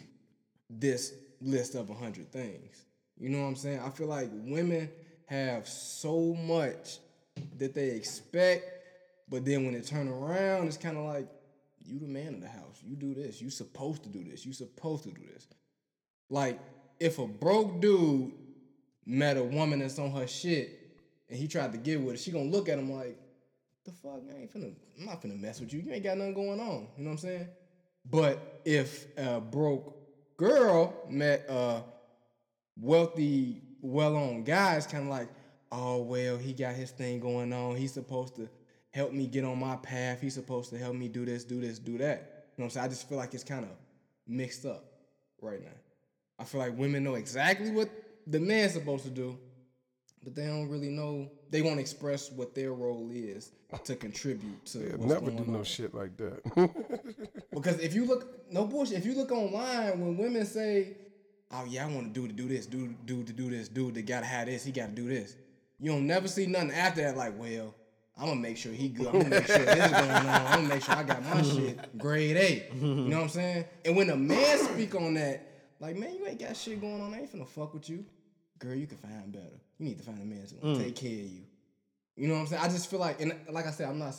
[0.69, 2.85] this list of 100 things.
[3.17, 3.79] You know what I'm saying?
[3.79, 4.89] I feel like women
[5.25, 6.99] have so much
[7.57, 8.65] that they expect,
[9.29, 11.27] but then when it turn around, it's kind of like,
[11.85, 12.81] you the man of the house.
[12.83, 13.41] You do this.
[13.41, 14.45] You supposed to do this.
[14.45, 15.47] You supposed to do this.
[16.29, 16.59] Like,
[16.99, 18.31] if a broke dude
[19.05, 20.77] met a woman that's on her shit
[21.29, 23.17] and he tried to get with her, she gonna look at him like,
[23.89, 25.81] the fuck, I ain't finna, I'm not finna mess with you.
[25.81, 26.87] You ain't got nothing going on.
[26.97, 27.47] You know what I'm saying?
[28.09, 29.95] But if a broke
[30.37, 31.83] girl met a
[32.77, 35.29] wealthy, well-on guy, it's kind of like,
[35.71, 37.75] oh well, he got his thing going on.
[37.75, 38.49] He's supposed to
[38.91, 40.21] help me get on my path.
[40.21, 42.45] He's supposed to help me do this, do this, do that.
[42.57, 42.85] You know what I'm saying?
[42.85, 43.71] I just feel like it's kind of
[44.27, 44.85] mixed up
[45.41, 45.77] right now.
[46.39, 47.89] I feel like women know exactly what
[48.25, 49.37] the man's supposed to do,
[50.23, 51.29] but they don't really know.
[51.49, 53.51] They won't express what their role is
[53.83, 54.95] to contribute to.
[54.97, 56.41] What's never do no shit like that.
[57.51, 58.99] Because if you look, no bullshit.
[58.99, 60.95] If you look online, when women say,
[61.51, 63.95] "Oh yeah, I want to do to do this, do do to do this, dude
[63.95, 65.35] that gotta have this, he gotta do this,"
[65.79, 67.17] you don't never see nothing after that.
[67.17, 67.73] Like, well,
[68.17, 69.07] I'm gonna make sure he good.
[69.07, 70.25] I'm gonna make sure this is going on.
[70.25, 72.67] I'm gonna make sure I got my shit grade A.
[72.79, 73.65] You know what I'm saying?
[73.83, 75.45] And when a man speak on that,
[75.79, 77.13] like, man, you ain't got shit going on.
[77.13, 78.05] I ain't finna fuck with you,
[78.59, 78.75] girl.
[78.75, 79.59] You can find better.
[79.79, 81.41] You need to find a man that's gonna take care of you.
[82.15, 82.61] You know what I'm saying?
[82.61, 84.13] I just feel like, and like I said, I'm not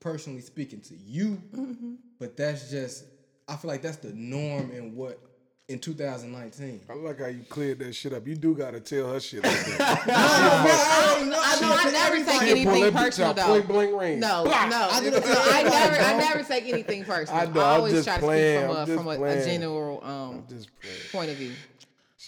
[0.00, 1.40] personally speaking to you,
[2.18, 3.04] but that's just,
[3.48, 5.20] I feel like that's the norm in what
[5.68, 6.80] in 2019.
[6.90, 8.26] I like how you cleared that shit up.
[8.26, 10.04] You do gotta tell her shit like that.
[10.06, 13.46] I know I never take She'll pull anything that bitch personal out though.
[13.46, 14.20] point blank range.
[14.20, 14.66] No, no, Blah!
[14.66, 14.88] no.
[14.90, 17.40] I I, do it to everybody, never, I never take anything personal.
[17.40, 19.22] I I, know, I'm always just try to speak from I'm a just from a,
[19.22, 20.44] a general um
[21.12, 21.52] point of view.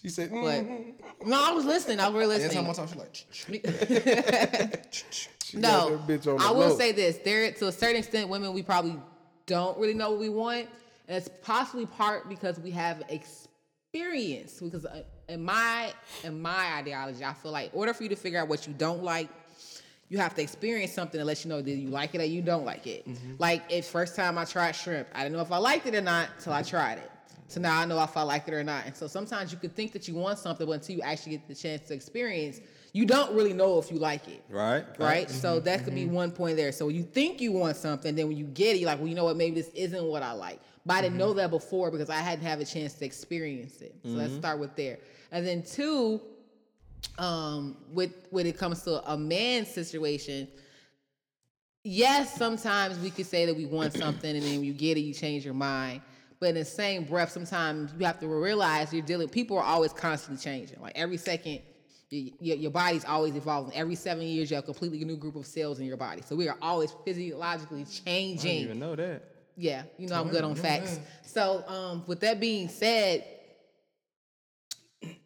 [0.07, 1.99] She said, But mm, no, I was listening.
[1.99, 3.07] I was really Every time I listening.
[3.33, 4.95] she like,
[5.43, 6.79] She No, bitch on I will low.
[6.79, 9.01] say this: there, to a certain extent, women we probably
[9.47, 10.69] don't really know what we want,
[11.09, 14.61] and it's possibly part because we have experience.
[14.61, 15.93] Because uh, in my
[16.23, 18.75] in my ideology, I feel like in order for you to figure out what you
[18.75, 19.29] don't like,
[20.09, 22.43] you have to experience something that lets you know that you like it or you
[22.43, 23.09] don't like it.
[23.41, 26.01] Like if first time I tried shrimp, I didn't know if I liked it or
[26.01, 27.11] not till I tried it.
[27.49, 28.87] So now I know if I like it or not.
[28.87, 31.49] And so sometimes you could think that you want something, but until you actually get
[31.49, 32.61] the chance to experience,
[32.93, 34.85] you don't really know if you like it Right.
[34.99, 35.31] right?
[35.31, 36.15] So mm-hmm, that could be mm-hmm.
[36.15, 36.73] one point there.
[36.73, 39.15] So you think you want something, then when you get it, you're like, well, you
[39.15, 39.37] know what?
[39.37, 40.61] Maybe this isn't what I like.
[40.85, 41.19] But I didn't mm-hmm.
[41.21, 43.95] know that before because I hadn't had a chance to experience it.
[44.03, 44.99] So let's start with there.
[45.31, 46.21] And then two,
[47.19, 50.49] um, with when it comes to a man's situation,
[51.83, 55.01] yes, sometimes we could say that we want something, and then when you get it,
[55.01, 56.03] you change your mind.
[56.41, 59.29] But in the same breath, sometimes you have to realize you're dealing.
[59.29, 60.81] People are always constantly changing.
[60.81, 61.61] Like every second,
[62.13, 63.75] y- y- your body's always evolving.
[63.75, 66.23] Every seven years, you have a completely new group of cells in your body.
[66.27, 68.61] So we are always physiologically I didn't changing.
[68.65, 69.23] even know that.
[69.57, 70.97] Yeah, you know I'm good on facts.
[70.99, 71.03] yeah.
[71.27, 73.25] So, um, with that being said,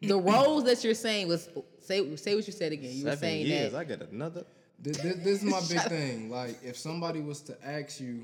[0.01, 1.49] the roles that you're saying was
[1.81, 2.91] say say what you said again.
[2.93, 3.71] You were Seven saying years.
[3.73, 4.45] that I got another.
[4.79, 6.29] This, this, this is my big thing.
[6.31, 8.23] Like, if somebody was to ask you,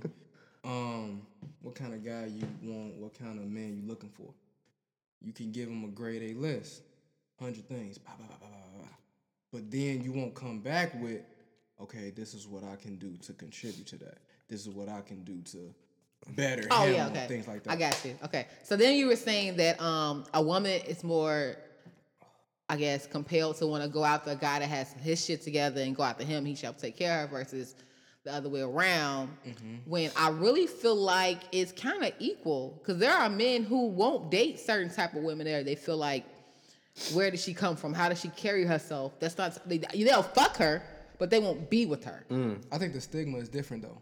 [0.64, 1.22] um,
[1.62, 4.34] what kind of guy you want, what kind of man you looking for,
[5.22, 6.82] you can give him a grade A list,
[7.40, 8.48] hundred things, bah, bah, bah,
[9.52, 11.22] but then you won't come back with,
[11.82, 14.20] okay, this is what I can do to contribute to that.
[14.50, 15.74] This is what I can do to
[16.36, 17.28] better Oh him, yeah, okay.
[17.28, 17.72] things like that.
[17.72, 18.18] I got you.
[18.26, 18.48] Okay.
[18.64, 21.56] So then you were saying that um a woman is more
[22.70, 25.82] I guess compelled to want to go after a guy that has his shit together
[25.82, 27.76] and go after him, he shall take care of her versus
[28.28, 29.30] the other way around.
[29.48, 29.76] Mm-hmm.
[29.86, 34.30] When I really feel like it's kind of equal because there are men who won't
[34.30, 35.64] date certain type of women there.
[35.64, 36.26] They feel like,
[37.14, 37.94] where did she come from?
[37.94, 39.20] How does she carry herself?
[39.20, 40.84] That's not they, they'll fuck her,
[41.20, 42.26] but they won't be with her.
[42.72, 44.02] I think the stigma is different though.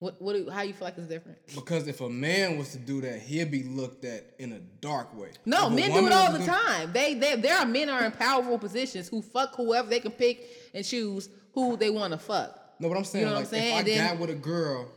[0.00, 1.38] What what do, how you feel like it's different?
[1.54, 5.14] Because if a man was to do that, he'd be looked at in a dark
[5.18, 5.30] way.
[5.44, 6.92] No, If men do it all the do- time.
[6.92, 10.48] They, they there are men are in powerful positions who fuck whoever they can pick
[10.74, 12.59] and choose who they want to fuck.
[12.80, 13.74] No, but I'm saying know what I'm like saying?
[13.74, 14.88] if I then- got with a girl,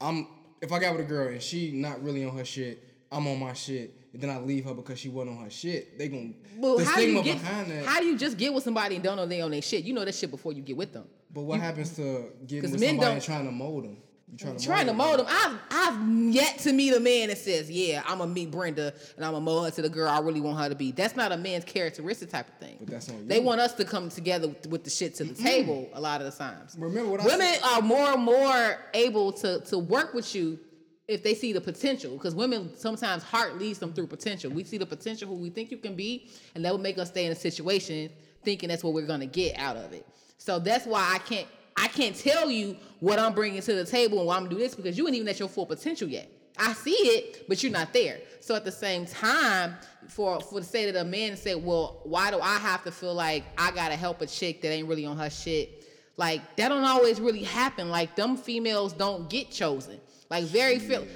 [0.00, 0.26] I'm
[0.60, 3.38] if I got with a girl and she not really on her shit, I'm on
[3.40, 5.98] my shit, and then I leave her because she wasn't on her shit.
[5.98, 7.84] They gon' Well, the how do you get behind that.
[7.86, 9.84] how do you just get with somebody and don't know they on their shit?
[9.84, 11.04] You know that shit before you get with them.
[11.32, 13.96] but what happens to getting with men somebody don't- and trying to mold them?
[14.30, 15.26] You trying to Trying to mold them.
[15.28, 19.24] I've I've yet to meet a man that says, "Yeah, I'm gonna meet Brenda and
[19.24, 21.32] I'm gonna mold her to the girl I really want her to be." That's not
[21.32, 22.76] a man's characteristic type of thing.
[22.80, 25.34] But that's on They want us to come together with, with the shit to the
[25.34, 26.76] table a lot of the times.
[26.78, 30.58] Remember what women are more and more able to to work with you
[31.06, 32.12] if they see the potential.
[32.12, 34.50] Because women sometimes heart leads them through potential.
[34.50, 37.08] We see the potential who we think you can be, and that will make us
[37.08, 38.10] stay in a situation
[38.44, 40.06] thinking that's what we're gonna get out of it.
[40.36, 41.48] So that's why I can't
[41.78, 44.60] I can't tell you what I'm bringing to the table and why I'm gonna do
[44.60, 46.28] this because you ain't even at your full potential yet.
[46.58, 48.18] I see it, but you're not there.
[48.40, 49.76] So at the same time,
[50.08, 53.14] for for to say that a man say, well, why do I have to feel
[53.14, 55.84] like I gotta help a chick that ain't really on her shit?
[56.16, 57.90] Like that don't always really happen.
[57.90, 60.00] Like them females don't get chosen.
[60.30, 61.06] Like very few.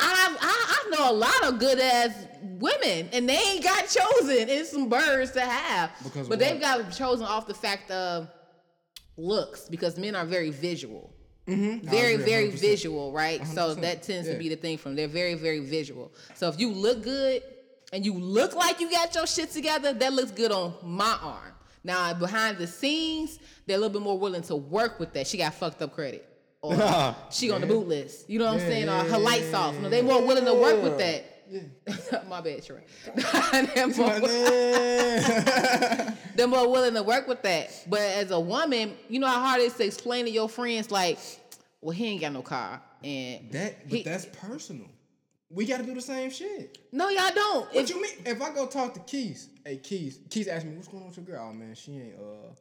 [0.00, 2.12] I, I I know a lot of good ass
[2.42, 4.48] women, and they ain't got chosen.
[4.48, 6.38] It's some birds to have, Because but what?
[6.40, 8.28] they've got chosen off the fact of
[9.16, 11.10] looks because men are very visual.
[11.46, 11.88] Very, Mm-hmm.
[11.88, 13.46] agree very visual, right?
[13.46, 16.10] So 100%, that tends to be the thing from they're very, very visual.
[16.34, 17.42] So if you look good
[17.92, 21.52] and you look like you got your shit together, that looks good on my arm.
[21.84, 25.26] Now behind the scenes, they're a little bit more willing to work with that.
[25.26, 26.26] She got fucked up credit.
[26.62, 26.74] Or
[27.30, 28.30] she on the boot list.
[28.30, 28.88] You know what I'm saying?
[28.88, 29.78] Or her lights off.
[29.80, 31.33] No, they more willing to work with that.
[32.28, 32.80] My bad, Troy.
[33.74, 34.20] they're, more,
[36.36, 37.70] they're more willing to work with that.
[37.88, 40.90] But as a woman, you know how hard it is to explain to your friends,
[40.90, 41.18] like,
[41.80, 42.80] well, he ain't got no car.
[43.02, 43.88] And that.
[43.88, 44.86] But he- that's personal.
[45.50, 46.78] We got to do the same shit.
[46.90, 47.66] no, y'all don't.
[47.72, 48.12] What If- you mean?
[48.26, 51.16] If I go talk to Keys, hey Keys, Keys asked me what's going on with
[51.18, 51.48] your girl.
[51.48, 52.54] Oh man, she ain't uh,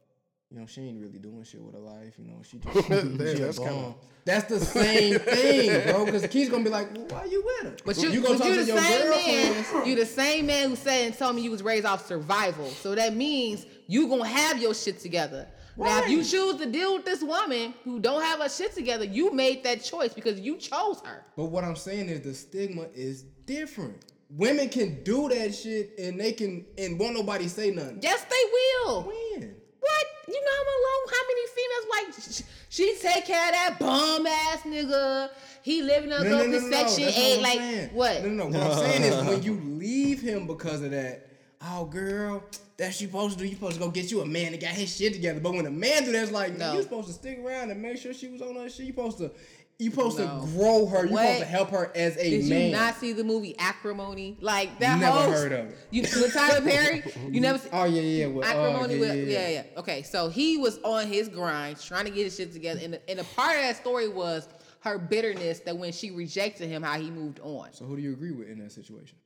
[0.54, 2.14] you know, she ain't really doing shit with her life.
[2.20, 6.06] You know, she just she, Damn, she that's that's kinda- That's the same thing, bro.
[6.06, 7.78] Because Keys gonna be like, well, why you with her?
[7.84, 9.66] But you, you but you the your same man.
[9.88, 12.68] You the same man who said and told me you was raised off survival.
[12.68, 15.48] So that means you gonna have your shit together.
[15.76, 19.06] Now, if you choose to deal with this woman who don't have her shit together,
[19.06, 21.26] you made that choice because you chose her.
[21.36, 24.06] But what I'm saying is the stigma is different.
[24.30, 28.00] Women can do that shit and they can and won't nobody say nothing.
[28.04, 28.52] Yes, they
[28.86, 29.04] will.
[29.04, 29.56] When?
[29.84, 30.06] What?
[30.28, 31.02] You know how long?
[31.14, 35.30] How many females like sh- she take care of that bum ass nigga?
[35.62, 37.38] He living up No, no, no, section eight.
[37.38, 37.90] I'm Like saying.
[37.94, 38.24] what?
[38.24, 38.60] No, no, no.
[38.60, 41.28] What I'm saying is when you leave him because of that,
[41.62, 42.44] oh girl,
[42.78, 43.48] that's you supposed to do.
[43.50, 45.40] You supposed to go get you a man that got his shit together.
[45.40, 46.72] But when a man do that, it's like no.
[46.72, 46.78] No.
[46.78, 48.86] you supposed to stick around and make sure she was on her shit.
[48.88, 49.32] You supposed to
[49.80, 50.26] you supposed No.
[50.42, 51.04] to grow her.
[51.04, 52.66] You supposed to help her as a Did man.
[52.68, 54.38] you not see the movie Acrimony?
[54.40, 55.78] Like that Never whole heard of it.
[55.92, 57.04] You with Tyler Perry?
[57.32, 58.26] You never see oh yeah, yeah.
[58.28, 61.80] Well, uh, Acrimony oh, with yeah, yeah, yeah, Okay, so he was on his grind,
[61.82, 64.48] trying to get his shit together, and and a part of that story was
[64.82, 67.72] her bitterness that when she rejected him, how he moved on.
[67.74, 69.18] So who do you agree with in that situation?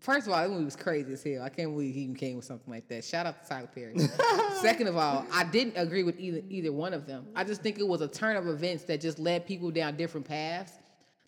[0.00, 1.42] First of all, that movie was crazy as hell.
[1.42, 3.04] I can't believe he even came with something like that.
[3.04, 3.98] Shout out to Tyler Perry.
[4.60, 7.26] Second of all, I didn't agree with either either one of them.
[7.34, 10.26] I just think it was a turn of events that just led people down different
[10.26, 10.72] paths.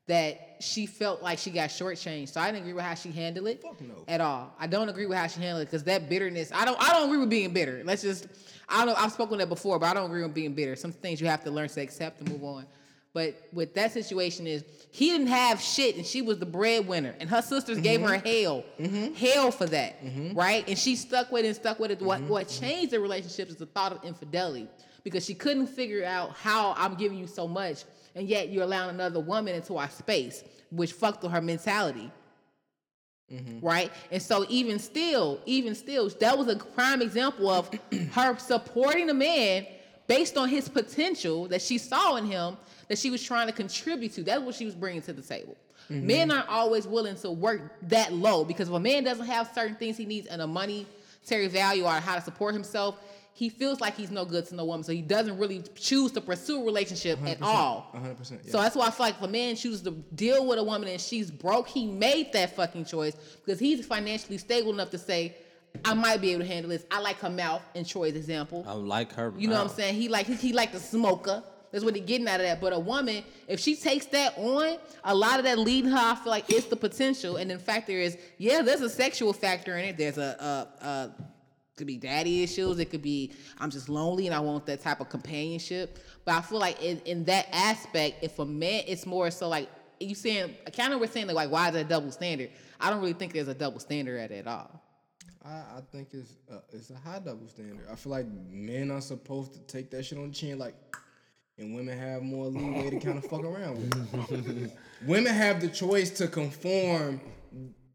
[0.06, 2.30] That she felt like she got shortchanged.
[2.30, 3.94] So I didn't agree with how she handled it no.
[4.08, 4.52] at all.
[4.58, 6.50] I don't agree with how she handled it because that bitterness.
[6.52, 6.80] I don't.
[6.80, 7.82] I don't agree with being bitter.
[7.84, 8.26] Let's just.
[8.68, 8.94] I don't know.
[8.96, 10.74] I've spoken that before, but I don't agree with being bitter.
[10.74, 12.66] Some things you have to learn to accept and move on.
[13.12, 17.14] But with that situation is he didn't have shit and she was the breadwinner.
[17.18, 18.08] And her sisters gave mm-hmm.
[18.08, 19.14] her hell, mm-hmm.
[19.14, 20.38] hell for that, mm-hmm.
[20.38, 20.66] right?
[20.68, 22.00] And she stuck with it and stuck with it.
[22.00, 24.68] What what changed the relationship is the thought of infidelity.
[25.02, 27.84] Because she couldn't figure out how I'm giving you so much
[28.14, 32.10] and yet you're allowing another woman into our space, which fucked with her mentality.
[33.62, 33.92] Right?
[34.10, 37.70] And so even still, even still, that was a prime example of
[38.12, 39.66] her supporting a man
[40.08, 42.56] based on his potential that she saw in him
[42.90, 44.24] that she was trying to contribute to.
[44.24, 45.56] That's what she was bringing to the table.
[45.88, 49.76] Men aren't always willing to work that low because if a man doesn't have certain
[49.76, 52.96] things he needs and a monetary value or how to support himself,
[53.32, 54.82] he feels like he's no good to no woman.
[54.82, 57.92] So he doesn't really choose to pursue a relationship at all.
[57.94, 58.50] 100%.
[58.50, 60.88] So that's why I feel like if a man chooses to deal with a woman
[60.88, 63.14] and she's broke, he made that fucking choice
[63.44, 65.36] because he's financially stable enough to say,
[65.84, 66.84] I might be able to handle this.
[66.90, 68.64] I like her mouth in Troy's example.
[68.66, 69.32] I like her.
[69.36, 69.94] You know what I'm saying?
[69.94, 71.42] He like he, he like the smoker.
[71.72, 72.60] That's what he getting out of that.
[72.60, 76.14] But a woman, if she takes that on, a lot of that leading her, I
[76.16, 77.36] feel like it's the potential.
[77.36, 79.96] And in fact, there is yeah, there's a sexual factor in it.
[79.96, 81.10] There's a, a, a
[81.76, 82.78] could be daddy issues.
[82.78, 85.98] It could be I'm just lonely and I want that type of companionship.
[86.24, 89.68] But I feel like in, in that aspect, if a man, it's more so like
[89.98, 92.50] you saying, kind of we're saying like why is that a double standard?
[92.80, 94.82] I don't really think there's a double standard at at all.
[95.44, 97.86] I, I think it's uh, it's a high double standard.
[97.90, 100.74] I feel like men are supposed to take that shit on the chin, like,
[101.60, 104.72] and women have more leeway to kind of fuck around with.
[105.06, 107.20] women have the choice to conform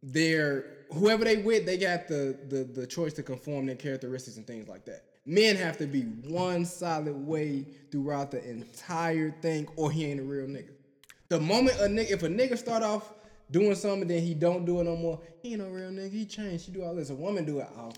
[0.01, 1.65] their whoever they with.
[1.65, 5.03] They got the the the choice to conform their characteristics and things like that.
[5.25, 10.23] Men have to be one solid way throughout the entire thing, or he ain't a
[10.23, 10.69] real nigga.
[11.29, 13.11] The moment a nigga, if a nigga start off
[13.49, 15.19] doing something, then he don't do it no more.
[15.41, 16.11] He ain't no real nigga.
[16.11, 16.67] He changed.
[16.67, 17.09] He do all this.
[17.09, 17.67] A woman do it.
[17.77, 17.91] Oh,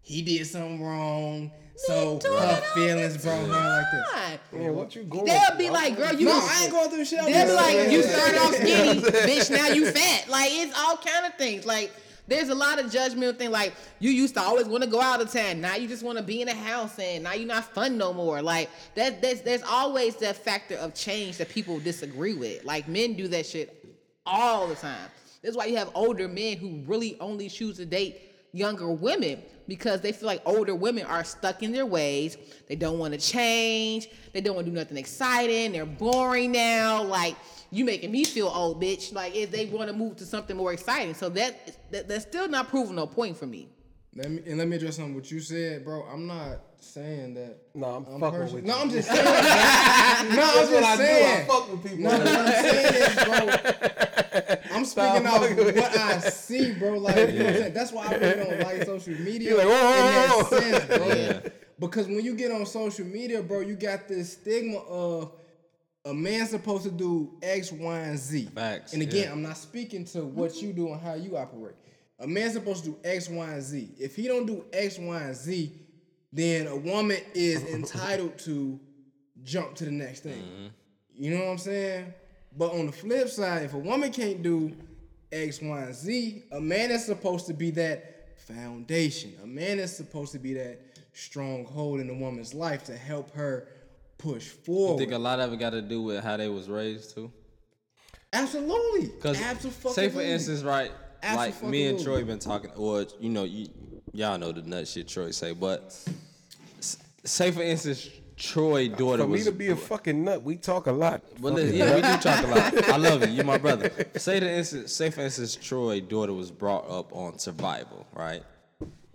[0.00, 1.52] he did something wrong.
[1.76, 4.10] So her feelings brought her like this.
[4.12, 4.60] Fine.
[4.60, 7.20] Man, what you going They'll be like, girl, you No, I ain't going through shit.
[7.20, 9.50] I'm They'll be just like, you started off skinny, bitch.
[9.50, 10.28] Now you fat.
[10.28, 11.64] Like it's all kind of things.
[11.64, 11.92] Like
[12.28, 13.50] there's a lot of judgmental thing.
[13.50, 15.60] Like you used to always want to go out of town.
[15.60, 18.12] Now you just want to be in a house, and now you're not fun no
[18.12, 18.42] more.
[18.42, 19.22] Like that.
[19.22, 22.64] There's there's always that factor of change that people disagree with.
[22.64, 23.84] Like men do that shit
[24.26, 25.08] all the time.
[25.42, 28.20] That's why you have older men who really only choose to date
[28.52, 32.36] younger women because they feel like older women are stuck in their ways.
[32.68, 34.08] They don't want to change.
[34.32, 35.72] They don't want to do nothing exciting.
[35.72, 37.02] They're boring now.
[37.02, 37.36] Like
[37.70, 39.12] you making me feel old, bitch.
[39.12, 42.48] Like if they want to move to something more exciting, so that, that that's still
[42.48, 43.68] not proving no point for me.
[44.14, 46.02] Let me and let me address something what you said, bro.
[46.02, 47.56] I'm not saying that.
[47.74, 48.78] No, I'm fucking perso- with No.
[48.78, 49.24] I'm just saying.
[49.24, 51.46] no, I'm just what I saying.
[51.46, 51.52] do.
[51.52, 51.98] I fuck with people.
[51.98, 54.56] No, what I'm saying is, bro.
[54.82, 56.98] I'm speaking Nah, off what I see, bro.
[56.98, 57.74] Like, you know what I'm saying?
[57.74, 60.58] That's why I really don't like social media You're like, whoa, whoa, in that whoa.
[60.58, 61.06] sense, bro.
[61.08, 61.50] Yeah.
[61.78, 65.32] Because when you get on social media, bro, you got this stigma of
[66.04, 68.46] a man's supposed to do X, Y, and Z.
[68.54, 69.32] Facts, And again, yeah.
[69.32, 71.76] I'm not speaking to what you do and how you operate.
[72.18, 73.94] A man's supposed to do X, Y, and Z.
[73.98, 75.72] If he don't do X, Y, and Z,
[76.32, 78.78] then a woman is entitled to
[79.42, 80.40] jump to the next thing.
[80.42, 80.66] Mm-hmm.
[81.24, 82.14] You know what I'm saying?
[82.56, 84.72] But on the flip side, if a woman can't do
[85.30, 89.34] X, Y, and Z, a man is supposed to be that foundation.
[89.42, 90.80] A man is supposed to be that
[91.14, 93.68] stronghold in a woman's life to help her
[94.18, 94.96] push forward.
[94.96, 97.32] I think a lot of it got to do with how they was raised too.
[98.32, 99.08] Absolutely.
[99.08, 99.92] Because Absolutely.
[99.92, 100.90] say for instance, right,
[101.22, 103.68] like me and Troy been talking, or you know, you
[104.12, 105.96] y'all know the nut shit Troy say, but
[107.24, 108.08] say for instance,
[108.42, 109.44] Troy daughter For me was.
[109.44, 111.22] to be a fucking nut, we talk a lot.
[111.40, 112.88] well, Fucking yeah, we do talk a lot.
[112.88, 113.28] I love you.
[113.28, 113.90] You're my brother.
[114.16, 118.42] Say the instance, say for instance, Troy daughter was brought up on survival, right?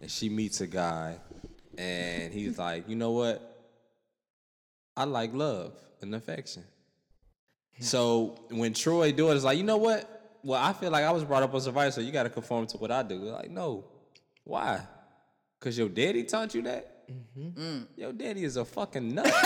[0.02, 1.18] And she meets a guy,
[1.78, 3.44] and he's like, you know what?
[4.96, 6.64] I like love and affection.
[7.80, 10.40] So when Troy daughter's like, you know what?
[10.42, 12.66] Well, I feel like I was brought up on survival, so you got to conform
[12.68, 13.16] to what I do.
[13.16, 13.84] Like, no,
[14.46, 14.82] Why?
[15.60, 16.97] Cause your daddy taught you that?
[17.10, 17.84] Mm-hmm.
[17.96, 19.32] Your daddy is a fucking nut.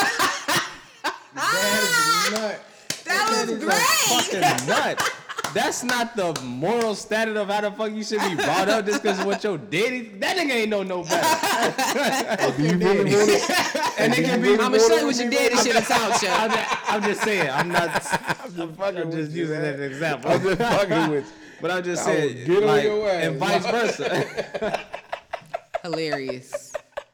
[1.34, 2.60] That is nut.
[3.06, 3.80] That was great.
[3.80, 5.12] fucking nut.
[5.54, 9.02] That's not the moral standard of how the fuck you should be brought up just
[9.04, 10.10] because of what your daddy.
[10.20, 12.52] That nigga ain't know no better.
[12.58, 14.00] Do you really want it?
[14.00, 14.52] and it can be.
[14.54, 16.30] I'm gonna show you what your daddy should have taught you.
[16.30, 17.50] I'm just, I'm just saying.
[17.50, 17.90] I'm not.
[18.44, 19.64] I'm just fucking I'm just you, using man.
[19.64, 20.32] that as an example.
[20.32, 21.32] I'm just fucking with you.
[21.62, 23.24] But I'm just I will saying, get on like, your ass.
[23.26, 24.86] and vice versa.
[25.84, 26.71] Hilarious.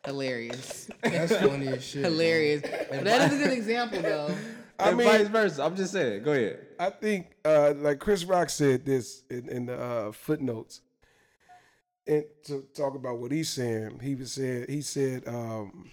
[0.08, 0.90] Hilarious.
[1.04, 2.06] That's funny as shit.
[2.06, 2.62] Hilarious.
[2.62, 4.36] But that is a good example though.
[4.80, 5.64] I and mean, vice versa.
[5.64, 6.24] I'm just saying.
[6.24, 6.60] Go ahead.
[6.80, 10.82] I think uh, like Chris Rock said this in, in the uh, footnotes,
[12.06, 15.90] and to talk about what he's saying, he was said he said um,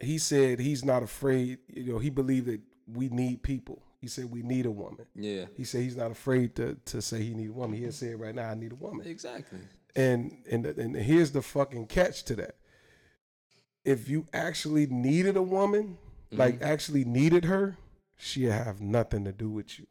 [0.00, 1.58] he said he's not afraid.
[1.68, 3.82] You know, he believed that we need people.
[4.00, 5.06] He said we need a woman.
[5.14, 5.46] Yeah.
[5.56, 7.78] He said he's not afraid to to say he need a woman.
[7.78, 8.50] He'll say it right now.
[8.50, 9.06] I need a woman.
[9.06, 9.60] Exactly.
[9.96, 12.56] And and and here's the fucking catch to that.
[13.84, 15.96] If you actually needed a woman,
[16.32, 17.76] like actually needed her,
[18.16, 19.86] she'll have nothing to do with you.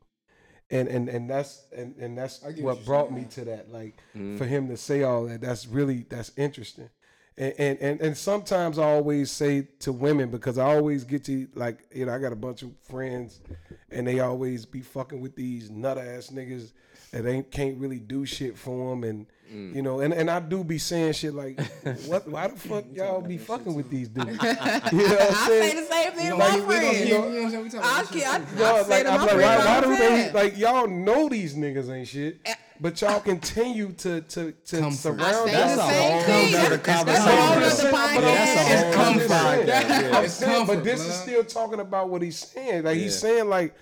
[0.72, 3.72] And and and that's and, and that's what what brought me to that.
[3.72, 3.98] Like
[4.38, 6.90] for him to say all that, that's really that's interesting.
[7.38, 11.48] And, and and and sometimes I always say to women because I always get to
[11.56, 13.40] like you know I got a bunch of friends
[13.90, 16.74] and they always be fucking with these nut ass niggas
[17.12, 19.74] that ain't can't really do shit for them and Mm.
[19.76, 21.60] you know and, and I do be saying shit like
[22.06, 25.48] what why the fuck y'all be fucking with these dudes you know what I'm I
[25.48, 27.00] say the same thing to my we gonna friends.
[27.10, 27.84] You know what I'm saying?
[27.84, 28.48] I about this can't.
[28.50, 28.60] shit.
[28.62, 30.88] I, I Y'all, say like, to I'm my like, why, why do they like y'all
[30.88, 32.54] know these niggas ain't shit, eh.
[32.80, 34.98] but y'all continue to to to Comfort.
[35.00, 36.52] surround That's a whole thing.
[36.54, 38.46] nother That's, that's a whole I'm nother just saying, but podcast.
[38.46, 39.20] saying- It's I'm comfort.
[39.20, 39.68] just saying.
[39.68, 40.18] Yeah.
[40.18, 42.84] I'm It's saying, comfort, but this is still talking about what he's saying.
[42.84, 43.74] Like he's saying, like,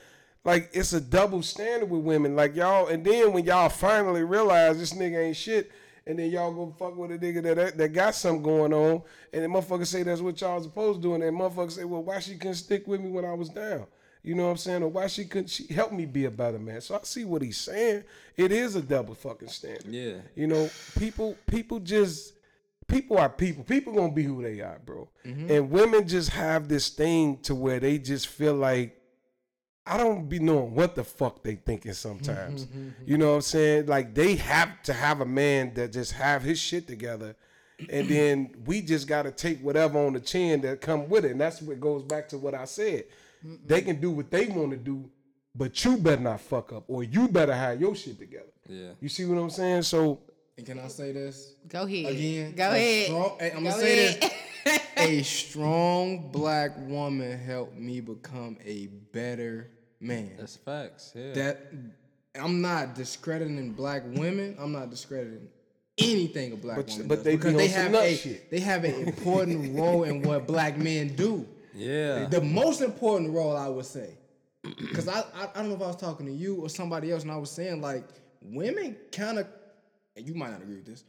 [0.43, 2.35] like it's a double standard with women.
[2.35, 5.72] Like y'all, and then when y'all finally realize this nigga ain't shit,
[6.05, 9.01] and then y'all go fuck with a nigga that that got something going on,
[9.34, 12.03] and the motherfucker say that's what y'all supposed to do, and then motherfucker say, well,
[12.03, 13.85] why she couldn't stick with me when I was down?
[14.23, 14.84] You know what I'm saying?
[14.84, 16.81] Or why she couldn't she help me be a better man?
[16.81, 18.03] So I see what he's saying.
[18.35, 19.85] It is a double fucking standard.
[19.85, 20.15] Yeah.
[20.35, 22.34] You know, people people just
[22.88, 23.64] people are people.
[23.64, 25.09] People gonna be who they are, bro.
[25.26, 25.51] Mm-hmm.
[25.51, 28.99] And women just have this thing to where they just feel like
[29.88, 32.65] I don't be knowing what the fuck they thinking sometimes.
[32.65, 33.03] Mm-hmm, mm-hmm, mm-hmm.
[33.09, 33.85] you know what I'm saying?
[33.88, 37.35] Like they have to have a man that just have his shit together.
[37.89, 41.31] And then we just gotta take whatever on the chin that come with it.
[41.31, 43.05] And that's what goes back to what I said.
[43.65, 45.09] They can do what they want to do,
[45.55, 48.45] but you better not fuck up, or you better have your shit together.
[48.68, 48.89] Yeah.
[48.99, 49.84] You see what I'm saying?
[49.84, 50.19] So
[50.57, 51.53] And can I say this?
[51.68, 52.11] Go ahead.
[52.11, 53.05] Again, Go ahead.
[53.05, 54.31] strong- hey, I'm Go gonna say ahead.
[54.65, 54.80] this.
[54.97, 59.69] a strong black woman helped me become a better
[59.99, 60.32] man.
[60.38, 61.14] That's facts.
[61.15, 61.34] Yeah.
[61.34, 61.68] that
[62.40, 64.56] I'm not discrediting black women.
[64.60, 65.48] I'm not discrediting
[65.98, 68.52] anything a black But- woman but does they because on they have a shit.
[68.52, 71.48] they have an important role in what black men do.
[71.74, 72.26] yeah.
[72.26, 74.11] The most important role, I would say,
[74.64, 77.24] because I, I I don't know if I was talking to you or somebody else,
[77.24, 78.03] and I was saying like
[78.44, 79.48] women kind of,
[80.15, 81.03] and you might not agree with this,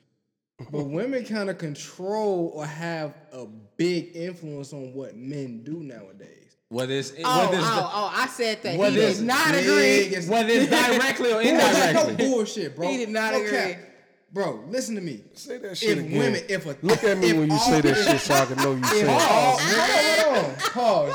[0.70, 3.44] but women kind of control or have a
[3.76, 6.47] big influence on what men do nowadays.
[6.70, 8.76] Whether it's Oh, whether it's, oh, oh, I said that.
[8.78, 10.14] What he did not big agree.
[10.16, 11.92] as- whether it's directly or indirectly.
[11.94, 12.26] No indirectly.
[12.28, 12.88] bullshit, bro.
[12.88, 13.50] He did not No agree.
[13.58, 13.78] cap.
[14.30, 15.24] Bro, listen to me.
[15.32, 16.18] say that shit If again.
[16.18, 18.56] women, if a Look at me if when you say that shit so I can
[18.58, 20.20] know you If say all, it.
[20.20, 20.56] hold on, hold on.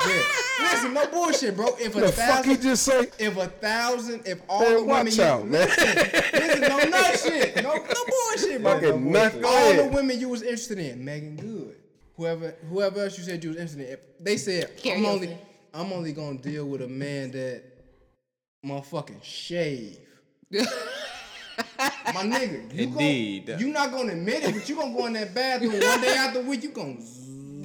[0.00, 0.08] Pause.
[0.08, 0.64] Yeah.
[0.72, 1.66] Listen, no bullshit, bro.
[1.78, 3.06] If a The fuck he thousand, just say?
[3.20, 5.68] if a thousand, if all Man, the women, watch you, out, man.
[5.68, 8.80] listen, no nut shit, no, no bullshit, bro.
[8.80, 9.40] Fucking nut.
[9.40, 11.76] Go all the women you was interested in, Meagan Good,
[12.16, 15.46] whoever, whoever else you said you was interested in, they said Keri I'm only, Hilson.
[15.74, 17.62] I'm only gonna deal with a man that
[18.64, 19.98] motherfucking shave.
[20.52, 23.46] My nigga, you Indeed.
[23.46, 26.14] Gon, you not gonna admit it, but you gonna go in that bathroom one day
[26.16, 26.62] after week.
[26.62, 26.96] You gonna.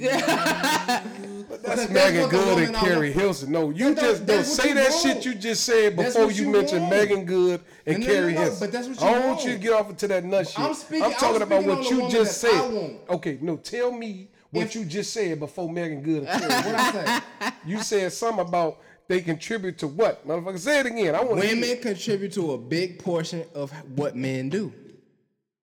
[0.00, 3.50] That's Meagan Good and woman Keri want- Hilson.
[3.52, 5.02] No, you that- just don't say that want.
[5.02, 6.88] shit you just said before you you mentioned.
[6.88, 8.60] Meagan Good and No, no, Keri no, no, Hilson.
[8.60, 9.44] but that's what you don't want want.
[9.44, 10.58] you to get off into that nut shit.
[10.60, 12.98] I'm speaking- I'm I'm talking about what you just said.
[13.10, 16.72] Okay, no, tell me what If- you just said before Meagan Good and Keri Hilson.
[16.72, 17.50] What I say?
[17.66, 18.78] You said something about
[19.08, 20.26] they contribute to what?
[20.26, 21.14] Motherfucker, say it again.
[21.16, 24.72] I want Women contribute to a big portion of what men do.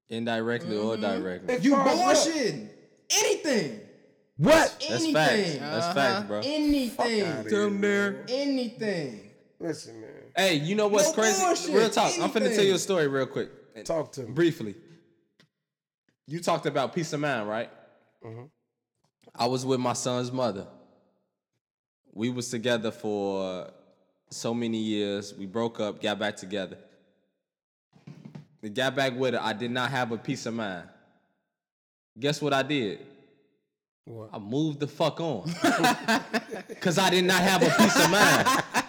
[0.10, 1.58] indirectly or directly.
[1.60, 2.16] You far as what?
[2.18, 2.70] bullshitting.
[3.10, 3.80] Anything.
[4.38, 4.54] What?
[4.80, 5.14] That's Anything.
[5.14, 5.58] facts.
[5.60, 6.42] That's facts, bro.
[6.44, 7.24] Anything.
[8.30, 9.30] Anything.
[9.60, 10.10] Listen, man.
[10.36, 11.42] Hey, you know what's No crazy?
[11.44, 11.74] bullshit.
[11.76, 12.12] Real talk.
[12.20, 13.50] I'm finna tell you a story real quick.
[13.86, 14.32] Talk to me.
[14.32, 14.76] Briefly.
[16.28, 17.70] You talked about peace of mind, right?
[18.24, 18.44] Mm-hmm.
[19.36, 20.68] I was with my son's mother.
[22.14, 23.72] We was together for
[24.30, 25.34] so many years.
[25.34, 26.78] We broke up, got back together.
[28.62, 29.42] We got back with her.
[29.42, 30.88] I did not have a peace of mind.
[32.20, 33.06] Guess what I did?
[34.06, 34.30] What?
[34.34, 35.44] I moved the fuck on.
[36.80, 38.84] Cause I did not have a peace of mind.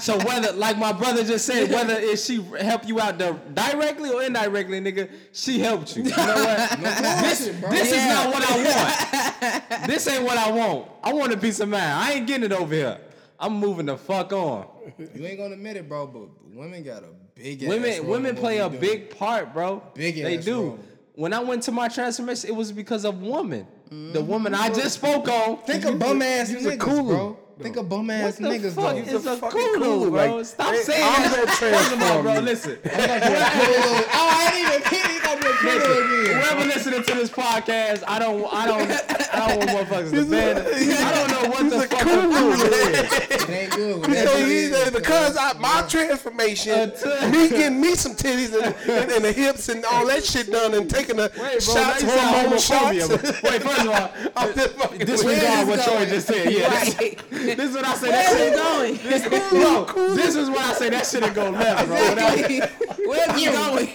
[0.00, 4.22] So whether, like my brother just said, whether if she help you out directly or
[4.22, 6.04] indirectly, nigga, she helped you.
[6.04, 6.80] You know what?
[6.80, 9.86] this this is not what I want.
[9.86, 10.88] This ain't what I want.
[11.02, 11.82] I want a peace of mind.
[11.82, 12.98] I ain't getting it over here.
[13.38, 14.66] I'm moving the fuck on.
[14.98, 18.58] You ain't gonna admit it, bro, but women got a big ass Women women play
[18.58, 18.80] a doing.
[18.80, 19.82] big part, bro.
[19.94, 20.54] Big They do.
[20.60, 20.78] role.
[21.14, 23.66] When I went to my transformation, it was because of woman.
[23.88, 24.26] The mm-hmm.
[24.26, 25.58] woman I just spoke on.
[25.64, 27.38] Think of bum ass niggas, bro.
[27.62, 29.16] Think of bum ass What the niggas, fuck though.
[29.16, 30.36] is a fucking Kulu, Kulu, bro?
[30.36, 31.30] like, Stop hey, saying I'm that.
[31.36, 32.40] gonna First of all, transform bro, you.
[32.40, 32.78] listen.
[32.84, 35.12] oh, I ain't even kidding.
[35.14, 36.19] You thought you were kidding again.
[36.40, 38.90] Whoever listening to this podcast, I don't, I don't,
[39.34, 40.56] I don't want motherfuckers to ban.
[40.58, 43.12] I don't know what the fuck a Kulu is.
[43.42, 44.00] It ain't good.
[44.00, 46.90] When So that he shit because I, my transformation,
[47.30, 50.74] me getting me some titties and, and, and the hips and all that shit done
[50.74, 53.08] and taking the Wait, bro, shots, now hormone homophobia.
[53.10, 53.42] shots.
[53.42, 56.52] Wait, first of all, I'm just fucking disregard what Troy just said.
[56.52, 57.20] Yeah, this, Right.
[57.30, 58.10] this is what I say.
[58.10, 58.96] That shit going.
[59.10, 60.88] This, bro, this is what I say.
[60.90, 61.96] That shit ain't go left, bro.
[61.96, 62.70] Without-
[63.10, 63.86] Where are you going?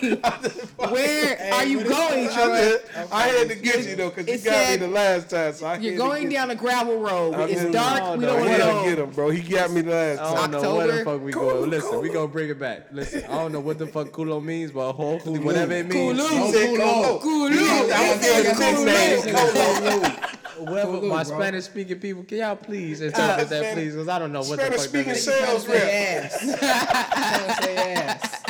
[0.91, 3.07] Where are you going, I, Troy?
[3.11, 5.53] I had to get you though, cause you It got me said the last time.
[5.53, 7.35] So I You're going down a gravel road.
[7.35, 8.01] I It's just- dark.
[8.03, 8.51] Oh, we don't want
[8.83, 9.29] to get him, bro.
[9.29, 10.37] He got me the last time.
[10.37, 11.69] I don't know where the fuck we going.
[11.69, 12.87] Listen, we gonna bring it back.
[12.91, 16.19] Listen, I don't know what the fuck kulo means, but hopefully whatever it means.
[16.29, 17.19] He said Kolo.
[17.19, 17.49] Kulu.
[17.57, 18.31] He said, I'm Kulu.
[18.31, 20.31] gonna get the nickname Kolo.
[20.55, 21.37] Whoever my bro.
[21.37, 23.91] Spanish speaking people, can y'all please interpret that, please?
[23.93, 25.25] Because I don't know what the Spanish fuck speaking that is.
[25.25, 26.31] sales Say rep.
[26.31, 26.39] ass.
[26.59, 28.41] Trying to say ass.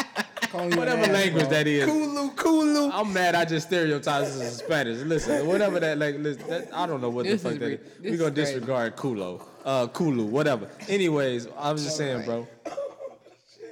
[0.56, 1.52] Calling you an Whatever language bro.
[1.52, 1.86] that is.
[1.86, 2.90] Kulu, Kulu.
[2.92, 3.36] I'm mad.
[3.36, 5.00] I just stereotyped this as Spanish.
[5.00, 7.66] Listen, whatever that like, listen, that, I don't know what This the fuck is that
[7.66, 7.80] re- is.
[8.02, 10.70] this We gonna is disregard Kulo, uh, Kulu, whatever.
[10.88, 12.48] Anyways, I was just saying, bro.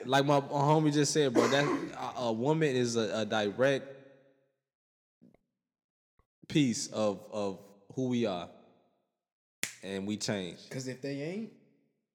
[0.05, 1.47] Like my, my homie just said, bro.
[1.47, 1.63] That
[2.17, 3.87] a, a woman is a, a direct
[6.49, 7.59] piece of of
[7.95, 8.49] who we are,
[9.83, 10.57] and we change.
[10.69, 11.51] Cause if they ain't,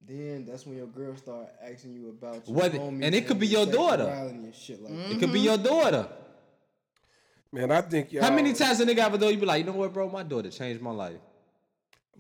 [0.09, 3.39] then that's when your girl start asking you about your What- homies and it could
[3.39, 4.05] be your daughter.
[4.05, 5.11] sexuality and shit like that.
[5.13, 6.09] It could be your daughter.
[7.53, 8.25] Man, I think y'all.
[8.25, 9.33] How many times a nigga have a daughter?
[9.33, 10.11] You be like, you know what, bro?
[10.11, 11.17] My daughter changed my life.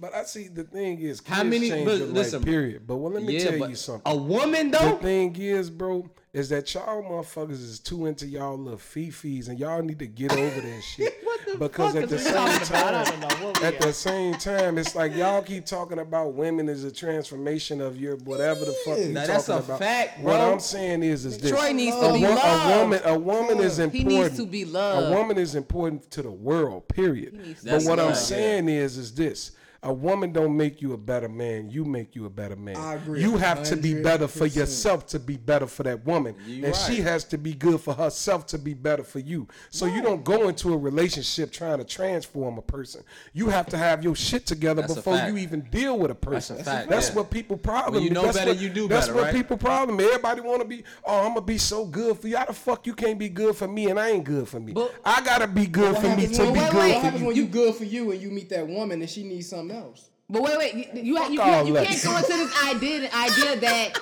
[0.00, 2.86] But I see the thing is, How many- change but your life, listen, period.
[2.86, 4.02] But well, let me yeah, tell you something.
[4.10, 4.92] a woman though.
[4.92, 9.58] The thing is, bro, is that y'all motherfuckers is too into y'all little fifis, and
[9.58, 11.14] y'all need to get over that shit.
[11.58, 12.94] because fuck at the is we same talking about?
[12.94, 13.80] I time, don't know what we at at.
[13.80, 18.16] the same time, it's like y'all keep talking about women as a transformation of your
[18.16, 19.78] whatever the fuck you Now, talking that's a about.
[19.78, 20.52] fact, What bro.
[20.52, 23.58] I'm saying is, is this: Troy needs to a, be wo- a woman, a woman
[23.60, 24.08] is He important.
[24.08, 25.06] needs to be loved.
[25.12, 26.86] A woman is important to the world.
[26.88, 27.32] Period.
[27.34, 29.52] needs to But what I'm right, saying is, is this:
[29.84, 31.70] a woman don't make you a better man.
[31.70, 32.76] You make you a better man.
[32.76, 36.34] I agree You have to be better for yourself to be better for that woman,
[36.46, 39.46] You and she has to be good for herself to be better for you.
[39.70, 43.04] So you don't go into a relationship trying to transform a person.
[43.32, 46.56] You have to have your shit together That's before you even deal with a person.
[46.56, 47.14] That's a fact, That's yeah.
[47.14, 47.94] what people problem.
[47.94, 49.34] When you know that's better, what, you do That's better, what right?
[49.34, 50.00] people problem.
[50.00, 50.82] Everybody want to be.
[51.04, 52.36] Oh, I'm gonna be so good for you.
[52.36, 54.72] How the fuck you can't be good for me and I ain't good for me?
[54.72, 56.94] But- I gotta be good for me happens to when- be wait, good wait, What
[56.98, 57.26] for happens you.
[57.28, 60.10] when you good for you and you meet that woman and she needs something else?
[60.30, 63.98] But wait, wait, you you, you, you, you can't go into this idea idea that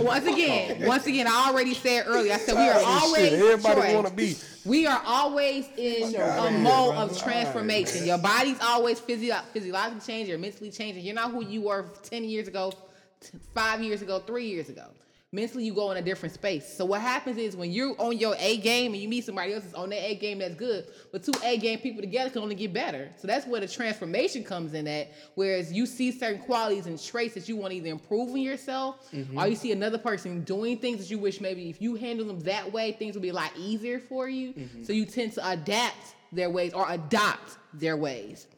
[0.00, 2.32] once again, once again, I already said earlier.
[2.32, 4.36] I said we are always everybody want to be.
[4.64, 8.06] We are always in a mode of transformation.
[8.06, 11.04] Your body's always physio- physiologically changing, you're mentally changing.
[11.04, 12.72] You're not who you were 10 years ago,
[13.54, 14.86] five years ago, three years ago.
[15.34, 16.76] Mentally, you go in a different space.
[16.76, 19.64] So what happens is when you're on your A game and you meet somebody else
[19.64, 20.88] that's on their A game, that's good.
[21.10, 23.08] But two A game people together can only get better.
[23.16, 25.10] So that's where the transformation comes in at.
[25.34, 29.10] Whereas you see certain qualities and traits that you want to either improve in yourself,
[29.10, 29.38] mm-hmm.
[29.38, 32.40] or you see another person doing things that you wish maybe if you handle them
[32.40, 34.52] that way, things would be a lot easier for you.
[34.52, 34.84] Mm-hmm.
[34.84, 38.48] So you tend to adapt their ways or adopt their ways.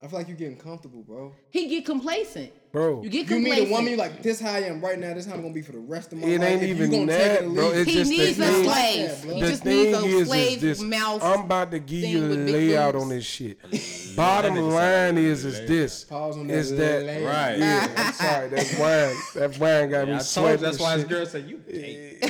[0.00, 1.32] I feel like you're getting comfortable, bro.
[1.50, 2.52] He get complacent.
[2.72, 3.02] Bro.
[3.02, 5.26] You get You meet a woman, you like, this how I am right now, this
[5.26, 6.48] how I'm gonna be for the rest of my It life.
[6.48, 7.68] ain't If you even gonna take that, it or bro.
[7.68, 9.24] leave It's he just the needs a thing- slave.
[9.34, 10.80] He the just needs thing a is, slave this.
[10.80, 11.22] mouth.
[11.22, 13.02] I'm about to give you thing a with big layout boobs.
[13.04, 14.16] on this shit.
[14.16, 16.04] Bottom line is, is this.
[16.04, 17.22] Pause on Is that that.
[17.26, 17.58] Right.
[17.58, 18.48] Yeah, I'm sorry.
[18.48, 20.62] That wine, that wine got me I told sweating.
[20.62, 21.10] that's why his shit.
[21.10, 22.18] girl said you gay.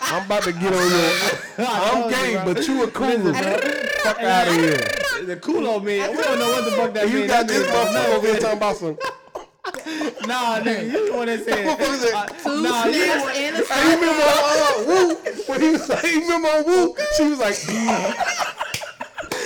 [0.00, 1.66] I'm about to get on your.
[1.66, 3.32] I'm told you, gay, but you a cool, bro.
[3.32, 4.76] Fuck out of here.
[5.26, 6.10] The kulo man.
[6.16, 7.30] We don't know what the fuck that You means.
[7.30, 8.96] got this means- motherfucker over here talking about some.
[10.26, 11.66] Nah, nigga, you the one that said.
[11.66, 15.14] Motherfucker said, uh, Two nah, you the snaps and a Hey, you remember uh, Woo?
[15.46, 16.96] When he was like, you remember on Woo?
[17.16, 17.54] She was like,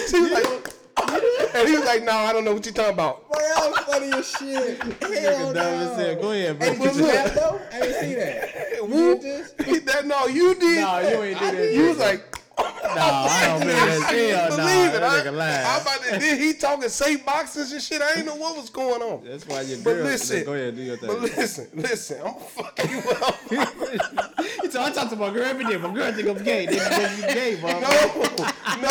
[0.09, 3.29] she was like, and he was like, no, I don't know what you talking about.
[3.31, 4.83] Bro, that was funny as shit.
[5.23, 6.21] Hell Dumb as no.
[6.21, 6.69] Go ahead, bro.
[6.69, 7.61] Hey, did you rap though?
[7.73, 8.89] I didn't see that.
[8.89, 9.19] Woo?
[9.19, 9.47] did?
[9.67, 10.81] He- that, no, you did.
[10.81, 11.73] Nah, you ain't do that.
[11.73, 12.38] You was like, Nah,
[12.85, 14.49] I don't believe that.
[14.49, 14.93] Hell Believe it.
[14.93, 15.67] that I, nigga lying.
[15.67, 18.01] I'm about to, then he talking safe boxes and shit.
[18.03, 19.25] I ain't know what was going on.
[19.25, 20.05] That's why your But girl.
[20.05, 21.09] listen, go ahead, do your thing.
[21.09, 23.39] But listen, listen, I'm fucking you up.
[24.73, 25.77] Told- I talk to my girl every day.
[25.79, 26.67] My girl think I'm gay.
[26.67, 27.71] They think you gay, bro.
[28.79, 28.91] No, no,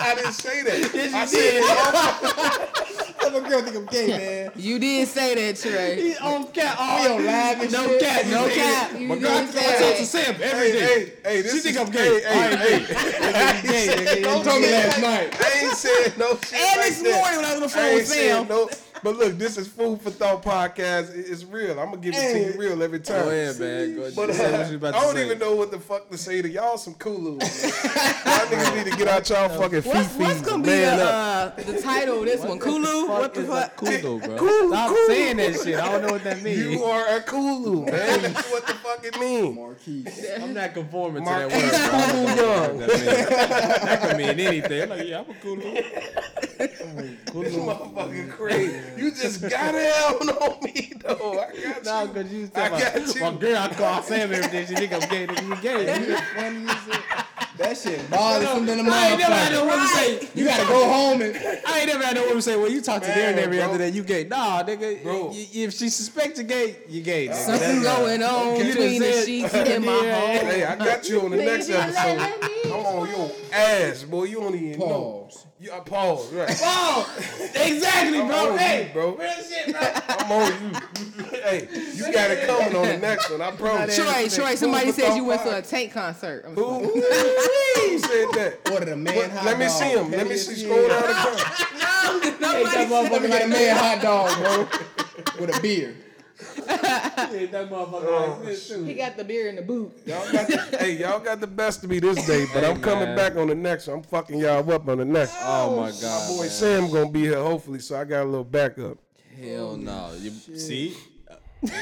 [0.00, 0.90] I didn't say that.
[0.92, 1.64] Yes, you I did.
[1.64, 4.52] said, my girl think I'm gay, man.
[4.56, 6.00] You did say that, Trey.
[6.00, 6.78] He on cap.
[6.78, 8.00] He on live and No shit.
[8.02, 8.90] cap, no He cap.
[8.90, 10.78] said, You My did girl, I say talk to Sam every day.
[10.78, 12.20] hey, hey, hey, this She is, think I'm gay.
[12.20, 13.34] Hey, hey, hey.
[13.34, 14.20] I'm gay, nigga.
[14.20, 15.62] You You told me last I night.
[15.62, 18.06] ain't said no shit And like this morning when I was on the phone with
[18.06, 18.46] said Sam.
[19.04, 21.14] No, but look, this is food for thought podcast.
[21.14, 21.78] It's real.
[21.78, 23.24] I'm gonna give it to you real every time.
[23.24, 23.94] Go ahead, man.
[23.96, 25.26] Go But uh, what you about I don't say.
[25.26, 26.78] even know what the fuck to say to y'all.
[26.78, 27.62] Some coolus.
[27.64, 29.94] y'all niggas need to get out y'all fucking feet.
[29.94, 32.58] What's, what's gonna be the, man uh, the title of this one?
[32.58, 33.08] Kulu?
[33.08, 33.72] What the fuck?
[33.82, 34.36] a Kulu, bro?
[34.38, 35.06] Cool, Stop cool.
[35.06, 35.78] saying that shit.
[35.78, 36.58] I don't know what that means.
[36.58, 38.22] You are a Kulu, man.
[38.22, 39.58] That's what the fuck it mean.
[40.42, 42.36] I'm not conforming to Marquise that word.
[42.36, 42.52] bro.
[42.52, 43.28] I don't Kulu what that means.
[43.86, 44.82] That could mean anything.
[44.82, 45.82] I'm like, yeah, I'm a Kulu.
[46.58, 48.80] This motherfucking crazy.
[48.96, 51.40] You just got down on me though.
[51.40, 52.08] I got No, you.
[52.08, 53.20] because you I talking got about, you.
[53.22, 54.66] my girl, I call Sam every day.
[54.66, 55.26] She think I'm gay.
[55.26, 56.06] Nigga, you gay.
[56.08, 57.02] You funny as shit.
[57.58, 59.70] That shit bothersome than a I ain't never had no motherfucker.
[59.70, 62.70] woman say, You gotta go home and I ain't never had no woman say, well,
[62.70, 63.66] you talk to Man, Darren every bro.
[63.66, 64.24] other day, you gay.
[64.24, 65.02] Nah, nigga.
[65.02, 65.28] Bro.
[65.28, 67.28] y- If she suspects you gay, you gay.
[67.28, 67.34] Nigga.
[67.34, 70.20] Something That's- going on You between the sheets in my Yeah.
[70.20, 70.46] home.
[70.50, 72.18] Hey, I got you on the next episode.
[72.18, 74.24] let me I'm on your ass, boy.
[74.24, 75.30] You don't even know.
[75.58, 75.66] Pause.
[75.66, 76.60] You, uh, I pause, right.
[76.62, 77.16] Oh,
[77.54, 78.52] exactly, I'm bro.
[78.52, 79.16] on Hey, you, bro.
[79.16, 79.80] Real shit, bro.
[80.08, 81.24] I'm on you.
[81.40, 83.40] hey, you got it coming on the next one.
[83.42, 83.96] I promise.
[83.96, 85.62] Troy, Troy, somebody Food for said you went to a.
[85.62, 86.44] Tank concert.
[86.46, 86.80] I'm Who?
[86.80, 88.58] Who said that?
[88.72, 90.10] Ordered a man What- hot let me see him.
[90.10, 90.52] Let me see.
[90.52, 90.88] as Scroll shit.
[90.90, 91.12] down the
[92.46, 92.56] car.
[92.56, 94.68] Ate that motherfucker like a man hot dog, bro.
[95.40, 95.60] With a
[96.38, 97.46] beer.
[97.46, 98.84] that motherfucker like oh, this, too.
[98.84, 99.92] He got the beer in the boot.
[100.06, 102.80] Y'all got the, hey, y'all got the best of me this day, but Hey, I'm
[102.80, 103.16] coming man.
[103.16, 103.98] back on the next one.
[103.98, 105.34] I'm fucking y'all up on the next.
[105.40, 106.28] Oh, oh my My God.
[106.36, 106.50] boy man.
[106.50, 108.98] Sam gonna be here hopefully, so I got a little backup.
[109.40, 110.12] Hell no.
[110.18, 110.96] You see?
[111.62, 111.72] Look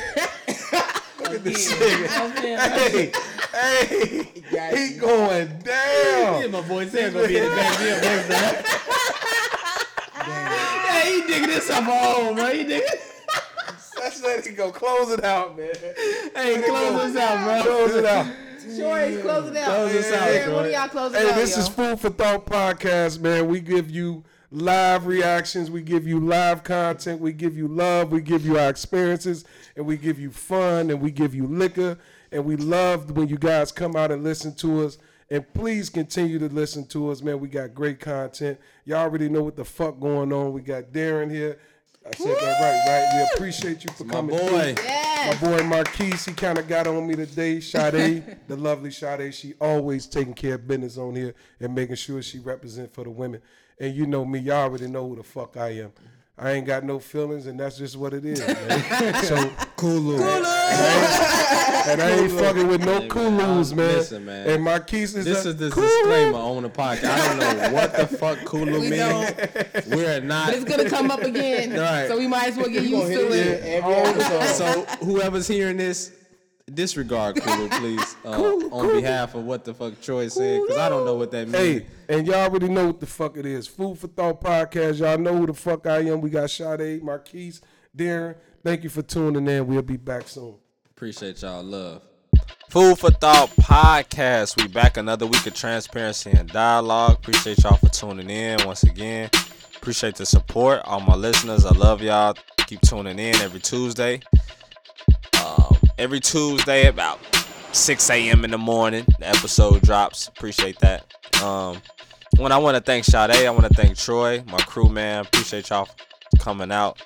[1.34, 2.70] at this oh, nigga.
[2.74, 3.12] Hey,
[3.52, 6.50] hey, he going Yeah, down.
[6.50, 8.64] my boy Sam gonna be in the back there next time.
[10.26, 12.46] Yeah, he digging this up home, bro.
[12.52, 12.86] He digging.
[14.04, 14.70] That's let it go.
[14.70, 15.70] Close it out, man.
[16.36, 17.72] Hey, close this out, bro.
[17.72, 18.26] Close it out.
[18.76, 19.64] Troy, close it out.
[19.64, 20.54] Close this out, Aaron, Troy.
[20.56, 21.62] One of y'all close it Hey, out, this yo.
[21.62, 23.48] is Food for Thought podcast, man.
[23.48, 28.20] We give you live reactions, we give you live content, we give you love, we
[28.20, 31.98] give you our experiences, and we give you fun, and we give you liquor,
[32.30, 34.98] and we love when you guys come out and listen to us.
[35.30, 37.40] And please continue to listen to us, man.
[37.40, 38.60] We got great content.
[38.84, 40.52] Y'all already know what the fuck going on.
[40.52, 41.58] We got Darren here.
[42.06, 43.16] I said that right, right?
[43.16, 44.74] We appreciate you for My coming boy.
[44.76, 45.40] Yes.
[45.40, 47.60] My boy Marquise, he kind of got on me today.
[47.60, 52.20] Sade, the lovely Sade, she always taking care of business on here and making sure
[52.20, 53.40] she represent for the women.
[53.80, 55.92] And you know me, y'all already know who the fuck I am.
[56.36, 59.14] I ain't got no feelings, and that's just what it is, man.
[59.24, 63.94] so Kulu, and I ain't fucking with no Hey, man, Kulus, I'm- man.
[63.94, 64.48] listen, man.
[64.50, 65.86] And Marquise is This a is the Kulu.
[65.86, 67.04] disclaimer on the podcast.
[67.04, 68.96] I don't know what the fuck Kulu We means.
[68.96, 69.86] don't.
[69.90, 70.46] We're not.
[70.48, 71.72] But it's gonna come up again.
[71.84, 72.08] Right.
[72.08, 73.46] So we might as well get You used gonna it.
[73.46, 74.44] it every.
[74.54, 76.10] So whoever's hearing this,
[76.72, 81.04] disregard Kulu, please, uh, on behalf of what the fuck Troy said, because I don't
[81.04, 81.82] know what that means.
[81.82, 83.66] Hey, and y'all already know what the fuck it is.
[83.66, 85.00] Food for Thought podcast.
[85.00, 86.20] Y'all know who the fuck I am.
[86.20, 87.60] We got Sade, Marquise,
[87.96, 88.36] Darren.
[88.62, 89.66] Thank you for tuning in.
[89.66, 90.56] We'll be back soon.
[90.90, 92.02] Appreciate y'all love.
[92.70, 94.60] Food for Thought podcast.
[94.60, 97.12] We back another week of transparency and dialogue.
[97.12, 99.30] Appreciate y'all for tuning in once again.
[99.76, 100.80] Appreciate the support.
[100.84, 102.34] All my listeners, I love y'all.
[102.66, 104.20] Keep tuning in every Tuesday.
[105.96, 107.20] Every Tuesday about
[107.70, 108.44] 6 a.m.
[108.44, 110.26] in the morning, the episode drops.
[110.26, 111.04] Appreciate that.
[111.40, 111.80] Um,
[112.36, 115.24] when I want to thank Sade, I want to thank Troy, my crew, man.
[115.24, 115.88] Appreciate y'all
[116.40, 117.00] coming out.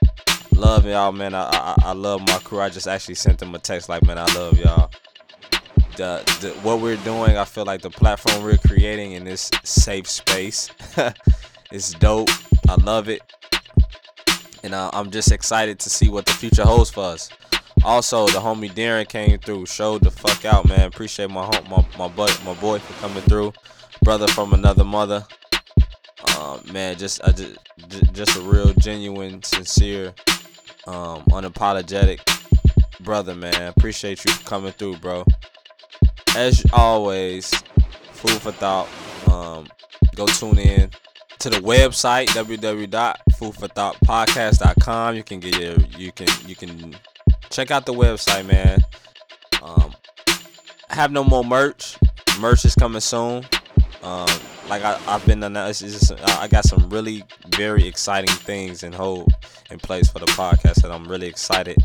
[0.55, 1.35] Love y'all, man.
[1.35, 2.61] I, I I love my crew.
[2.61, 4.91] I just actually sent them a text like, man, I love y'all.
[5.97, 10.09] The, the what we're doing, I feel like the platform we're creating in this safe
[10.09, 10.71] space
[11.73, 12.31] is dope.
[12.69, 13.21] I love it,
[14.63, 17.29] and uh, I'm just excited to see what the future holds for us.
[17.85, 20.81] Also, the homie Darren came through, showed the fuck out, man.
[20.81, 23.53] Appreciate my home, my my boy, my boy for coming through.
[24.03, 25.27] Brother from another mother.
[26.37, 27.59] Um, man, just I just
[28.13, 30.15] just a real genuine, sincere,
[30.87, 32.21] um, unapologetic
[33.01, 33.73] brother, man.
[33.77, 35.25] Appreciate you coming through, bro.
[36.37, 37.53] As always,
[38.13, 38.89] food for thought.
[39.31, 39.67] Um,
[40.15, 40.91] go tune in
[41.39, 45.17] to the website www.foodforthoughtpodcast.com.
[45.17, 46.95] You can get your, you can you can
[47.51, 48.81] check out the website, man.
[49.63, 49.95] Um,
[50.91, 51.97] I have no more merch.
[52.41, 53.45] Merch is coming soon.
[54.03, 54.29] Um,
[54.69, 58.93] like I, I've been announced, just, I I got some really very exciting things in
[58.93, 59.33] hold
[59.71, 61.79] in place for the podcast that I'm really excited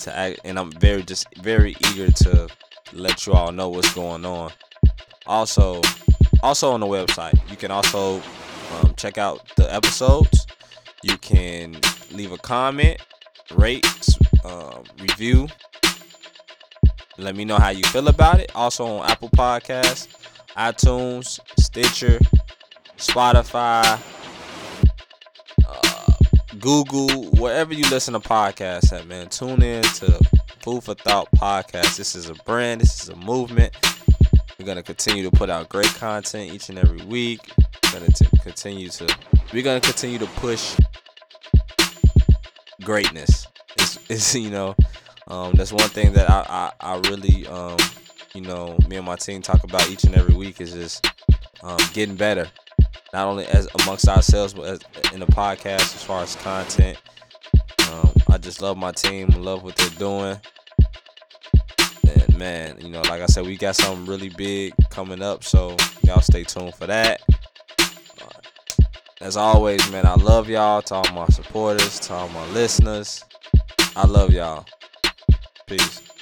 [0.00, 2.48] to act, and I'm very just very eager to
[2.92, 4.50] let you all know what's going on.
[5.26, 5.80] Also,
[6.42, 8.20] also on the website, you can also
[8.74, 10.46] um, check out the episodes.
[11.02, 11.76] You can
[12.10, 13.00] leave a comment,
[13.54, 13.84] rate,
[14.44, 15.48] um, review.
[17.16, 18.50] Let me know how you feel about it.
[18.54, 20.08] Also on Apple Podcasts,
[20.56, 22.18] iTunes, Stitcher,
[22.96, 24.00] Spotify,
[25.66, 26.12] uh,
[26.58, 29.28] Google, wherever you listen to podcasts at, man.
[29.28, 30.18] Tune in to
[30.62, 31.96] Food for Thought podcast.
[31.96, 32.80] This is a brand.
[32.80, 33.76] This is a movement.
[34.58, 37.40] We're gonna continue to put out great content each and every week.
[37.92, 38.12] We're gonna
[38.42, 39.16] continue to.
[39.52, 40.76] We're gonna continue to push
[42.82, 43.46] greatness.
[44.10, 44.74] It's you know,
[45.28, 47.78] um, that's one thing that I, I, I really um,
[48.34, 51.10] you know, me and my team talk about each and every week is just
[51.62, 52.46] um, getting better.
[53.14, 54.80] Not only as amongst ourselves, but as
[55.12, 57.00] in the podcast as far as content.
[57.92, 60.38] Um, I just love my team, love what they're doing.
[62.02, 65.76] And man, you know, like I said, we got something really big coming up, so
[66.02, 67.22] y'all stay tuned for that.
[69.20, 70.82] As always, man, I love y'all.
[70.82, 73.24] To all my supporters, to all my listeners,
[73.96, 74.66] I love y'all.
[75.68, 76.13] Peace.